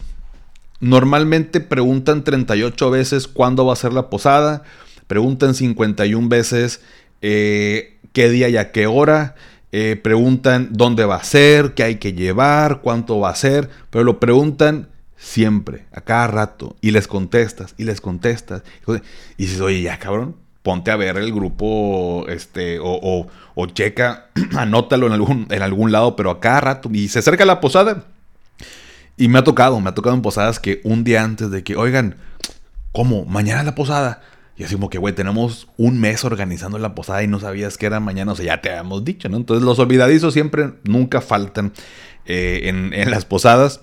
normalmente 0.80 1.60
preguntan 1.60 2.24
38 2.24 2.90
veces 2.90 3.28
cuándo 3.28 3.66
va 3.66 3.74
a 3.74 3.76
ser 3.76 3.92
la 3.92 4.08
posada. 4.08 4.62
Preguntan 5.06 5.54
51 5.54 6.30
veces 6.30 6.80
eh, 7.20 7.98
qué 8.14 8.30
día 8.30 8.48
y 8.48 8.56
a 8.56 8.72
qué 8.72 8.86
hora. 8.86 9.34
Eh, 9.70 10.00
preguntan 10.02 10.70
dónde 10.72 11.04
va 11.04 11.16
a 11.16 11.24
ser, 11.24 11.74
qué 11.74 11.82
hay 11.82 11.96
que 11.96 12.14
llevar, 12.14 12.80
cuánto 12.80 13.20
va 13.20 13.28
a 13.28 13.34
ser. 13.34 13.68
Pero 13.90 14.04
lo 14.04 14.18
preguntan 14.18 14.88
Siempre, 15.22 15.86
a 15.92 16.00
cada 16.00 16.26
rato. 16.26 16.74
Y 16.80 16.90
les 16.90 17.06
contestas, 17.06 17.76
y 17.78 17.84
les 17.84 18.00
contestas. 18.00 18.64
Y 19.38 19.44
dices, 19.44 19.60
oye, 19.60 19.80
ya 19.80 19.96
cabrón, 20.00 20.36
ponte 20.62 20.90
a 20.90 20.96
ver 20.96 21.16
el 21.16 21.32
grupo, 21.32 22.26
este, 22.28 22.78
o, 22.80 23.26
o, 23.54 23.66
checa, 23.66 24.26
anótalo 24.56 25.06
en 25.06 25.12
algún, 25.12 25.46
en 25.50 25.62
algún 25.62 25.92
lado, 25.92 26.16
pero 26.16 26.30
a 26.30 26.40
cada 26.40 26.60
rato. 26.60 26.88
Y 26.92 27.08
se 27.08 27.18
acerca 27.18 27.44
la 27.44 27.60
posada. 27.60 28.04
Y 29.16 29.28
me 29.28 29.38
ha 29.38 29.44
tocado, 29.44 29.80
me 29.80 29.90
ha 29.90 29.94
tocado 29.94 30.14
en 30.14 30.22
posadas 30.22 30.58
que 30.58 30.80
un 30.84 31.04
día 31.04 31.22
antes 31.22 31.50
de 31.50 31.62
que, 31.62 31.76
oigan, 31.76 32.16
¿cómo? 32.92 33.24
Mañana 33.24 33.62
la 33.62 33.74
posada. 33.74 34.22
Y 34.56 34.64
así 34.64 34.74
como 34.74 34.90
que, 34.90 34.98
güey, 34.98 35.14
tenemos 35.14 35.68
un 35.76 36.00
mes 36.00 36.24
organizando 36.24 36.78
la 36.78 36.94
posada 36.94 37.22
y 37.22 37.26
no 37.26 37.40
sabías 37.40 37.76
que 37.76 37.86
era 37.86 38.00
mañana, 38.00 38.32
o 38.32 38.36
sea, 38.36 38.46
ya 38.46 38.60
te 38.60 38.70
habíamos 38.70 39.04
dicho, 39.04 39.28
¿no? 39.28 39.36
Entonces 39.36 39.64
los 39.64 39.78
olvidadizos 39.78 40.32
siempre, 40.32 40.74
nunca 40.84 41.20
faltan 41.20 41.72
eh, 42.26 42.62
en 42.64 43.10
las 43.10 43.24
posadas. 43.24 43.80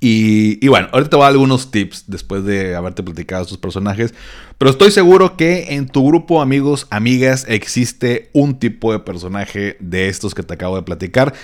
Y, 0.00 0.66
bueno, 0.68 0.88
ahorita 0.92 1.10
te 1.10 1.16
voy 1.16 1.22
a 1.22 1.26
dar 1.26 1.32
algunos 1.32 1.70
tips 1.70 2.04
después 2.06 2.44
de 2.44 2.76
haberte 2.76 3.02
platicado 3.02 3.42
estos 3.42 3.58
personajes. 3.58 4.14
Pero 4.58 4.70
estoy 4.70 4.90
seguro 4.90 5.36
que 5.36 5.74
en 5.74 5.88
tu 5.88 6.06
grupo, 6.06 6.40
amigos, 6.40 6.86
amigas, 6.90 7.44
existe 7.48 8.30
un 8.32 8.58
tipo 8.58 8.92
de 8.92 9.00
personaje 9.00 9.76
de 9.80 10.08
estos 10.08 10.34
que 10.34 10.42
te 10.42 10.54
acabo 10.54 10.76
de 10.76 10.82
platicar. 10.82 11.34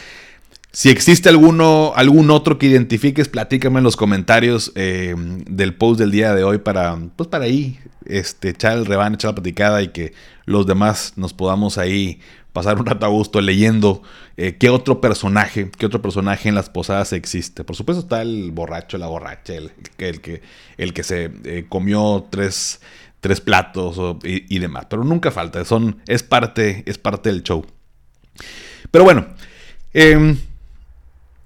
Si 0.75 0.89
existe 0.89 1.29
alguno, 1.29 1.93
algún 1.97 2.31
otro 2.31 2.59
que 2.59 2.67
identifiques, 2.67 3.29
platícame 3.29 3.79
en 3.79 3.85
los 3.85 3.95
comentarios 3.95 4.73
eh, 4.75 5.15
del 5.17 5.75
post 5.75 6.01
del 6.01 6.11
día 6.11 6.35
de 6.35 6.45
hoy 6.45 6.59
para, 6.59 6.99
pues 7.15 7.29
para 7.29 7.45
ahí, 7.45 7.79
este, 8.07 8.51
echar 8.51 8.79
el 8.79 8.87
reban, 8.87 9.13
echar 9.13 9.33
la 9.33 9.35
platicada 9.35 9.83
y 9.83 9.89
que 9.89 10.15
los 10.47 10.67
demás 10.67 11.13
nos 11.17 11.35
podamos 11.35 11.77
ahí 11.77 12.21
pasar 12.55 12.79
un 12.79 12.87
rato 12.87 13.05
a 13.05 13.11
gusto 13.11 13.43
leyendo 13.43 14.03
eh, 14.39 14.57
qué 14.57 14.71
otro 14.71 15.03
personaje, 15.03 15.71
qué 15.77 15.85
otro 15.85 16.01
personaje 16.01 16.49
en 16.49 16.55
las 16.55 16.71
posadas 16.71 17.13
existe. 17.13 17.65
Por 17.65 17.77
supuesto 17.77 18.01
está 18.03 18.23
el 18.23 18.51
borracho, 18.51 18.97
la 18.97 19.09
borracha, 19.09 19.55
el, 19.55 19.73
el 19.99 20.23
que, 20.23 20.41
el 20.79 20.95
que 20.95 21.03
se 21.03 21.31
eh, 21.45 21.67
comió 21.69 22.29
tres, 22.31 22.81
tres 23.21 23.43
platos 23.43 24.01
y, 24.25 24.59
demás. 24.59 24.87
Pero 24.89 25.05
nunca 25.05 25.31
falta, 25.31 25.63
son, 25.67 26.01
es, 26.07 26.23
parte, 26.23 26.83
es 26.87 26.97
parte 26.97 27.31
del 27.31 27.43
show. 27.43 27.63
Pero 28.91 29.05
bueno, 29.05 29.27
eh, 29.93 30.37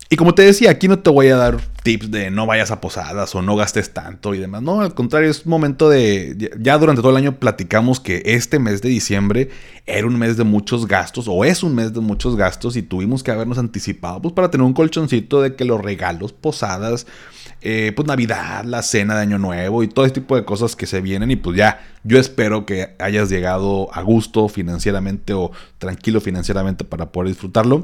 y 0.09 0.17
como 0.17 0.35
te 0.35 0.43
decía, 0.43 0.71
aquí 0.71 0.87
no 0.87 1.01
te 1.01 1.11
voy 1.11 1.29
a 1.29 1.37
dar 1.37 1.61
tips 1.83 2.13
de 2.13 2.31
no 2.31 2.47
vayas 2.47 2.71
a 2.71 2.81
posadas 2.81 3.35
o 3.35 3.43
no 3.43 3.57
gastes 3.57 3.93
tanto 3.93 4.35
y 4.35 4.39
demás. 4.39 4.63
No, 4.63 4.81
al 4.81 4.95
contrario, 4.95 5.29
es 5.29 5.47
momento 5.47 5.89
de... 5.89 6.53
Ya 6.61 6.79
durante 6.79 7.03
todo 7.03 7.11
el 7.11 7.17
año 7.17 7.41
platicamos 7.41 7.99
que 7.99 8.23
este 8.25 8.61
mes 8.61 8.83
de 8.83 8.89
diciembre 8.89 9.51
era 9.85 10.07
un 10.07 10.17
mes 10.17 10.37
de 10.37 10.45
muchos 10.45 10.87
gastos 10.87 11.27
o 11.29 11.45
es 11.45 11.65
un 11.65 11.75
mes 11.75 11.93
de 11.93 12.01
muchos 12.01 12.37
gastos 12.37 12.77
y 12.77 12.83
tuvimos 12.83 13.25
que 13.25 13.33
habernos 13.33 13.59
anticipado 13.59 14.23
pues 14.23 14.33
para 14.33 14.49
tener 14.51 14.65
un 14.65 14.75
colchoncito 14.75 15.43
de 15.43 15.57
que 15.57 15.65
los 15.65 15.81
regalos, 15.81 16.33
posadas, 16.33 17.09
eh, 17.61 17.93
pues 17.97 18.07
Navidad, 18.07 18.65
la 18.65 18.83
cena 18.83 19.17
de 19.17 19.23
Año 19.23 19.39
Nuevo 19.39 19.83
y 19.83 19.89
todo 19.89 20.05
ese 20.05 20.15
tipo 20.15 20.37
de 20.37 20.45
cosas 20.45 20.77
que 20.77 20.87
se 20.87 21.01
vienen 21.01 21.33
y 21.33 21.37
pues 21.37 21.57
ya 21.57 21.81
yo 22.05 22.21
espero 22.21 22.65
que 22.65 22.95
hayas 23.01 23.29
llegado 23.29 23.89
a 23.93 24.03
gusto 24.03 24.49
financieramente 24.49 25.33
o 25.33 25.51
tranquilo 25.79 26.21
financieramente 26.21 26.85
para 26.85 27.11
poder 27.11 27.31
disfrutarlo. 27.31 27.83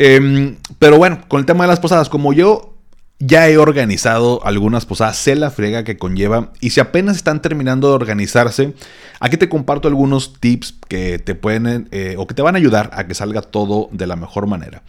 Em, 0.00 0.54
pero 0.78 0.96
bueno, 0.96 1.22
con 1.26 1.40
el 1.40 1.46
tema 1.46 1.64
de 1.64 1.68
las 1.68 1.80
posadas, 1.80 2.08
como 2.08 2.32
yo 2.32 2.76
ya 3.18 3.48
he 3.48 3.58
organizado 3.58 4.40
algunas 4.46 4.86
posadas, 4.86 5.16
sé 5.16 5.34
la 5.34 5.50
frega 5.50 5.82
que 5.82 5.96
conlleva 5.96 6.52
y 6.60 6.70
si 6.70 6.78
apenas 6.78 7.16
están 7.16 7.42
terminando 7.42 7.88
de 7.88 7.94
organizarse, 7.94 8.74
aquí 9.18 9.36
te 9.36 9.48
comparto 9.48 9.88
algunos 9.88 10.34
tips 10.38 10.76
que 10.86 11.18
te 11.18 11.34
pueden 11.34 11.88
eh, 11.90 12.14
o 12.16 12.28
que 12.28 12.34
te 12.34 12.42
van 12.42 12.54
a 12.54 12.58
ayudar 12.58 12.90
a 12.92 13.08
que 13.08 13.14
salga 13.16 13.42
todo 13.42 13.88
de 13.90 14.06
la 14.06 14.14
mejor 14.14 14.46
manera. 14.46 14.84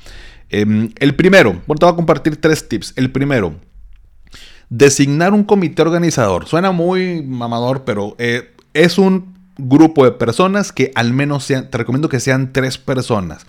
Em, 0.52 0.92
el 1.00 1.16
primero, 1.16 1.54
bueno, 1.66 1.80
te 1.80 1.86
voy 1.88 1.94
a 1.94 1.96
compartir 1.96 2.40
tres 2.40 2.70
tips. 2.70 2.94
El 2.96 3.12
primero, 3.12 3.56
designar 4.70 5.34
un 5.34 5.44
comité 5.44 5.82
organizador. 5.82 6.48
Suena 6.48 6.72
muy 6.72 7.24
mamador, 7.24 7.84
pero 7.84 8.16
eh, 8.20 8.54
es 8.76 9.00
un 9.00 9.34
grupo 9.58 10.06
de 10.06 10.12
personas 10.12 10.72
que 10.72 10.92
al 10.94 11.14
menos 11.14 11.46
sean, 11.46 11.72
te 11.72 11.80
recomiendo 11.80 12.10
que 12.10 12.20
sean 12.20 12.54
tres 12.54 12.78
personas. 12.78 13.48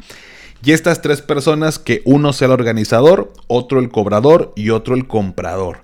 Y 0.63 0.73
estas 0.73 1.01
tres 1.01 1.23
personas, 1.23 1.79
que 1.79 2.03
uno 2.05 2.33
sea 2.33 2.47
el 2.47 2.53
organizador, 2.53 3.33
otro 3.47 3.81
el 3.81 3.89
cobrador 3.89 4.53
y 4.57 4.71
otro 4.71 4.95
el 4.95 5.07
comprador. 5.07 5.79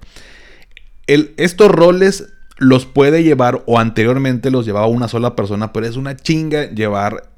Estos 1.06 1.70
roles 1.70 2.32
los 2.58 2.86
puede 2.86 3.22
llevar 3.22 3.62
o 3.66 3.78
anteriormente 3.78 4.50
los 4.50 4.66
llevaba 4.66 4.86
una 4.86 5.08
sola 5.08 5.36
persona, 5.36 5.72
pero 5.72 5.86
es 5.86 5.96
una 5.96 6.16
chinga 6.16 6.70
llevar 6.70 7.30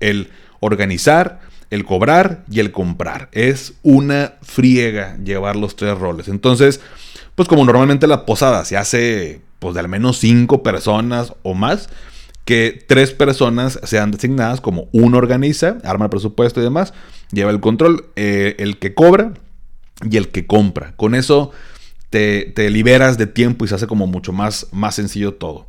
el 0.00 0.30
organizar, 0.60 1.40
el 1.70 1.84
cobrar 1.84 2.44
y 2.50 2.60
el 2.60 2.70
comprar. 2.70 3.28
Es 3.32 3.74
una 3.82 4.34
friega 4.42 5.16
llevar 5.24 5.56
los 5.56 5.76
tres 5.76 5.98
roles. 5.98 6.28
Entonces, 6.28 6.80
pues 7.34 7.48
como 7.48 7.64
normalmente 7.64 8.06
la 8.06 8.26
posada 8.26 8.64
se 8.64 8.76
hace 8.76 9.40
pues 9.58 9.74
de 9.74 9.80
al 9.80 9.88
menos 9.88 10.18
cinco 10.18 10.62
personas 10.62 11.32
o 11.42 11.54
más, 11.54 11.88
que 12.44 12.84
tres 12.86 13.12
personas 13.12 13.80
sean 13.84 14.10
designadas 14.10 14.60
como 14.60 14.88
uno 14.92 15.18
organiza, 15.18 15.78
arma 15.84 16.06
el 16.06 16.10
presupuesto 16.10 16.60
y 16.60 16.64
demás, 16.64 16.92
lleva 17.32 17.50
el 17.50 17.60
control, 17.60 18.06
eh, 18.16 18.56
el 18.58 18.78
que 18.78 18.94
cobra 18.94 19.32
y 20.08 20.16
el 20.16 20.28
que 20.28 20.46
compra. 20.46 20.94
Con 20.96 21.14
eso 21.14 21.52
te, 22.10 22.52
liberas 22.70 23.18
de 23.18 23.26
tiempo 23.26 23.64
y 23.64 23.68
se 23.68 23.74
hace 23.74 23.86
como 23.86 24.06
mucho 24.06 24.32
más, 24.32 24.68
más 24.72 24.94
sencillo 24.94 25.34
todo. 25.34 25.66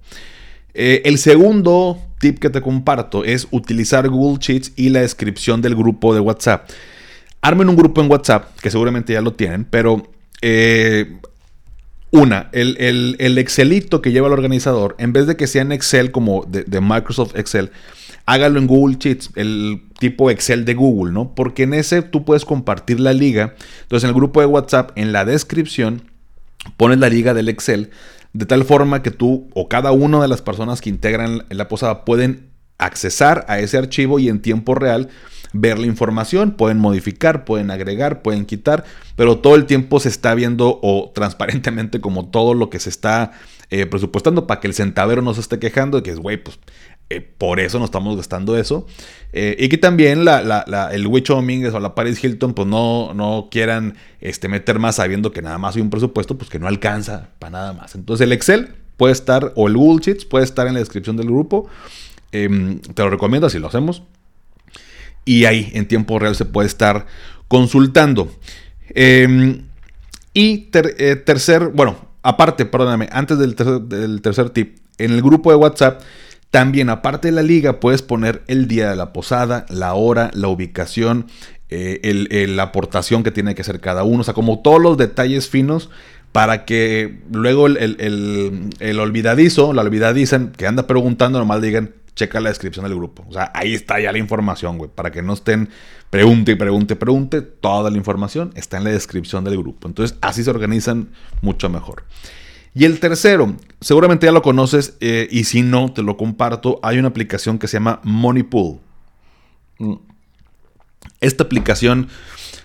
Eh, 0.74 1.02
el 1.06 1.18
segundo 1.18 2.00
tip 2.20 2.40
que 2.40 2.50
te 2.50 2.62
comparto 2.62 3.24
es 3.24 3.48
utilizar 3.52 4.08
Google 4.10 4.40
Sheets 4.40 4.74
y 4.76 4.90
la 4.90 5.02
descripción 5.02 5.62
del 5.62 5.76
grupo 5.76 6.14
de 6.14 6.20
WhatsApp. 6.20 6.70
Armen 7.42 7.70
un 7.70 7.76
grupo 7.76 8.02
en 8.02 8.12
WhatsApp, 8.12 8.60
que 8.60 8.70
seguramente 8.70 9.14
ya 9.14 9.22
lo 9.22 9.34
tienen, 9.34 9.66
pero 9.66 10.12
eh, 10.42 11.20
una, 12.16 12.50
el, 12.52 13.16
el, 13.20 13.38
Excelito 13.38 14.02
que 14.02 14.12
lleva 14.12 14.28
el 14.28 14.34
organizador, 14.34 14.96
en 14.98 15.14
vez 15.14 15.28
de 15.28 15.36
que 15.36 15.48
sea 15.48 15.62
en 15.62 15.72
Excel 15.72 16.12
como 16.12 16.46
de, 16.48 16.64
de, 16.64 16.82
Microsoft 16.82 17.36
Excel, 17.36 17.72
hágalo 18.26 18.60
en 18.60 18.68
Google 18.68 18.98
Sheets, 19.00 19.32
el 19.36 19.84
tipo 20.00 20.32
Excel 20.32 20.66
de 20.66 20.74
Google, 20.74 21.12
¿no? 21.12 21.36
Porque 21.36 21.64
en 21.64 21.74
ese 21.74 22.02
tú 22.02 22.26
puedes 22.26 22.46
compartir 22.46 23.00
la 23.00 23.14
liga. 23.14 23.56
Entonces 23.84 24.06
en 24.06 24.10
el 24.10 24.16
grupo 24.16 24.40
de 24.40 24.48
WhatsApp, 24.48 24.92
en 24.96 25.12
la 25.12 25.26
descripción, 25.26 26.04
pones 26.78 27.00
la 27.00 27.10
liga 27.10 27.34
del 27.34 27.50
Excel, 27.50 27.92
de 28.34 28.46
tal 28.46 28.66
forma 28.66 29.02
que 29.02 29.12
tú 29.12 29.50
o 29.54 29.70
cada 29.70 29.92
una 29.92 30.22
de 30.22 30.28
las 30.28 30.42
personas 30.42 30.82
que 30.82 30.90
integran 30.90 31.46
la 31.50 31.68
posada 31.68 32.06
pueden 32.06 32.50
accesar 32.78 33.46
a 33.48 33.60
ese 33.60 33.78
archivo 33.78 34.20
y 34.20 34.28
en 34.30 34.42
tiempo 34.42 34.76
real 34.76 35.10
ver 35.56 35.80
la 35.80 35.88
información, 35.88 36.52
pueden 36.52 36.80
modificar, 36.80 37.46
pueden 37.46 37.72
agregar, 37.72 38.22
pueden 38.22 38.46
quitar, 38.46 38.84
pero 39.16 39.40
todo 39.40 39.56
el 39.56 39.66
tiempo 39.66 40.00
se 40.02 40.10
está 40.10 40.36
viendo 40.36 40.80
o 40.84 41.12
transparentemente 41.16 42.02
como 42.02 42.28
todo 42.28 42.54
lo 42.54 42.70
que 42.70 42.80
se 42.80 42.90
está 42.90 43.32
eh, 43.70 43.86
presupuestando 43.86 44.48
para 44.48 44.60
que 44.60 44.68
el 44.68 44.74
centavero 44.74 45.22
no 45.22 45.34
se 45.34 45.42
esté 45.42 45.58
quejando 45.58 45.98
de 45.98 46.04
que 46.04 46.12
es, 46.12 46.20
güey, 46.20 46.38
pues 46.38 46.60
eh, 47.10 47.22
por 47.22 47.62
eso 47.62 47.80
no 47.80 47.86
estamos 47.86 48.18
gastando 48.18 48.58
eso. 48.58 48.86
Eh, 49.32 49.56
y 49.58 49.70
que 49.70 49.78
también 49.78 50.26
la, 50.26 50.90
el 50.92 51.08
Witch 51.08 51.28
Domínguez 51.28 51.74
o 51.74 51.80
la 51.80 51.96
Paris 51.96 52.22
Hilton 52.22 52.54
pues 52.54 52.68
no, 52.68 53.14
no 53.14 53.48
quieran 53.50 53.96
este, 54.20 54.50
meter 54.50 54.78
más 54.80 54.98
sabiendo 54.98 55.32
que 55.32 55.42
nada 55.42 55.58
más 55.58 55.76
hay 55.78 55.82
un 55.82 55.90
presupuesto 55.90 56.38
pues 56.38 56.50
que 56.50 56.60
no 56.60 56.68
alcanza 56.68 57.30
para 57.40 57.52
nada 57.52 57.74
más. 57.74 57.96
Entonces 57.96 58.26
el 58.26 58.34
Excel 58.34 58.76
puede 58.98 59.14
estar 59.14 59.54
o 59.56 59.68
el 59.68 59.78
Google 59.78 60.04
Sheets 60.04 60.26
puede 60.26 60.44
estar 60.44 60.68
en 60.68 60.74
la 60.74 60.80
descripción 60.80 61.16
del 61.16 61.28
grupo. 61.28 61.70
Em, 62.34 62.80
te 62.80 63.04
lo 63.04 63.10
recomiendo, 63.10 63.48
así 63.48 63.58
lo 63.58 63.68
hacemos 63.68 64.04
y 65.26 65.46
ahí 65.46 65.72
en 65.74 65.88
tiempo 65.88 66.20
real 66.20 66.36
se 66.36 66.46
puede 66.46 66.68
estar 66.68 67.08
consultando. 67.48 68.32
Em, 68.90 69.64
y 70.34 70.70
eh, 70.74 71.16
tercer, 71.16 71.70
bueno, 71.74 71.98
aparte, 72.22 72.66
perdóname, 72.66 73.10
antes 73.12 73.38
del 73.38 73.56
tercer, 74.22 74.50
tip, 74.52 74.78
en 74.98 75.12
el 75.12 75.22
grupo 75.22 75.50
de 75.50 75.58
WhatsApp, 75.58 76.02
también 76.52 76.90
aparte 76.90 77.28
de 77.30 77.34
la 77.34 77.44
liga, 77.44 77.80
puedes 77.80 78.02
poner 78.02 78.44
el 78.48 78.68
día 78.68 78.90
de 78.90 78.96
la 78.96 79.12
posada, 79.12 79.66
la 79.70 79.94
hora, 79.94 80.32
la 80.34 80.48
ubicación, 80.48 81.28
eh, 81.70 82.46
la 82.48 82.64
aportación 82.64 83.24
que 83.24 83.32
tiene 83.32 83.56
que 83.56 83.62
hacer 83.62 83.82
cada 83.82 84.04
uno, 84.04 84.22
o 84.22 84.24
sea, 84.24 84.34
como 84.34 84.60
todos 84.60 84.82
los 84.82 84.98
detalles 84.98 85.50
finos 85.50 85.90
para 86.36 86.66
que 86.66 87.20
luego 87.32 87.68
el, 87.68 89.00
olvidadizo, 89.00 89.72
la 89.72 89.82
olvidadiza 89.84 90.52
que 90.52 90.68
anda 90.68 90.86
preguntando, 90.86 91.40
nomás 91.40 91.62
digan, 91.62 91.92
checa 92.16 92.40
la 92.40 92.50
descripción 92.50 92.86
del 92.86 92.96
grupo. 92.96 93.26
O 93.28 93.34
sea, 93.34 93.52
ahí 93.54 93.74
está 93.74 94.00
ya 94.00 94.12
la 94.12 94.18
información, 94.18 94.78
güey. 94.78 94.90
Para 94.94 95.12
que 95.12 95.22
no 95.22 95.34
estén 95.34 95.70
pregunte 96.10 96.54
y 96.54 96.56
pregunte, 96.56 96.96
pregunte. 96.96 97.42
Toda 97.42 97.92
la 97.92 97.98
información 97.98 98.52
está 98.56 98.78
en 98.78 98.86
la 98.86 98.92
descripción 98.92 99.44
del 99.44 99.58
grupo. 99.58 99.88
Entonces, 99.88 100.18
así 100.22 100.44
se 100.44 100.50
organizan 100.50 101.10
mucho 101.42 101.70
mejor. 101.70 102.04
Y 102.74 102.86
el 102.86 103.00
tercero, 103.00 103.56
seguramente 103.80 104.26
ya 104.26 104.32
lo 104.32 104.42
conoces 104.42 104.98
eh, 105.00 105.28
y 105.32 105.46
si 105.46 105.62
no, 105.62 105.94
te 105.94 106.02
lo 106.02 106.18
comparto. 106.18 106.80
Hay 106.84 106.98
una 107.00 107.10
aplicación 107.10 107.60
que 107.60 107.68
se 107.68 107.78
llama 107.78 108.00
Moneypool. 108.04 108.80
Mm. 109.80 109.94
Esta 111.22 111.44
aplicación 111.44 112.10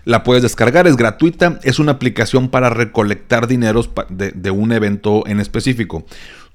la 0.04 0.24
puedes 0.24 0.42
descargar, 0.42 0.86
es 0.86 0.96
gratuita, 0.96 1.60
es 1.62 1.78
una 1.78 1.92
aplicación 1.92 2.48
para 2.48 2.70
recolectar 2.70 3.46
dineros 3.46 3.90
de, 4.08 4.32
de 4.32 4.50
un 4.50 4.72
evento 4.72 5.24
en 5.26 5.40
específico. 5.40 6.04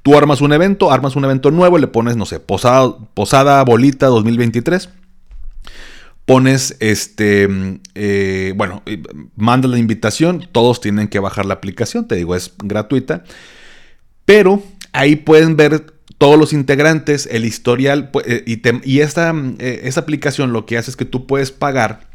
Tú 0.06 0.16
armas 0.16 0.40
un 0.42 0.54
evento, 0.54 0.92
armas 0.92 1.16
un 1.16 1.26
evento 1.26 1.50
nuevo, 1.50 1.80
le 1.80 1.88
pones, 1.88 2.16
no 2.16 2.28
sé, 2.28 2.40
Posada, 2.40 2.96
posada 3.16 3.64
Bolita 3.64 4.06
2023. 4.06 4.90
Pones 6.26 6.78
este, 6.80 7.50
eh, 7.96 8.54
bueno, 8.56 8.84
manda 9.36 9.68
la 9.68 9.80
invitación, 9.80 10.48
todos 10.52 10.80
tienen 10.80 11.08
que 11.08 11.18
bajar 11.18 11.48
la 11.48 11.56
aplicación, 11.56 12.08
te 12.08 12.14
digo, 12.14 12.36
es 12.36 12.54
gratuita. 12.60 13.24
Pero 14.26 14.62
ahí 14.94 15.16
pueden 15.16 15.58
ver 15.58 15.88
todos 16.20 16.38
los 16.38 16.54
integrantes, 16.54 17.28
el 17.32 17.44
historial, 17.44 18.12
eh, 18.28 18.44
y, 18.46 19.00
esta, 19.00 19.34
eh, 19.58 19.92
aplicación 19.96 20.54
lo 20.54 20.68
que 20.68 20.78
hace 20.78 20.92
es 20.92 20.98
que 20.98 21.06
tú 21.06 21.26
puedes 21.26 21.50
pagar, 21.50 22.10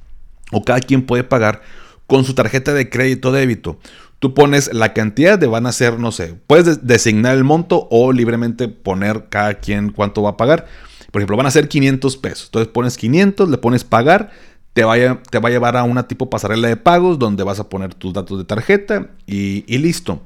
o 0.52 0.62
cada 0.62 0.78
quien 0.78 1.02
puede 1.02 1.24
pagar, 1.24 1.62
con 2.06 2.24
su 2.24 2.34
tarjeta 2.34 2.72
de 2.72 2.88
crédito 2.88 3.32
débito. 3.32 3.80
Tú 4.20 4.34
pones 4.34 4.72
la 4.74 4.92
cantidad 4.92 5.38
de 5.38 5.46
van 5.46 5.66
a 5.66 5.72
ser, 5.72 5.98
no 5.98 6.12
sé, 6.12 6.36
puedes 6.46 6.86
designar 6.86 7.36
el 7.36 7.42
monto 7.42 7.88
o 7.90 8.12
libremente 8.12 8.68
poner 8.68 9.28
cada 9.30 9.54
quien 9.54 9.90
cuánto 9.90 10.22
va 10.22 10.30
a 10.30 10.36
pagar. 10.36 10.66
Por 11.10 11.20
ejemplo, 11.20 11.38
van 11.38 11.46
a 11.46 11.50
ser 11.50 11.68
500 11.68 12.18
pesos. 12.18 12.46
Entonces 12.46 12.70
pones 12.70 12.98
500, 12.98 13.48
le 13.48 13.56
pones 13.56 13.82
pagar, 13.82 14.30
te, 14.74 14.84
vaya, 14.84 15.22
te 15.30 15.38
va 15.38 15.48
a 15.48 15.52
llevar 15.52 15.78
a 15.78 15.84
una 15.84 16.06
tipo 16.06 16.28
pasarela 16.28 16.68
de 16.68 16.76
pagos 16.76 17.18
donde 17.18 17.42
vas 17.44 17.60
a 17.60 17.70
poner 17.70 17.94
tus 17.94 18.12
datos 18.12 18.36
de 18.36 18.44
tarjeta 18.44 19.08
y, 19.26 19.62
listo. 19.78 20.22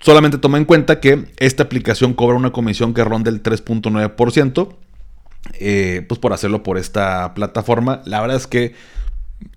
Solamente 0.00 0.38
toma 0.38 0.56
en 0.56 0.64
cuenta 0.64 0.98
que 0.98 1.26
esta 1.36 1.64
aplicación 1.64 2.14
cobra 2.14 2.38
una 2.38 2.52
comisión 2.52 2.94
que 2.94 3.04
ronda 3.04 3.30
el 3.30 3.42
3.9%. 3.42 4.76
Eh, 5.54 6.04
pues 6.08 6.18
por 6.18 6.32
hacerlo 6.32 6.62
por 6.62 6.78
esta 6.78 7.34
plataforma. 7.34 8.00
La 8.06 8.22
verdad 8.22 8.38
es 8.38 8.46
que 8.46 8.74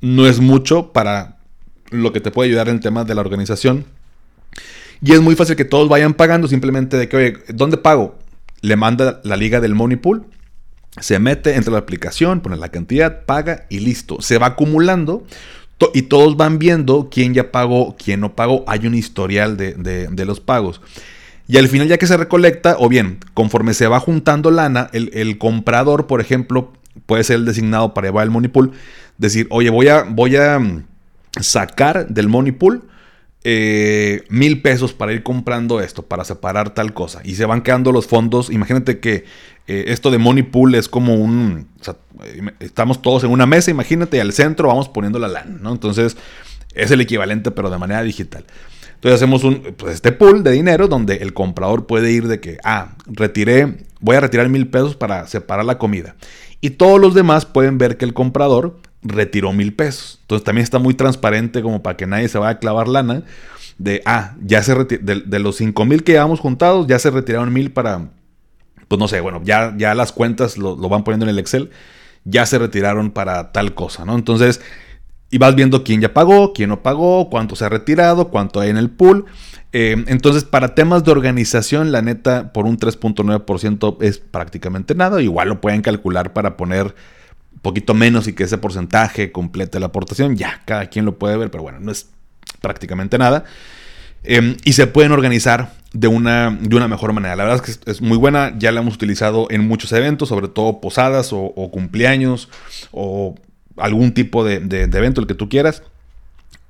no 0.02 0.28
es 0.28 0.42
mucho 0.42 0.92
para 0.92 1.38
lo 1.94 2.12
que 2.12 2.20
te 2.20 2.32
puede 2.32 2.50
ayudar 2.50 2.70
en 2.70 2.80
temas 2.80 3.08
de 3.08 3.16
la 3.16 3.22
organización. 3.22 3.86
Y 5.02 5.12
es 5.12 5.22
muy 5.22 5.36
fácil 5.36 5.56
que 5.56 5.66
todos 5.66 5.90
vayan 5.90 6.14
pagando 6.14 6.48
simplemente 6.48 6.98
de 6.98 7.10
que, 7.10 7.18
oye, 7.18 7.34
¿dónde 7.50 7.78
pago? 7.78 8.18
Le 8.62 8.76
manda 8.76 9.20
la 9.24 9.36
liga 9.36 9.60
del 9.60 9.76
Money 9.76 9.98
Pool, 9.98 10.26
se 11.00 11.20
mete, 11.20 11.56
entre 11.56 11.72
la 11.72 11.80
aplicación, 11.80 12.42
pone 12.42 12.56
la 12.56 12.70
cantidad, 12.70 13.26
paga 13.26 13.66
y 13.70 13.80
listo. 13.80 14.22
Se 14.22 14.38
va 14.38 14.48
acumulando 14.48 15.26
y 15.94 16.04
todos 16.04 16.38
van 16.38 16.60
viendo 16.60 17.10
quién 17.12 17.34
ya 17.34 17.52
pagó, 17.52 17.96
quién 17.98 18.22
no 18.22 18.36
pagó. 18.36 18.64
Hay 18.68 18.88
un 18.88 18.96
historial 18.96 19.58
de, 19.58 20.26
los 20.26 20.40
pagos. 20.40 20.82
Y 21.48 21.58
al 21.58 21.68
final 21.68 21.88
ya 21.88 21.98
que 21.98 22.08
se 22.08 22.16
recolecta, 22.16 22.78
o 22.80 22.88
bien, 22.88 23.20
conforme 23.34 23.74
se 23.74 23.88
va 23.88 24.00
juntando 24.00 24.52
lana, 24.52 24.90
el, 24.94 25.10
el 25.14 25.38
comprador, 25.38 26.08
por 26.08 26.22
ejemplo, 26.22 26.72
puede 27.06 27.24
ser 27.24 27.38
el 27.38 27.46
designado 27.46 27.94
para 27.94 28.08
llevar 28.08 28.24
el 28.24 28.32
money 28.32 28.50
pool, 28.50 28.72
decir, 29.18 29.48
oye, 29.50 29.70
voy 29.70 29.88
a 29.90 30.60
sacar 31.40 32.08
del 32.08 32.28
money 32.28 32.52
pool 32.52 32.88
eh, 33.46 34.24
mil 34.30 34.62
pesos 34.62 34.94
para 34.94 35.12
ir 35.12 35.22
comprando 35.22 35.82
esto, 35.82 36.04
para 36.04 36.24
separar 36.24 36.74
tal 36.74 36.94
cosa. 36.94 37.22
Y 37.26 37.36
se 37.36 37.46
van 37.46 37.62
quedando 37.62 37.92
los 37.92 38.08
fondos. 38.08 38.50
Imagínate 38.50 39.00
que 39.00 39.26
eh, 39.68 39.86
esto 39.88 40.12
de 40.12 40.18
money 40.18 40.44
pool 40.44 40.76
es 40.76 40.88
como 40.88 41.16
un... 41.16 41.68
estamos 42.60 43.02
todos 43.02 43.24
en 43.26 43.32
una 43.32 43.46
mesa, 43.46 43.72
imagínate, 43.72 44.18
y 44.18 44.20
al 44.22 44.32
centro 44.32 44.70
vamos 44.70 44.88
poniendo 44.88 45.20
la 45.20 45.28
lana, 45.28 45.58
¿no? 45.62 45.74
Entonces 45.74 46.16
es 46.74 46.92
el 46.92 47.02
equivalente, 47.02 47.52
pero 47.52 47.70
de 47.70 47.78
manera 47.78 48.02
digital. 48.02 48.46
Entonces 48.96 49.22
hacemos 49.22 49.44
un, 49.44 49.74
pues, 49.76 49.96
este 49.96 50.14
pool 50.14 50.44
de 50.44 50.52
dinero 50.52 50.88
donde 50.88 51.16
el 51.18 51.34
comprador 51.34 51.86
puede 51.86 52.14
ir 52.14 52.30
de 52.30 52.40
que, 52.40 52.58
ah, 52.64 52.96
retiré, 53.06 53.80
voy 54.00 54.16
a 54.16 54.22
retirar 54.22 54.48
mil 54.48 54.70
pesos 54.70 54.96
para 54.96 55.28
separar 55.28 55.66
la 55.66 55.78
comida. 55.78 56.16
Y 56.62 56.72
todos 56.72 57.02
los 57.02 57.14
demás 57.14 57.46
pueden 57.46 57.78
ver 57.78 57.98
que 57.98 58.06
el 58.06 58.14
comprador 58.14 58.80
retiró 59.04 59.54
mil 59.54 59.74
pesos. 59.74 60.20
Entonces 60.22 60.44
también 60.44 60.64
está 60.64 60.80
muy 60.80 60.94
transparente 60.94 61.62
como 61.62 61.84
para 61.84 61.98
que 61.98 62.08
nadie 62.08 62.28
se 62.30 62.38
vaya 62.38 62.52
a 62.52 62.60
clavar 62.60 62.88
lana. 62.88 63.24
De, 63.78 64.02
ah, 64.06 64.36
ya 64.44 64.62
se 64.62 64.76
de, 64.76 64.98
de, 65.26 65.40
los 65.40 65.58
cinco 65.58 65.86
mil 65.86 66.04
que 66.04 66.14
llevamos 66.14 66.40
juntados, 66.40 66.88
ya 66.88 67.00
se 67.00 67.10
retiraron 67.10 67.52
mil 67.52 67.72
para, 67.72 68.12
pues 68.88 69.00
no 69.00 69.08
sé, 69.08 69.20
bueno, 69.20 69.42
ya, 69.44 69.74
ya 69.78 69.96
las 69.96 70.12
cuentas 70.12 70.58
lo, 70.58 70.78
van 70.78 71.04
poniendo 71.04 71.26
en 71.26 71.32
el 71.32 71.40
Excel, 71.40 71.72
ya 72.24 72.46
se 72.46 72.60
retiraron 72.60 73.12
para 73.12 73.52
tal 73.52 73.74
cosa, 73.74 74.06
¿no? 74.06 74.16
Entonces, 74.16 74.62
y 75.32 75.40
vas 75.40 75.56
viendo 75.56 75.84
quién 75.84 76.02
ya 76.02 76.14
pagó, 76.14 76.54
quién 76.54 76.70
no 76.70 76.84
pagó, 76.84 77.30
cuánto 77.32 77.56
se 77.56 77.66
ha 77.66 77.70
retirado, 77.70 78.30
cuánto 78.30 78.60
hay 78.60 78.70
en 78.70 78.78
el 78.78 78.92
pool. 78.92 79.26
Eh, 79.72 80.04
entonces, 80.08 80.44
para 80.44 80.76
temas 80.76 81.04
de 81.04 81.12
organización, 81.12 81.92
la 81.92 82.04
neta, 82.04 82.54
por 82.54 82.68
un 82.68 82.78
3.9% 82.78 83.98
es 84.02 84.20
prácticamente 84.20 84.94
nada. 84.94 85.20
Igual 85.24 85.50
lo 85.50 85.60
pueden 85.60 85.82
calcular 85.82 86.34
para 86.34 86.56
poner 86.56 86.94
poquito 87.62 87.94
menos 87.94 88.28
y 88.28 88.34
que 88.34 88.44
ese 88.44 88.58
porcentaje 88.58 89.32
complete 89.32 89.80
la 89.80 89.88
aportación, 89.88 90.36
ya, 90.36 90.62
cada 90.66 90.88
quien 90.88 91.06
lo 91.06 91.18
puede 91.18 91.38
ver, 91.38 91.52
pero 91.52 91.64
bueno, 91.64 91.80
no 91.80 91.92
es 91.92 92.10
prácticamente 92.62 93.18
nada. 93.18 93.46
Em, 94.24 94.56
y 94.64 94.74
se 94.74 94.88
pueden 94.88 95.12
organizar 95.12 95.74
de 95.92 96.08
una, 96.08 96.58
de 96.60 96.76
una 96.76 96.88
mejor 96.88 97.14
manera. 97.14 97.36
La 97.36 97.44
verdad 97.44 97.64
es 97.66 97.78
que 97.78 97.92
es, 97.92 98.02
muy 98.02 98.18
buena, 98.18 98.54
ya 98.58 98.72
la 98.72 98.82
hemos 98.82 98.96
utilizado 98.96 99.48
en 99.50 99.68
muchos 99.68 99.92
eventos, 99.92 100.30
sobre 100.30 100.48
todo 100.48 100.82
posadas 100.82 101.32
o, 101.34 101.54
cumpleaños 101.72 102.50
o 102.92 103.36
algún 103.78 104.14
tipo 104.14 104.44
de, 104.44 104.56
evento, 104.84 105.22
el 105.22 105.28
que 105.28 105.36
tú 105.36 105.50
quieras. 105.50 105.84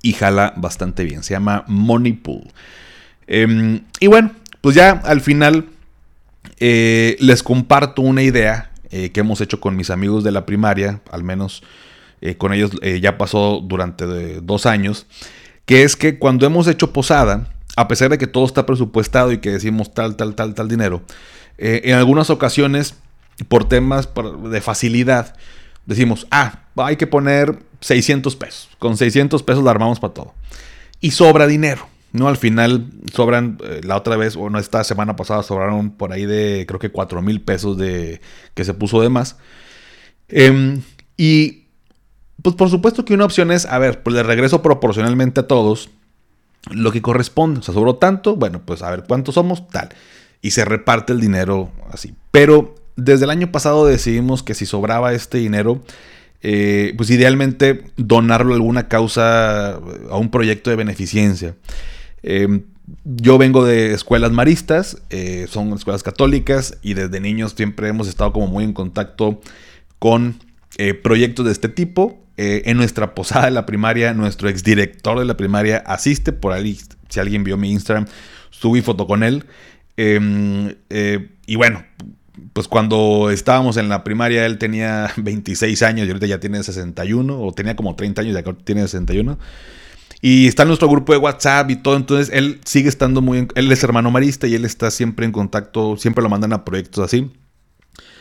Y 0.02 0.12
jala 0.12 0.52
bastante 0.56 1.04
bien. 1.04 1.22
Se 1.22 1.32
llama 1.32 1.64
Money 1.66 2.12
Pool. 2.12 2.52
Em, 3.26 3.80
y 4.00 4.06
bueno, 4.06 4.32
pues 4.60 4.76
ya 4.76 4.90
al 4.90 5.22
final 5.22 5.66
eh, 6.58 7.16
les 7.20 7.42
comparto 7.42 8.02
una 8.02 8.22
idea 8.22 8.70
eh, 8.96 9.10
que 9.10 9.18
hemos 9.18 9.40
hecho 9.40 9.58
con 9.58 9.74
mis 9.74 9.90
amigos 9.90 10.22
de 10.22 10.30
la 10.30 10.46
primaria, 10.46 11.00
al 11.10 11.24
menos 11.24 11.64
eh, 12.20 12.36
con 12.36 12.52
ellos 12.52 12.70
eh, 12.80 13.00
ya 13.00 13.18
pasó 13.18 13.60
durante 13.60 14.06
dos 14.40 14.66
años, 14.66 15.08
que 15.66 15.82
es 15.82 15.96
que 15.96 16.20
cuando 16.20 16.46
hemos 16.46 16.68
hecho 16.68 16.92
posada, 16.92 17.48
a 17.74 17.88
pesar 17.88 18.10
de 18.10 18.18
que 18.18 18.28
todo 18.28 18.44
está 18.44 18.66
presupuestado 18.66 19.32
y 19.32 19.38
que 19.38 19.50
decimos 19.50 19.92
tal, 19.92 20.14
tal, 20.14 20.36
tal, 20.36 20.54
tal 20.54 20.68
dinero, 20.68 21.02
en 21.58 21.96
algunas 21.96 22.30
ocasiones, 22.30 22.94
por 23.48 23.68
temas 23.68 24.08
de 24.48 24.60
facilidad, 24.60 25.34
decimos, 25.86 26.28
ah, 26.30 26.60
hay 26.76 26.94
que 26.94 27.08
poner 27.08 27.64
600 27.80 28.36
pesos. 28.36 28.68
Con 28.78 28.96
600 28.96 29.42
pesos 29.42 29.64
la 29.64 29.72
armamos 29.72 29.98
para 29.98 30.14
todo. 30.14 30.34
Y 31.00 31.10
sobra 31.10 31.48
dinero. 31.48 31.88
¿No? 32.14 32.28
Al 32.28 32.36
final 32.36 32.86
sobran, 33.12 33.58
eh, 33.64 33.80
la 33.82 33.96
otra 33.96 34.16
vez, 34.16 34.36
o 34.36 34.48
no, 34.48 34.60
esta 34.60 34.84
semana 34.84 35.16
pasada 35.16 35.42
sobraron 35.42 35.90
por 35.90 36.12
ahí 36.12 36.24
de, 36.24 36.64
creo 36.66 36.78
que 36.78 36.92
4 36.92 37.20
mil 37.22 37.42
pesos 37.42 37.76
de, 37.76 38.20
que 38.54 38.64
se 38.64 38.72
puso 38.72 39.02
de 39.02 39.08
más. 39.08 39.36
Em, 40.28 40.80
y, 41.16 41.64
pues 42.40 42.54
por 42.54 42.70
supuesto 42.70 43.04
que 43.04 43.14
una 43.14 43.24
opción 43.24 43.50
es, 43.50 43.66
a 43.66 43.78
ver, 43.78 44.04
pues 44.04 44.14
le 44.14 44.22
regreso 44.22 44.62
proporcionalmente 44.62 45.40
a 45.40 45.48
todos 45.48 45.90
lo 46.70 46.92
que 46.92 47.02
corresponde. 47.02 47.58
O 47.58 47.62
sea, 47.64 47.74
sobró 47.74 47.96
tanto, 47.96 48.36
bueno, 48.36 48.62
pues 48.64 48.82
a 48.82 48.90
ver 48.90 49.02
cuántos 49.08 49.34
somos, 49.34 49.66
tal. 49.66 49.88
Y 50.40 50.52
se 50.52 50.64
reparte 50.64 51.12
el 51.12 51.20
dinero 51.20 51.72
así. 51.90 52.14
Pero 52.30 52.76
desde 52.94 53.24
el 53.24 53.30
año 53.30 53.50
pasado 53.50 53.86
decidimos 53.86 54.44
que 54.44 54.54
si 54.54 54.66
sobraba 54.66 55.14
este 55.14 55.38
dinero, 55.38 55.82
eh, 56.42 56.94
pues 56.96 57.10
idealmente 57.10 57.82
donarlo 57.96 58.52
a 58.52 58.56
alguna 58.56 58.86
causa, 58.86 59.72
a 59.72 60.16
un 60.16 60.30
proyecto 60.30 60.70
de 60.70 60.76
beneficencia. 60.76 61.56
Em, 62.24 62.62
yo 63.04 63.38
vengo 63.38 63.64
de 63.64 63.92
escuelas 63.92 64.32
maristas, 64.32 65.00
eh, 65.10 65.46
son 65.48 65.72
escuelas 65.72 66.02
católicas 66.02 66.78
y 66.82 66.94
desde 66.94 67.20
niños 67.20 67.54
siempre 67.56 67.88
hemos 67.88 68.08
estado 68.08 68.32
como 68.32 68.46
muy 68.46 68.64
en 68.64 68.72
contacto 68.72 69.40
con 69.98 70.36
eh, 70.78 70.94
proyectos 70.94 71.46
de 71.46 71.52
este 71.52 71.68
tipo. 71.68 72.20
en 72.36 72.76
nuestra 72.76 73.14
posada 73.14 73.44
de 73.44 73.52
la 73.52 73.64
primaria, 73.64 74.12
nuestro 74.12 74.48
exdirector 74.48 75.20
de 75.20 75.24
la 75.24 75.36
primaria 75.36 75.76
asiste, 75.86 76.32
por 76.32 76.52
ahí, 76.52 76.76
si 77.08 77.20
alguien 77.20 77.44
vio 77.44 77.56
mi 77.56 77.70
Instagram, 77.70 78.06
subí 78.50 78.82
foto 78.82 79.06
con 79.06 79.22
él. 79.22 79.44
Em, 79.96 80.74
y 81.46 81.54
bueno, 81.54 81.84
pues 82.52 82.68
cuando 82.68 83.30
estábamos 83.30 83.76
en 83.76 83.88
la 83.88 84.04
primaria 84.04 84.46
él 84.46 84.58
tenía 84.58 85.10
26 85.16 85.82
años 85.82 86.06
y 86.06 86.10
ahorita 86.10 86.26
ya 86.26 86.40
tiene 86.40 86.62
61, 86.62 87.40
o 87.40 87.52
tenía 87.52 87.76
como 87.76 87.94
30 87.94 88.22
años 88.22 88.34
y 88.34 88.36
ahora 88.36 88.58
tiene 88.64 88.82
61. 88.82 89.38
Y 90.26 90.46
está 90.46 90.62
en 90.62 90.68
nuestro 90.68 90.88
grupo 90.88 91.12
de 91.12 91.18
WhatsApp 91.18 91.70
y 91.70 91.76
todo, 91.76 91.96
entonces 91.96 92.30
él 92.34 92.58
sigue 92.64 92.88
estando 92.88 93.20
muy... 93.20 93.46
él 93.54 93.70
es 93.70 93.84
hermano 93.84 94.10
marista 94.10 94.46
y 94.46 94.54
él 94.54 94.64
está 94.64 94.90
siempre 94.90 95.26
en 95.26 95.32
contacto, 95.32 95.98
siempre 95.98 96.22
lo 96.22 96.30
mandan 96.30 96.54
a 96.54 96.64
proyectos 96.64 97.04
así. 97.04 97.30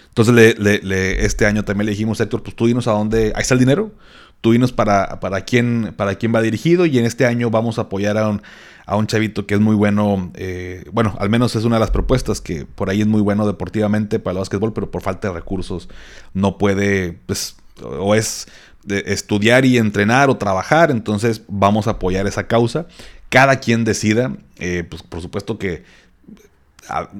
Entonces 0.09 0.59
le, 0.59 1.25
este 1.25 1.45
año 1.45 1.63
también 1.63 1.85
le 1.85 1.91
dijimos, 1.91 2.19
Héctor, 2.19 2.43
pues 2.43 2.57
tú 2.57 2.67
dinos 2.67 2.89
a 2.89 2.91
dónde... 2.91 3.31
Ahí 3.37 3.41
está 3.43 3.53
el 3.53 3.61
dinero, 3.61 3.93
tú 4.41 4.51
dinos 4.51 4.73
para, 4.73 5.21
para, 5.21 5.45
quién, 5.45 5.93
para 5.95 6.15
quién 6.15 6.35
va 6.35 6.41
dirigido 6.41 6.85
y 6.85 6.99
en 6.99 7.05
este 7.05 7.25
año 7.25 7.49
vamos 7.49 7.79
a 7.79 7.83
apoyar 7.83 8.17
a 8.17 8.27
un, 8.27 8.41
a 8.85 8.97
un 8.97 9.07
chavito 9.07 9.47
que 9.47 9.53
es 9.53 9.61
muy 9.61 9.77
bueno, 9.77 10.29
eh, 10.33 10.83
bueno, 10.91 11.15
al 11.19 11.29
menos 11.29 11.55
es 11.55 11.63
una 11.63 11.77
de 11.77 11.79
las 11.79 11.91
propuestas 11.91 12.41
que 12.41 12.65
por 12.65 12.89
ahí 12.89 12.99
es 12.99 13.07
muy 13.07 13.21
bueno 13.21 13.47
deportivamente 13.47 14.19
para 14.19 14.33
el 14.33 14.39
básquetbol, 14.39 14.73
pero 14.73 14.91
por 14.91 15.01
falta 15.01 15.29
de 15.29 15.35
recursos 15.35 15.87
no 16.33 16.57
puede, 16.57 17.17
pues, 17.27 17.55
o 17.81 18.13
es 18.13 18.47
de 18.83 19.03
estudiar 19.07 19.65
y 19.65 19.77
entrenar 19.77 20.29
o 20.29 20.37
trabajar, 20.37 20.91
entonces 20.91 21.41
vamos 21.47 21.87
a 21.87 21.91
apoyar 21.91 22.27
esa 22.27 22.47
causa. 22.47 22.87
Cada 23.29 23.57
quien 23.57 23.83
decida, 23.83 24.35
eh, 24.59 24.83
pues 24.87 25.03
por 25.03 25.21
supuesto 25.21 25.57
que, 25.57 25.83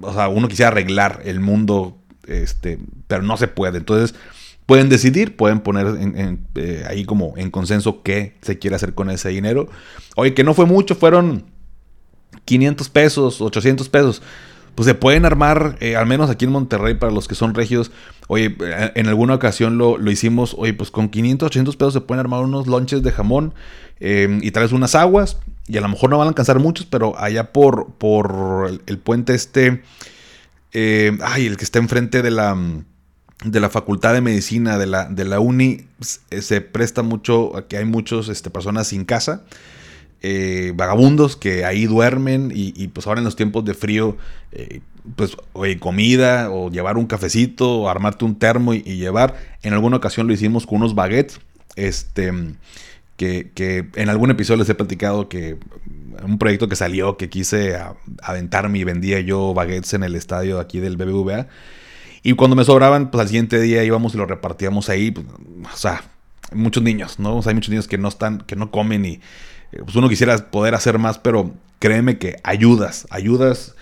o 0.02 0.14
sea, 0.14 0.28
uno 0.28 0.48
quisiera 0.48 0.70
arreglar 0.70 1.22
el 1.26 1.40
mundo, 1.40 1.98
este, 2.28 2.80
pero 3.08 3.24
no 3.24 3.38
se 3.38 3.48
puede. 3.48 3.78
Entonces, 3.78 4.14
pueden 4.66 4.90
decidir, 4.90 5.36
pueden 5.36 5.60
poner 5.62 5.88
eh, 6.56 6.84
ahí 6.88 7.06
como 7.06 7.34
en 7.38 7.52
consenso 7.52 8.04
qué 8.04 8.36
se 8.42 8.60
quiere 8.60 8.76
hacer 8.76 8.94
con 8.94 9.10
ese 9.10 9.30
dinero. 9.30 9.70
Oye, 10.16 10.34
que 10.34 10.44
no 10.44 10.54
fue 10.54 10.66
mucho, 10.66 10.96
fueron 10.96 11.46
500 12.46 12.90
pesos, 12.90 13.42
800 13.42 13.90
pesos. 13.90 14.22
Pues 14.76 14.88
se 14.88 14.96
pueden 14.96 15.26
armar, 15.26 15.78
eh, 15.82 15.96
al 15.96 16.08
menos 16.08 16.30
aquí 16.30 16.46
en 16.46 16.52
Monterrey, 16.52 16.96
para 16.96 17.12
los 17.12 17.28
que 17.28 17.36
son 17.36 17.54
regios. 17.54 17.92
Oye, 18.28 18.56
eh, 18.60 18.92
en 18.96 19.08
alguna 19.08 19.36
ocasión 19.36 19.78
lo, 19.78 20.00
hicimos. 20.10 20.56
Oye, 20.58 20.74
pues 20.74 20.90
con 20.90 21.10
500, 21.10 21.48
800 21.48 21.76
pesos 21.76 21.94
se 21.94 22.02
pueden 22.02 22.20
armar 22.20 22.44
unos 22.44 22.68
lonches 22.68 23.04
de 23.04 23.12
jamón 23.12 23.54
eh, 24.00 24.40
y 24.42 24.52
traes 24.52 24.72
unas 24.72 24.96
aguas. 24.96 25.38
Y 25.68 25.78
a 25.78 25.82
lo 25.82 25.90
mejor 25.90 26.10
no 26.10 26.18
van 26.18 26.28
a 26.28 26.30
alcanzar 26.30 26.60
muchos, 26.60 26.86
pero 26.88 27.18
allá 27.18 27.52
por, 27.52 27.94
por 27.94 28.82
el, 28.86 28.98
puente 28.98 29.36
este. 29.36 29.84
ay, 30.74 31.46
el 31.46 31.56
que 31.56 31.64
está 31.64 31.80
enfrente 31.80 32.22
de 32.22 32.32
la 32.32 32.58
de 33.46 33.60
la 33.60 33.70
Facultad 33.70 34.14
de 34.14 34.22
Medicina 34.22 34.78
de 34.78 34.88
la, 34.88 35.06
de 35.06 35.26
la 35.26 35.40
Uni 35.40 35.86
se 36.00 36.62
presta 36.62 37.04
mucho 37.04 37.58
a 37.58 37.68
que 37.68 37.78
hay 37.78 37.86
muchas 37.86 38.30
este, 38.30 38.50
personas 38.50 38.88
sin 38.88 39.06
casa. 39.06 39.44
Eh, 40.26 40.72
vagabundos 40.74 41.36
que 41.36 41.66
ahí 41.66 41.86
duermen 41.86 42.50
y, 42.56 42.88
pues 42.88 43.08
ahora 43.08 43.20
en 43.20 43.26
los 43.26 43.36
tiempos 43.36 43.66
de 43.66 43.74
frío, 43.74 44.16
eh, 44.54 44.80
pues 45.18 45.36
oye, 45.52 45.78
comida 45.80 46.50
o 46.50 46.72
llevar 46.72 46.98
un 46.98 47.08
cafecito 47.08 47.82
o 47.82 47.90
armarte 47.90 48.24
un 48.24 48.40
termo 48.40 48.74
y, 48.74 48.82
llevar. 48.84 49.36
En 49.64 49.74
alguna 49.74 49.98
ocasión 49.98 50.26
lo 50.28 50.34
hicimos 50.34 50.66
con 50.66 50.78
unos 50.78 50.96
baguettes, 50.96 51.42
este, 51.76 52.32
que, 53.18 53.86
en 53.96 54.08
algún 54.08 54.32
episodio 54.32 54.60
les 54.60 54.70
he 54.70 54.76
platicado 54.76 55.28
que 55.28 55.58
un 56.24 56.38
proyecto 56.38 56.70
que 56.70 56.78
salió 56.78 57.18
que 57.18 57.30
quise 57.30 57.78
aventarme 58.22 58.80
y 58.80 58.86
vendía 58.86 59.20
yo 59.20 59.54
baguettes 59.54 59.94
en 59.94 60.04
el 60.04 60.16
estadio 60.16 60.62
aquí 60.62 60.80
del 60.80 60.96
BBVA. 60.96 61.48
Y 62.24 62.32
cuando 62.34 62.56
me 62.56 62.64
sobraban, 62.64 63.12
pues 63.12 63.24
al 63.24 63.28
siguiente 63.28 63.60
día 63.60 63.84
íbamos 63.84 64.16
y 64.16 64.18
lo 64.18 64.26
repartíamos 64.26 64.88
ahí. 64.88 65.12
Pues, 65.12 65.28
o 65.74 65.78
sea, 65.78 66.06
muchos 66.54 66.82
niños, 66.82 67.20
¿no? 67.20 67.36
O 67.36 67.42
sea, 67.42 67.50
hay 67.50 67.56
muchos 67.56 67.72
niños 67.72 67.90
que 67.90 67.98
no 67.98 68.08
están, 68.08 68.38
que 68.40 68.56
no 68.56 68.72
comen 68.72 69.04
y 69.04 69.20
eh, 69.74 69.82
pues 69.84 69.96
uno 69.96 70.08
quisiera 70.10 70.38
poder 70.52 70.76
hacer 70.76 71.00
más, 71.00 71.18
pero 71.18 71.52
créeme 71.80 72.18
que 72.18 72.38
ayudas, 72.44 73.08
ayudas, 73.10 73.76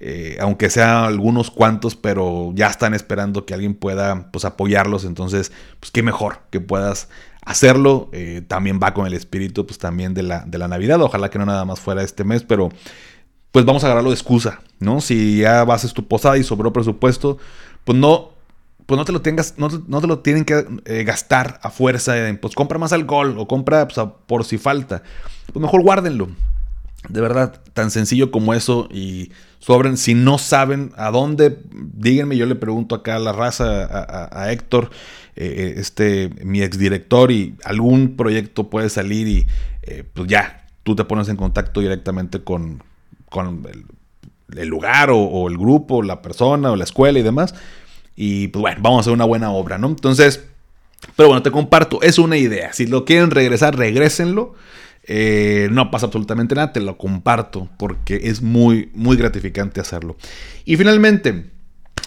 eh, 0.00 0.36
aunque 0.40 0.70
sea 0.70 1.06
algunos 1.06 1.50
cuantos, 1.50 1.96
pero 1.96 2.52
ya 2.54 2.68
están 2.68 2.94
esperando 2.94 3.46
que 3.46 3.54
alguien 3.54 3.74
pueda 3.74 4.30
pues 4.30 4.44
apoyarlos, 4.44 5.04
entonces 5.04 5.50
pues 5.80 5.90
qué 5.90 6.02
mejor 6.02 6.40
que 6.50 6.60
puedas 6.60 7.08
hacerlo, 7.44 8.10
eh, 8.12 8.42
también 8.46 8.78
va 8.82 8.94
con 8.94 9.06
el 9.06 9.14
espíritu 9.14 9.66
pues 9.66 9.78
también 9.78 10.14
de 10.14 10.22
la, 10.22 10.44
de 10.46 10.58
la 10.58 10.68
Navidad, 10.68 11.00
ojalá 11.00 11.30
que 11.30 11.38
no 11.38 11.46
nada 11.46 11.64
más 11.64 11.80
fuera 11.80 12.02
este 12.02 12.22
mes, 12.22 12.42
pero 12.42 12.68
pues 13.50 13.64
vamos 13.64 13.82
a 13.82 13.86
agarrarlo 13.86 14.10
de 14.10 14.16
excusa, 14.16 14.60
¿no? 14.78 15.00
Si 15.00 15.38
ya 15.38 15.62
a 15.62 15.78
tu 15.94 16.06
posada 16.06 16.36
y 16.36 16.44
sobró 16.44 16.72
presupuesto, 16.72 17.38
pues 17.84 17.98
no 17.98 18.37
pues 18.88 18.96
no 18.96 19.04
te 19.04 19.12
lo 19.12 19.20
tengas, 19.20 19.54
no, 19.58 19.68
te 19.68 20.06
lo 20.06 20.18
tienen 20.20 20.44
que 20.44 20.64
gastar 21.04 21.60
a 21.62 21.70
fuerza. 21.70 22.14
pues 22.40 22.54
compra 22.54 22.78
más 22.78 22.92
alcohol 22.92 23.36
o 23.38 23.46
compra 23.46 23.86
por 23.86 24.44
si 24.44 24.58
falta 24.58 25.02
pues 25.52 25.62
mejor 25.62 25.82
guárdenlo. 25.82 26.28
De 27.08 27.20
verdad, 27.20 27.60
tan 27.74 27.90
sencillo 27.90 28.30
como 28.30 28.54
eso 28.54 28.88
y 28.90 29.30
sobren. 29.60 29.96
Si 29.96 30.14
no 30.14 30.36
saben 30.36 30.92
a 30.96 31.10
dónde, 31.10 31.58
díganme. 31.72 32.36
Yo 32.36 32.44
le 32.46 32.56
pregunto 32.56 32.96
acá 32.96 33.16
a 33.16 33.20
la 33.20 33.32
raza, 33.32 33.86
a, 34.32 34.52
Héctor, 34.52 34.90
eh, 35.36 35.46
eh, 35.46 35.74
este, 35.76 36.30
mi 36.44 36.60
exdirector, 36.60 37.30
y 37.30 37.54
algún 37.64 38.16
proyecto 38.16 38.68
puede 38.68 38.90
salir 38.90 39.28
y 39.28 39.46
eh, 39.82 40.04
pues 40.12 40.28
ya, 40.28 40.66
tú 40.82 40.96
te 40.96 41.04
pones 41.04 41.28
en 41.28 41.36
contacto 41.36 41.80
directamente 41.80 42.42
con, 42.42 42.82
con 43.30 43.64
el, 44.56 44.68
lugar 44.68 45.10
o, 45.10 45.18
o, 45.18 45.48
el 45.48 45.56
grupo, 45.56 46.02
la 46.02 46.20
persona 46.20 46.72
o 46.72 46.76
la 46.76 46.84
escuela 46.84 47.18
y 47.18 47.22
demás. 47.22 47.54
Y 48.20 48.48
pues 48.48 48.60
bueno, 48.60 48.80
vamos 48.82 48.98
a 48.98 49.00
hacer 49.02 49.12
una 49.12 49.26
buena 49.26 49.52
obra, 49.52 49.78
¿no? 49.78 49.86
Entonces, 49.86 50.44
pero 51.14 51.28
bueno, 51.28 51.44
te 51.44 51.52
comparto, 51.52 52.02
es 52.02 52.18
una 52.18 52.36
idea. 52.36 52.72
Si 52.72 52.88
lo 52.88 53.04
quieren 53.04 53.30
regresar, 53.30 53.76
regrésenlo. 53.76 54.56
Eh, 55.04 55.68
no 55.70 55.92
pasa 55.92 56.06
absolutamente 56.06 56.56
nada, 56.56 56.72
te 56.72 56.80
lo 56.80 56.98
comparto 56.98 57.68
porque 57.78 58.22
es 58.24 58.42
muy, 58.42 58.90
muy 58.92 59.16
gratificante 59.16 59.80
hacerlo. 59.80 60.16
Y 60.64 60.76
finalmente, 60.76 61.52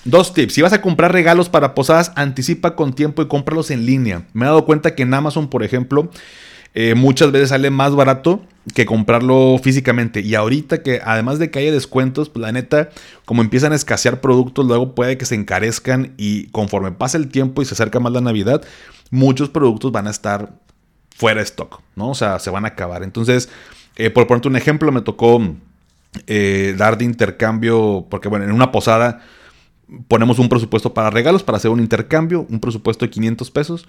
dos 0.04 0.34
tips. 0.34 0.54
Si 0.54 0.62
vas 0.62 0.74
a 0.74 0.82
comprar 0.82 1.14
regalos 1.14 1.48
para 1.48 1.74
posadas, 1.74 2.12
anticipa 2.18 2.76
con 2.76 2.92
tiempo 2.92 3.22
y 3.22 3.30
cómpralos 3.30 3.72
en 3.72 3.86
línea. 3.86 4.28
Me 4.34 4.44
he 4.44 4.50
dado 4.50 4.66
cuenta 4.66 4.96
que 4.96 5.04
en 5.04 5.14
Amazon, 5.14 5.50
por 5.50 5.64
ejemplo, 5.64 6.12
eh, 6.74 6.96
muchas 6.96 7.32
veces 7.32 7.50
sale 7.50 7.70
más 7.70 7.96
barato 7.96 8.42
que 8.74 8.86
comprarlo 8.86 9.60
físicamente. 9.62 10.22
Y 10.22 10.36
ahorita 10.36 10.84
que 10.84 11.02
además 11.04 11.40
de 11.40 11.52
que 11.52 11.60
haya 11.60 11.72
descuentos, 11.72 12.30
pues 12.30 12.42
la 12.42 12.52
neta, 12.52 12.90
como 13.26 13.42
empiezan 13.42 13.74
a 13.74 13.76
escasear 13.76 14.22
productos, 14.22 14.66
luego 14.66 14.96
puede 14.96 15.18
que 15.18 15.26
se 15.26 15.36
encarezcan 15.36 16.14
y 16.18 16.48
conforme 16.48 16.92
pasa 16.92 17.18
el 17.18 17.30
tiempo 17.30 17.62
y 17.62 17.66
se 17.66 17.74
acerca 17.74 18.00
más 18.00 18.14
la 18.14 18.22
Navidad, 18.22 18.62
muchos 19.10 19.50
productos 19.50 19.92
van 19.92 20.08
a 20.08 20.12
estar 20.12 20.54
fuera 21.16 21.40
de 21.40 21.44
stock, 21.44 21.82
¿no? 21.96 22.10
O 22.10 22.16
sea, 22.16 22.40
se 22.40 22.50
van 22.50 22.66
a 22.66 22.70
acabar. 22.70 23.04
Entonces, 23.04 23.50
eh, 23.96 24.10
por 24.10 24.28
ponerte 24.28 24.48
un 24.48 24.56
ejemplo, 24.56 24.92
me 24.92 25.02
tocó 25.02 25.42
eh, 26.28 26.76
dar 26.78 26.98
de 26.98 27.06
intercambio, 27.06 28.08
porque 28.10 28.28
bueno, 28.28 28.46
en 28.46 28.52
una 28.52 28.72
posada 28.72 29.22
ponemos 30.08 30.40
un 30.40 30.50
presupuesto 30.50 30.94
para 30.94 31.10
regalos, 31.10 31.44
para 31.44 31.58
hacer 31.58 31.72
un 31.72 31.80
intercambio, 31.80 32.46
un 32.50 32.60
presupuesto 32.60 33.06
de 33.06 33.12
500 33.12 33.52
pesos. 33.52 33.88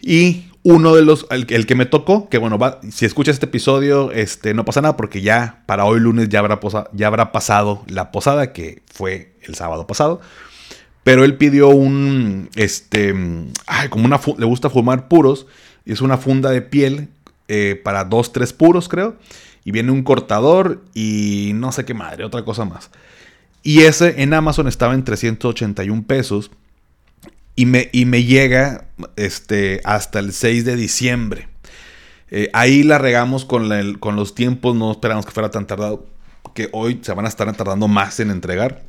Y 0.00 0.50
uno 0.68 0.96
de 0.96 1.02
los, 1.02 1.26
el, 1.30 1.46
que 1.46 1.74
me 1.76 1.86
tocó, 1.86 2.28
que 2.28 2.38
bueno, 2.38 2.58
va, 2.58 2.80
si 2.90 3.06
escuchas 3.06 3.34
este 3.34 3.46
episodio, 3.46 4.10
este, 4.10 4.52
no 4.52 4.64
pasa 4.64 4.80
nada 4.80 4.96
porque 4.96 5.20
ya 5.20 5.62
para 5.66 5.84
hoy 5.84 6.00
lunes 6.00 6.28
ya 6.28 6.40
habrá, 6.40 6.58
ya 6.92 7.06
habrá 7.06 7.30
pasado 7.30 7.84
la 7.86 8.10
posada, 8.10 8.52
que 8.52 8.82
fue 8.92 9.32
el 9.42 9.54
sábado 9.54 9.86
pasado. 9.86 10.20
Pero 11.04 11.22
él 11.22 11.36
pidió 11.36 11.68
un, 11.68 12.50
este, 12.56 13.14
como 13.90 14.04
una, 14.06 14.20
le 14.38 14.44
gusta 14.44 14.68
fumar 14.68 15.06
puros 15.06 15.46
es 15.84 16.00
una 16.00 16.18
funda 16.18 16.50
de 16.50 16.62
piel 16.62 17.08
eh, 17.46 17.80
para 17.82 18.04
dos, 18.04 18.32
tres 18.32 18.52
puros, 18.52 18.88
creo. 18.88 19.14
Y 19.64 19.70
viene 19.70 19.92
un 19.92 20.02
cortador 20.02 20.82
y 20.94 21.52
no 21.54 21.70
sé 21.70 21.84
qué 21.84 21.94
madre, 21.94 22.24
otra 22.24 22.44
cosa 22.44 22.64
más. 22.64 22.90
Y 23.62 23.82
ese 23.82 24.20
en 24.20 24.34
Amazon 24.34 24.66
estaba 24.66 24.94
en 24.94 25.04
381 25.04 26.04
pesos. 26.08 26.50
Y 27.56 27.66
me, 27.66 27.88
y 27.92 28.04
me 28.04 28.24
llega 28.24 28.84
este, 29.16 29.80
hasta 29.84 30.18
el 30.18 30.32
6 30.32 30.64
de 30.64 30.76
diciembre. 30.76 31.48
Eh, 32.30 32.50
ahí 32.52 32.82
la 32.82 32.98
regamos 32.98 33.44
con, 33.44 33.94
con 33.94 34.16
los 34.16 34.34
tiempos, 34.34 34.76
no 34.76 34.92
esperamos 34.92 35.24
que 35.24 35.32
fuera 35.32 35.50
tan 35.50 35.66
tardado, 35.66 36.06
que 36.54 36.68
hoy 36.72 37.00
se 37.02 37.12
van 37.14 37.24
a 37.24 37.28
estar 37.28 37.50
tardando 37.56 37.88
más 37.88 38.20
en 38.20 38.30
entregar. 38.30 38.82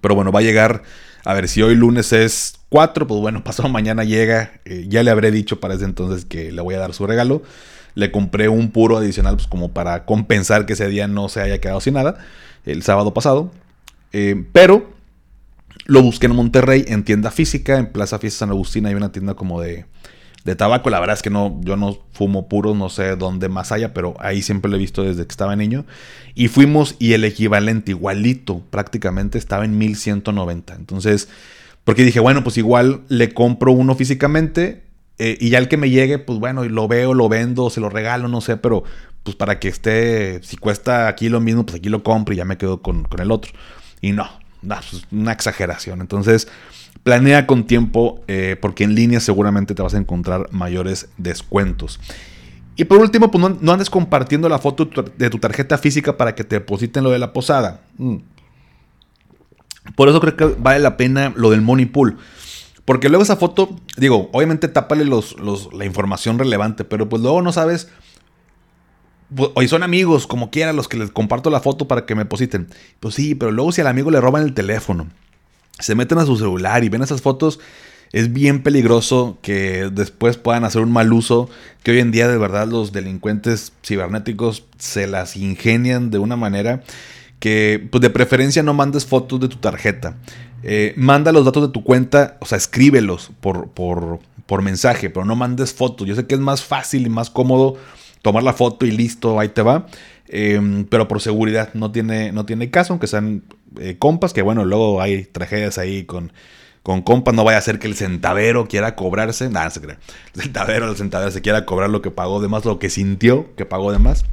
Pero 0.00 0.14
bueno, 0.14 0.32
va 0.32 0.40
a 0.40 0.42
llegar, 0.42 0.82
a 1.24 1.34
ver, 1.34 1.48
si 1.48 1.62
hoy 1.62 1.74
lunes 1.74 2.12
es 2.12 2.58
4, 2.68 3.06
pues 3.06 3.20
bueno, 3.20 3.42
pasado 3.44 3.68
mañana 3.68 4.04
llega, 4.04 4.60
eh, 4.64 4.86
ya 4.88 5.02
le 5.02 5.10
habré 5.10 5.30
dicho 5.30 5.60
para 5.60 5.74
ese 5.74 5.84
entonces 5.84 6.24
que 6.24 6.52
le 6.52 6.62
voy 6.62 6.74
a 6.74 6.78
dar 6.78 6.94
su 6.94 7.06
regalo. 7.06 7.42
Le 7.94 8.12
compré 8.12 8.48
un 8.48 8.70
puro 8.70 8.96
adicional, 8.96 9.36
pues 9.36 9.48
como 9.48 9.72
para 9.72 10.04
compensar 10.04 10.66
que 10.66 10.74
ese 10.74 10.88
día 10.88 11.08
no 11.08 11.28
se 11.28 11.40
haya 11.40 11.60
quedado 11.60 11.80
sin 11.80 11.94
nada, 11.94 12.18
el 12.64 12.82
sábado 12.82 13.12
pasado. 13.12 13.50
Eh, 14.12 14.44
pero 14.52 14.97
lo 15.88 16.02
busqué 16.02 16.26
en 16.26 16.36
Monterrey, 16.36 16.84
en 16.86 17.02
tienda 17.02 17.32
física, 17.32 17.78
en 17.78 17.90
Plaza 17.90 18.20
Fiesta 18.20 18.40
San 18.40 18.50
Agustín, 18.50 18.86
hay 18.86 18.94
una 18.94 19.10
tienda 19.10 19.34
como 19.34 19.60
de 19.60 19.86
de 20.44 20.56
tabaco. 20.56 20.90
La 20.90 21.00
verdad 21.00 21.14
es 21.14 21.22
que 21.22 21.30
no, 21.30 21.60
yo 21.62 21.76
no 21.76 21.98
fumo 22.12 22.48
puro, 22.48 22.74
no 22.74 22.88
sé 22.88 23.16
dónde 23.16 23.48
más 23.48 23.70
haya, 23.70 23.94
pero 23.94 24.14
ahí 24.18 24.42
siempre 24.42 24.70
lo 24.70 24.76
he 24.76 24.80
visto 24.80 25.02
desde 25.02 25.24
que 25.24 25.30
estaba 25.30 25.54
niño. 25.56 25.84
Y 26.34 26.48
fuimos 26.48 26.96
y 26.98 27.12
el 27.12 27.24
equivalente, 27.24 27.92
igualito, 27.92 28.62
prácticamente 28.70 29.38
estaba 29.38 29.64
en 29.64 29.78
1190. 29.78 30.74
Entonces, 30.74 31.28
porque 31.84 32.04
dije, 32.04 32.20
bueno, 32.20 32.42
pues 32.42 32.56
igual 32.56 33.02
le 33.08 33.32
compro 33.34 33.72
uno 33.72 33.94
físicamente 33.94 34.82
eh, 35.18 35.36
y 35.40 35.50
ya 35.50 35.58
el 35.58 35.68
que 35.68 35.76
me 35.76 35.90
llegue, 35.90 36.18
pues 36.18 36.38
bueno, 36.38 36.64
lo 36.64 36.88
veo, 36.88 37.14
lo 37.14 37.28
vendo, 37.28 37.70
se 37.70 37.80
lo 37.80 37.88
regalo, 37.90 38.28
no 38.28 38.40
sé, 38.40 38.56
pero 38.56 38.84
pues 39.22 39.36
para 39.36 39.58
que 39.58 39.68
esté, 39.68 40.42
si 40.42 40.56
cuesta 40.56 41.08
aquí 41.08 41.28
lo 41.28 41.40
mismo, 41.40 41.66
pues 41.66 41.76
aquí 41.76 41.88
lo 41.88 42.02
compro 42.02 42.34
y 42.34 42.38
ya 42.38 42.44
me 42.44 42.56
quedo 42.56 42.82
con, 42.82 43.04
con 43.04 43.20
el 43.20 43.30
otro. 43.30 43.52
Y 44.00 44.12
no, 44.12 44.28
pues 44.62 45.06
una 45.10 45.32
exageración. 45.32 46.00
Entonces, 46.00 46.48
Planea 47.02 47.46
con 47.46 47.64
tiempo 47.64 48.22
eh, 48.28 48.56
porque 48.60 48.84
en 48.84 48.94
línea 48.94 49.20
seguramente 49.20 49.74
te 49.74 49.82
vas 49.82 49.94
a 49.94 49.98
encontrar 49.98 50.48
mayores 50.50 51.08
descuentos. 51.16 52.00
Y 52.76 52.84
por 52.84 52.98
último, 52.98 53.30
pues 53.30 53.56
no, 53.60 53.72
andes 53.72 53.88
compartiendo 53.88 54.48
la 54.48 54.58
foto 54.58 54.88
de 55.16 55.30
tu 55.30 55.38
tarjeta 55.38 55.78
física 55.78 56.16
para 56.16 56.34
que 56.34 56.44
te 56.44 56.56
depositen 56.56 57.04
lo 57.04 57.10
de 57.10 57.18
la 57.18 57.32
posada. 57.32 57.80
Mm. 57.96 58.16
Por 59.96 60.08
eso 60.08 60.20
creo 60.20 60.36
que 60.36 60.44
vale 60.58 60.80
la 60.80 60.96
pena 60.96 61.32
lo 61.34 61.50
del 61.50 61.62
money 61.62 61.86
pool. 61.86 62.18
Porque 62.84 63.08
luego 63.08 63.22
esa 63.22 63.36
foto, 63.36 63.76
digo, 63.96 64.28
obviamente 64.32 64.68
tápale 64.68 65.04
los, 65.04 65.36
la 65.72 65.84
información 65.84 66.38
relevante, 66.38 66.84
pero 66.84 67.08
pues 67.08 67.22
luego 67.22 67.42
no 67.42 67.52
sabes. 67.52 67.88
Pues, 69.34 69.50
hoy 69.54 69.68
son 69.68 69.82
amigos, 69.82 70.26
como 70.26 70.50
quiera, 70.50 70.72
los 70.72 70.88
que 70.88 70.96
les 70.96 71.10
comparto 71.10 71.50
la 71.50 71.60
foto 71.60 71.88
para 71.88 72.06
que 72.06 72.14
me 72.14 72.22
depositen. 72.22 72.68
Pues 73.00 73.14
sí, 73.14 73.34
pero 73.34 73.50
luego 73.52 73.72
si 73.72 73.80
al 73.80 73.86
amigo 73.86 74.10
le 74.10 74.20
roban 74.20 74.42
el 74.42 74.54
teléfono, 74.54 75.08
se 75.78 75.94
meten 75.94 76.18
a 76.18 76.26
su 76.26 76.36
celular 76.36 76.84
y 76.84 76.88
ven 76.88 77.02
esas 77.02 77.22
fotos, 77.22 77.60
es 78.12 78.32
bien 78.32 78.62
peligroso 78.62 79.38
que 79.42 79.90
después 79.92 80.38
puedan 80.38 80.64
hacer 80.64 80.82
un 80.82 80.92
mal 80.92 81.12
uso, 81.12 81.50
que 81.82 81.90
hoy 81.90 82.00
en 82.00 82.10
día 82.10 82.26
de 82.26 82.38
verdad 82.38 82.66
los 82.66 82.92
delincuentes 82.92 83.72
cibernéticos 83.84 84.64
se 84.78 85.06
las 85.06 85.36
ingenian 85.36 86.10
de 86.10 86.18
una 86.18 86.36
manera 86.36 86.82
que 87.38 87.86
pues 87.90 88.00
de 88.00 88.10
preferencia 88.10 88.62
no 88.62 88.74
mandes 88.74 89.06
fotos 89.06 89.40
de 89.40 89.48
tu 89.48 89.56
tarjeta. 89.56 90.16
Eh, 90.62 90.94
manda 90.96 91.32
los 91.32 91.44
datos 91.44 91.68
de 91.68 91.72
tu 91.72 91.84
cuenta, 91.84 92.36
o 92.40 92.46
sea, 92.46 92.58
escríbelos 92.58 93.30
por, 93.40 93.68
por, 93.68 94.18
por 94.46 94.62
mensaje, 94.62 95.10
pero 95.10 95.24
no 95.24 95.36
mandes 95.36 95.72
fotos. 95.72 96.08
Yo 96.08 96.16
sé 96.16 96.26
que 96.26 96.34
es 96.34 96.40
más 96.40 96.64
fácil 96.64 97.06
y 97.06 97.10
más 97.10 97.30
cómodo 97.30 97.76
tomar 98.22 98.42
la 98.42 98.52
foto 98.52 98.86
y 98.86 98.90
listo, 98.90 99.38
ahí 99.40 99.48
te 99.48 99.62
va. 99.62 99.86
Em, 100.28 100.84
pero 100.84 101.08
por 101.08 101.20
seguridad 101.20 101.70
no 101.74 101.90
tiene, 101.90 102.32
no 102.32 102.44
tiene 102.44 102.70
caso, 102.70 102.92
aunque 102.92 103.06
sean 103.06 103.42
eh, 103.78 103.96
compas, 103.98 104.32
que 104.32 104.42
bueno, 104.42 104.64
luego 104.64 105.00
hay 105.00 105.24
tragedias 105.24 105.78
ahí 105.78 106.04
con, 106.04 106.32
con 106.82 107.00
compas, 107.00 107.34
no 107.34 107.44
vaya 107.44 107.58
a 107.58 107.62
ser 107.62 107.78
que 107.78 107.86
el 107.86 107.94
centavero 107.94 108.68
quiera 108.68 108.94
cobrarse, 108.94 109.48
nada, 109.48 109.70
se 109.70 109.80
cree, 109.80 109.96
el 110.34 110.42
centavero, 110.42 110.90
el 110.90 110.96
centavero 110.96 111.30
se 111.30 111.40
quiera 111.40 111.64
cobrar 111.64 111.88
lo 111.88 112.02
que 112.02 112.10
pagó 112.10 112.42
de 112.42 112.48
más, 112.48 112.66
lo 112.66 112.78
que 112.78 112.90
sintió 112.90 113.54
que 113.56 113.64
pagó 113.64 113.90
de 113.90 113.98
más, 113.98 114.26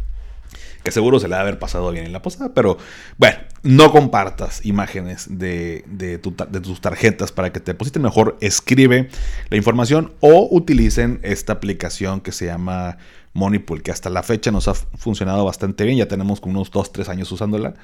que 0.83 0.91
seguro 0.91 1.19
se 1.19 1.27
le 1.27 1.31
va 1.31 1.39
a 1.39 1.41
haber 1.41 1.59
pasado 1.59 1.89
bien 1.91 2.05
en 2.05 2.11
la 2.11 2.21
posada, 2.21 2.53
pero 2.53 2.77
bueno, 3.17 3.37
no 3.63 3.91
compartas 3.91 4.65
imágenes 4.65 5.27
de, 5.29 5.83
de, 5.87 6.17
de 6.17 6.61
tus 6.61 6.81
tarjetas 6.81 7.31
para 7.31 7.53
que 7.53 7.61
te 7.61 7.71
depositen, 7.71 8.01
mejor 8.01 8.37
escribe 8.41 9.09
la 9.49 9.57
información 9.57 10.13
o 10.19 10.47
utilicen 10.51 11.19
esta 11.23 11.53
aplicación 11.53 12.19
que 12.19 12.31
se 12.33 12.45
llama 12.45 12.97
Moneypool, 13.35 13.83
que 13.83 13.91
hasta 13.91 14.09
la 14.09 14.23
fecha 14.23 14.49
nos 14.49 14.67
ha 14.67 14.73
funcionado 14.73 15.45
bastante 15.45 15.83
bien. 15.83 15.97
Ya 15.97 16.07
tenemos 16.07 16.39
como 16.39 16.55
unos 16.55 16.71
2, 16.71 16.91
3 16.91 17.09
años 17.09 17.31
usándola. 17.31 17.75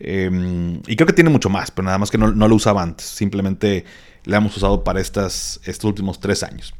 Em, 0.00 0.80
y 0.86 0.96
creo 0.96 1.06
que 1.06 1.12
tiene 1.12 1.30
mucho 1.30 1.48
más, 1.48 1.70
pero 1.70 1.84
nada 1.84 1.98
más 1.98 2.10
que 2.10 2.18
no, 2.18 2.32
lo 2.32 2.54
usaba 2.54 2.82
antes. 2.82 3.06
Simplemente 3.06 3.84
la 4.24 4.38
hemos 4.38 4.56
usado 4.56 4.82
para 4.82 5.00
estas, 5.00 5.60
estos 5.64 5.84
últimos 5.84 6.18
3 6.18 6.42
años. 6.42 6.74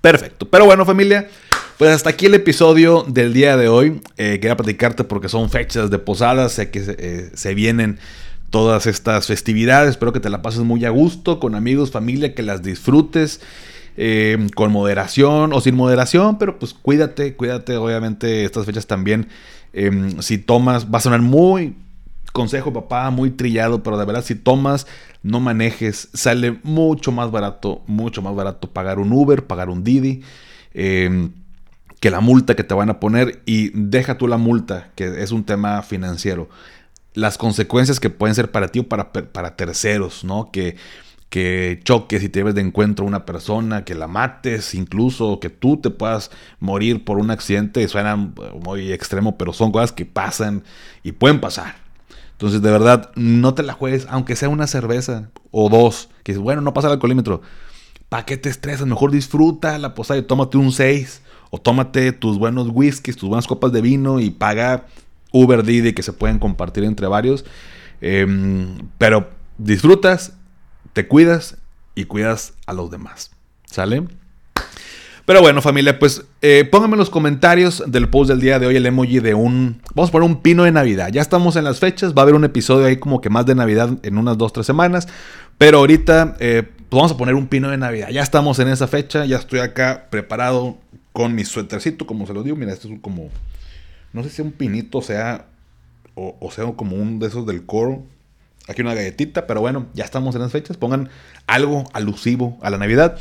Perfecto. 0.00 0.50
Pero 0.50 0.66
bueno, 0.66 0.84
familia, 0.84 1.28
pues 1.78 1.92
hasta 1.92 2.10
aquí 2.10 2.26
el 2.26 2.34
episodio 2.34 3.04
del 3.06 3.32
día 3.32 3.56
de 3.56 3.68
hoy. 3.68 4.02
Eh, 4.16 4.38
quería 4.40 4.56
platicarte 4.56 5.04
porque 5.04 5.28
son 5.28 5.50
fechas 5.50 5.88
de 5.88 5.98
posadas. 6.00 6.52
Sé 6.52 6.70
que 6.70 6.82
eh, 6.98 7.30
se 7.32 7.54
vienen 7.54 8.00
todas 8.50 8.86
estas 8.86 9.28
festividades. 9.28 9.90
Espero 9.90 10.12
que 10.12 10.20
te 10.20 10.30
la 10.30 10.42
pases 10.42 10.62
muy 10.62 10.84
a 10.84 10.90
gusto 10.90 11.38
con 11.38 11.54
amigos, 11.54 11.92
familia, 11.92 12.34
que 12.34 12.42
las 12.42 12.60
disfrutes. 12.62 13.40
Eh, 14.02 14.48
con 14.54 14.72
moderación 14.72 15.52
o 15.52 15.60
sin 15.60 15.74
moderación, 15.74 16.38
pero 16.38 16.58
pues 16.58 16.72
cuídate, 16.72 17.36
cuídate, 17.36 17.76
obviamente 17.76 18.46
estas 18.46 18.64
fechas 18.64 18.86
también, 18.86 19.28
em, 19.74 20.22
si 20.22 20.38
tomas, 20.38 20.86
va 20.86 20.96
a 20.96 21.00
sonar 21.02 21.20
muy 21.20 21.76
consejo 22.32 22.72
papá, 22.72 23.10
muy 23.10 23.28
trillado, 23.30 23.82
pero 23.82 23.98
de 23.98 24.06
verdad 24.06 24.24
si 24.24 24.36
tomas, 24.36 24.86
no 25.22 25.38
manejes, 25.38 26.08
sale 26.14 26.58
mucho 26.62 27.12
más 27.12 27.30
barato, 27.30 27.82
mucho 27.86 28.22
más 28.22 28.34
barato 28.34 28.70
pagar 28.70 28.98
un 28.98 29.12
Uber, 29.12 29.46
pagar 29.46 29.68
un 29.68 29.84
Didi. 29.84 30.22
Em, 30.72 31.32
que 32.00 32.10
la 32.10 32.20
multa 32.20 32.56
que 32.56 32.64
te 32.64 32.72
van 32.72 32.88
a 32.88 33.00
poner 33.00 33.42
y 33.44 33.70
deja 33.74 34.16
tú 34.16 34.28
la 34.28 34.38
multa, 34.38 34.92
que 34.94 35.22
es 35.22 35.30
un 35.30 35.44
tema 35.44 35.82
financiero. 35.82 36.48
Las 37.12 37.36
consecuencias 37.36 38.00
que 38.00 38.08
pueden 38.08 38.34
ser 38.34 38.50
para 38.50 38.68
ti 38.68 38.78
o 38.78 38.88
para, 38.88 39.12
para 39.12 39.56
terceros, 39.56 40.24
¿no? 40.24 40.50
Que 40.50 40.76
que 41.30 41.80
choques 41.84 42.22
y 42.24 42.28
te 42.28 42.40
lleves 42.40 42.56
de 42.56 42.60
encuentro 42.60 43.04
a 43.04 43.08
una 43.08 43.24
persona, 43.24 43.84
que 43.84 43.94
la 43.94 44.08
mates 44.08 44.74
incluso, 44.74 45.38
que 45.38 45.48
tú 45.48 45.76
te 45.76 45.88
puedas 45.90 46.30
morir 46.58 47.04
por 47.04 47.18
un 47.18 47.30
accidente, 47.30 47.86
suena 47.86 48.16
muy 48.16 48.92
extremo, 48.92 49.38
pero 49.38 49.52
son 49.52 49.70
cosas 49.70 49.92
que 49.92 50.04
pasan 50.04 50.64
y 51.04 51.12
pueden 51.12 51.40
pasar. 51.40 51.76
Entonces, 52.32 52.62
de 52.62 52.70
verdad, 52.70 53.10
no 53.14 53.54
te 53.54 53.62
la 53.62 53.74
juegues, 53.74 54.06
aunque 54.10 54.34
sea 54.34 54.48
una 54.48 54.66
cerveza 54.66 55.30
o 55.52 55.68
dos, 55.68 56.10
que 56.24 56.36
bueno, 56.36 56.62
no 56.62 56.74
pasa 56.74 56.88
el 56.88 56.94
alcoholímetro. 56.94 57.42
¿Para 58.08 58.24
qué 58.24 58.36
te 58.36 58.48
estresas? 58.48 58.86
Mejor 58.86 59.12
disfruta 59.12 59.78
la 59.78 59.94
posada 59.94 60.18
y 60.18 60.24
tómate 60.24 60.58
un 60.58 60.72
6 60.72 61.22
o 61.50 61.60
tómate 61.60 62.10
tus 62.10 62.38
buenos 62.38 62.68
whiskies, 62.72 63.16
tus 63.16 63.28
buenas 63.28 63.46
copas 63.46 63.70
de 63.70 63.82
vino 63.82 64.18
y 64.18 64.30
paga 64.30 64.86
Uber 65.32 65.62
Didi 65.62 65.92
que 65.92 66.02
se 66.02 66.12
pueden 66.12 66.40
compartir 66.40 66.82
entre 66.82 67.06
varios. 67.06 67.44
Em, 68.00 68.88
pero 68.98 69.30
disfrutas 69.58 70.32
te 70.92 71.06
cuidas 71.06 71.56
y 71.94 72.04
cuidas 72.04 72.54
a 72.66 72.72
los 72.72 72.90
demás. 72.90 73.30
¿Sale? 73.64 74.04
Pero 75.30 75.42
bueno, 75.42 75.62
familia, 75.62 75.96
pues 75.98 76.24
eh, 76.42 76.68
pónganme 76.68 76.94
en 76.94 76.98
los 76.98 77.10
comentarios 77.10 77.84
del 77.86 78.08
post 78.08 78.30
del 78.30 78.40
día 78.40 78.58
de 78.58 78.66
hoy 78.66 78.74
el 78.74 78.84
emoji 78.84 79.20
de 79.20 79.34
un. 79.34 79.80
Vamos 79.94 80.08
a 80.08 80.12
poner 80.12 80.28
un 80.28 80.42
pino 80.42 80.64
de 80.64 80.72
Navidad. 80.72 81.10
Ya 81.12 81.22
estamos 81.22 81.54
en 81.54 81.62
las 81.62 81.78
fechas. 81.78 82.14
Va 82.14 82.20
a 82.20 82.22
haber 82.22 82.34
un 82.34 82.44
episodio 82.44 82.86
ahí 82.86 82.96
como 82.96 83.20
que 83.20 83.30
más 83.30 83.46
de 83.46 83.54
Navidad 83.54 83.90
en 84.02 84.18
unas 84.18 84.38
2-3 84.38 84.64
semanas. 84.64 85.06
Pero 85.56 85.78
ahorita 85.78 86.36
eh, 86.40 86.64
pues 86.64 86.98
vamos 86.98 87.12
a 87.12 87.16
poner 87.16 87.36
un 87.36 87.46
pino 87.46 87.70
de 87.70 87.76
Navidad. 87.76 88.08
Ya 88.08 88.22
estamos 88.22 88.58
en 88.58 88.68
esa 88.68 88.88
fecha. 88.88 89.24
Ya 89.24 89.36
estoy 89.36 89.60
acá 89.60 90.08
preparado 90.10 90.78
con 91.12 91.34
mi 91.36 91.44
suétercito, 91.44 92.06
como 92.06 92.26
se 92.26 92.34
lo 92.34 92.42
digo. 92.42 92.56
Mira, 92.56 92.72
esto 92.72 92.88
es 92.88 92.98
como. 93.00 93.28
No 94.12 94.24
sé 94.24 94.30
si 94.30 94.42
un 94.42 94.50
pinito 94.50 95.00
sea. 95.00 95.46
O, 96.16 96.36
o 96.40 96.50
sea 96.50 96.64
como 96.72 96.96
un 96.96 97.20
de 97.20 97.28
esos 97.28 97.46
del 97.46 97.64
coro 97.64 98.02
aquí 98.70 98.82
una 98.82 98.94
galletita, 98.94 99.46
pero 99.46 99.60
bueno, 99.60 99.86
ya 99.94 100.04
estamos 100.04 100.34
en 100.34 100.42
las 100.42 100.52
fechas, 100.52 100.76
pongan 100.76 101.08
algo 101.46 101.84
alusivo 101.92 102.58
a 102.62 102.70
la 102.70 102.78
Navidad. 102.78 103.18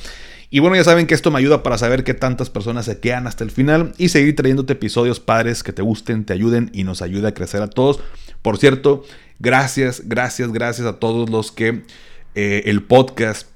Y 0.52 0.60
bueno, 0.60 0.76
ya 0.76 0.84
saben 0.84 1.06
que 1.06 1.14
esto 1.14 1.30
me 1.30 1.38
ayuda 1.38 1.62
para 1.62 1.78
saber 1.78 2.04
qué 2.04 2.16
tantas 2.16 2.50
personas 2.50 2.86
se 2.86 3.00
quedan 3.00 3.28
hasta 3.28 3.44
el 3.44 3.52
final 3.52 3.94
y 3.98 4.10
seguir 4.10 4.36
trayéndote 4.36 4.74
episodios 4.74 5.20
padres 5.20 5.62
que 5.62 5.74
te 5.74 5.84
gusten, 5.84 6.26
te 6.26 6.34
ayuden 6.34 6.72
y 6.74 6.84
nos 6.84 7.02
ayude 7.04 7.28
a 7.28 7.34
crecer 7.34 7.62
a 7.62 7.68
todos. 7.70 8.00
Por 8.42 8.58
cierto, 8.58 9.04
gracias, 9.38 10.04
gracias, 10.06 10.52
gracias 10.52 10.88
a 10.88 10.94
todos 10.98 11.30
los 11.30 11.52
que 11.52 11.84
eh, 12.34 12.64
el 12.66 12.82
podcast 12.82 13.48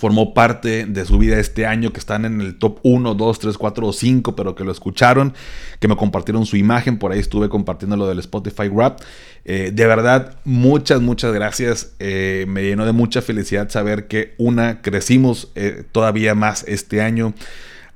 formó 0.00 0.32
parte 0.32 0.86
de 0.86 1.04
su 1.04 1.18
vida 1.18 1.38
este 1.38 1.66
año, 1.66 1.92
que 1.92 2.00
están 2.00 2.24
en 2.24 2.40
el 2.40 2.58
top 2.58 2.78
1, 2.82 3.14
2, 3.14 3.38
3, 3.38 3.58
4 3.58 3.86
o 3.86 3.92
5, 3.92 4.34
pero 4.34 4.54
que 4.54 4.64
lo 4.64 4.72
escucharon, 4.72 5.34
que 5.78 5.88
me 5.88 5.96
compartieron 5.96 6.46
su 6.46 6.56
imagen, 6.56 6.98
por 6.98 7.12
ahí 7.12 7.18
estuve 7.18 7.50
compartiendo 7.50 7.98
lo 7.98 8.08
del 8.08 8.18
Spotify 8.18 8.68
Rap. 8.74 9.00
Eh, 9.44 9.72
de 9.74 9.86
verdad, 9.86 10.38
muchas, 10.44 11.02
muchas 11.02 11.34
gracias. 11.34 11.92
Eh, 11.98 12.46
me 12.48 12.62
llenó 12.62 12.86
de 12.86 12.92
mucha 12.92 13.20
felicidad 13.20 13.68
saber 13.68 14.08
que 14.08 14.32
una, 14.38 14.80
crecimos 14.80 15.52
eh, 15.54 15.84
todavía 15.92 16.34
más 16.34 16.64
este 16.66 17.02
año. 17.02 17.34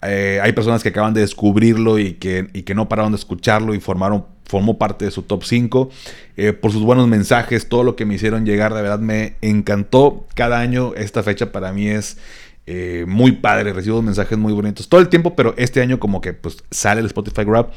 Hay 0.04 0.52
personas 0.52 0.82
que 0.82 0.90
acaban 0.90 1.14
de 1.14 1.22
descubrirlo 1.22 1.98
y 1.98 2.14
que, 2.14 2.48
y 2.52 2.62
que 2.62 2.74
no 2.74 2.88
pararon 2.88 3.12
de 3.12 3.16
escucharlo 3.16 3.74
y 3.74 3.80
formaron 3.80 4.26
formó 4.44 4.78
parte 4.78 5.04
de 5.04 5.10
su 5.10 5.22
top 5.22 5.42
5, 5.44 5.90
eh, 6.36 6.52
por 6.52 6.70
sus 6.70 6.82
buenos 6.82 7.08
mensajes, 7.08 7.68
todo 7.68 7.82
lo 7.82 7.96
que 7.96 8.04
me 8.04 8.14
hicieron 8.14 8.44
llegar, 8.44 8.74
de 8.74 8.82
verdad 8.82 8.98
me 8.98 9.36
encantó. 9.40 10.26
Cada 10.34 10.60
año 10.60 10.94
esta 10.94 11.22
fecha 11.22 11.52
para 11.52 11.72
mí 11.72 11.88
es 11.88 12.18
Eh, 12.66 13.04
muy 13.06 13.32
padre, 13.32 13.74
recibo 13.74 14.00
mensajes 14.00 14.38
muy 14.38 14.54
bonitos 14.54 14.88
todo 14.88 14.98
el 14.98 15.10
tiempo, 15.10 15.36
pero 15.36 15.52
este 15.58 15.82
año 15.82 16.00
como 16.00 16.22
que 16.22 16.32
pues 16.32 16.64
sale 16.70 17.00
el 17.00 17.06
Spotify 17.08 17.44
Grab 17.44 17.68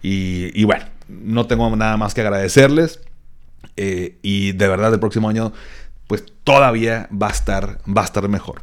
y, 0.00 0.62
bueno, 0.62 0.84
no 1.08 1.48
tengo 1.48 1.74
nada 1.74 1.96
más 1.96 2.14
que 2.14 2.20
agradecerles 2.20 3.00
eh, 3.76 4.16
y 4.22 4.52
de 4.52 4.68
verdad 4.68 4.94
el 4.94 5.00
próximo 5.00 5.28
año 5.28 5.52
pues 6.06 6.24
todavía 6.44 7.08
va 7.10 7.26
a 7.26 7.32
estar, 7.32 7.80
va 7.84 8.02
a 8.02 8.04
estar 8.04 8.28
mejor. 8.28 8.62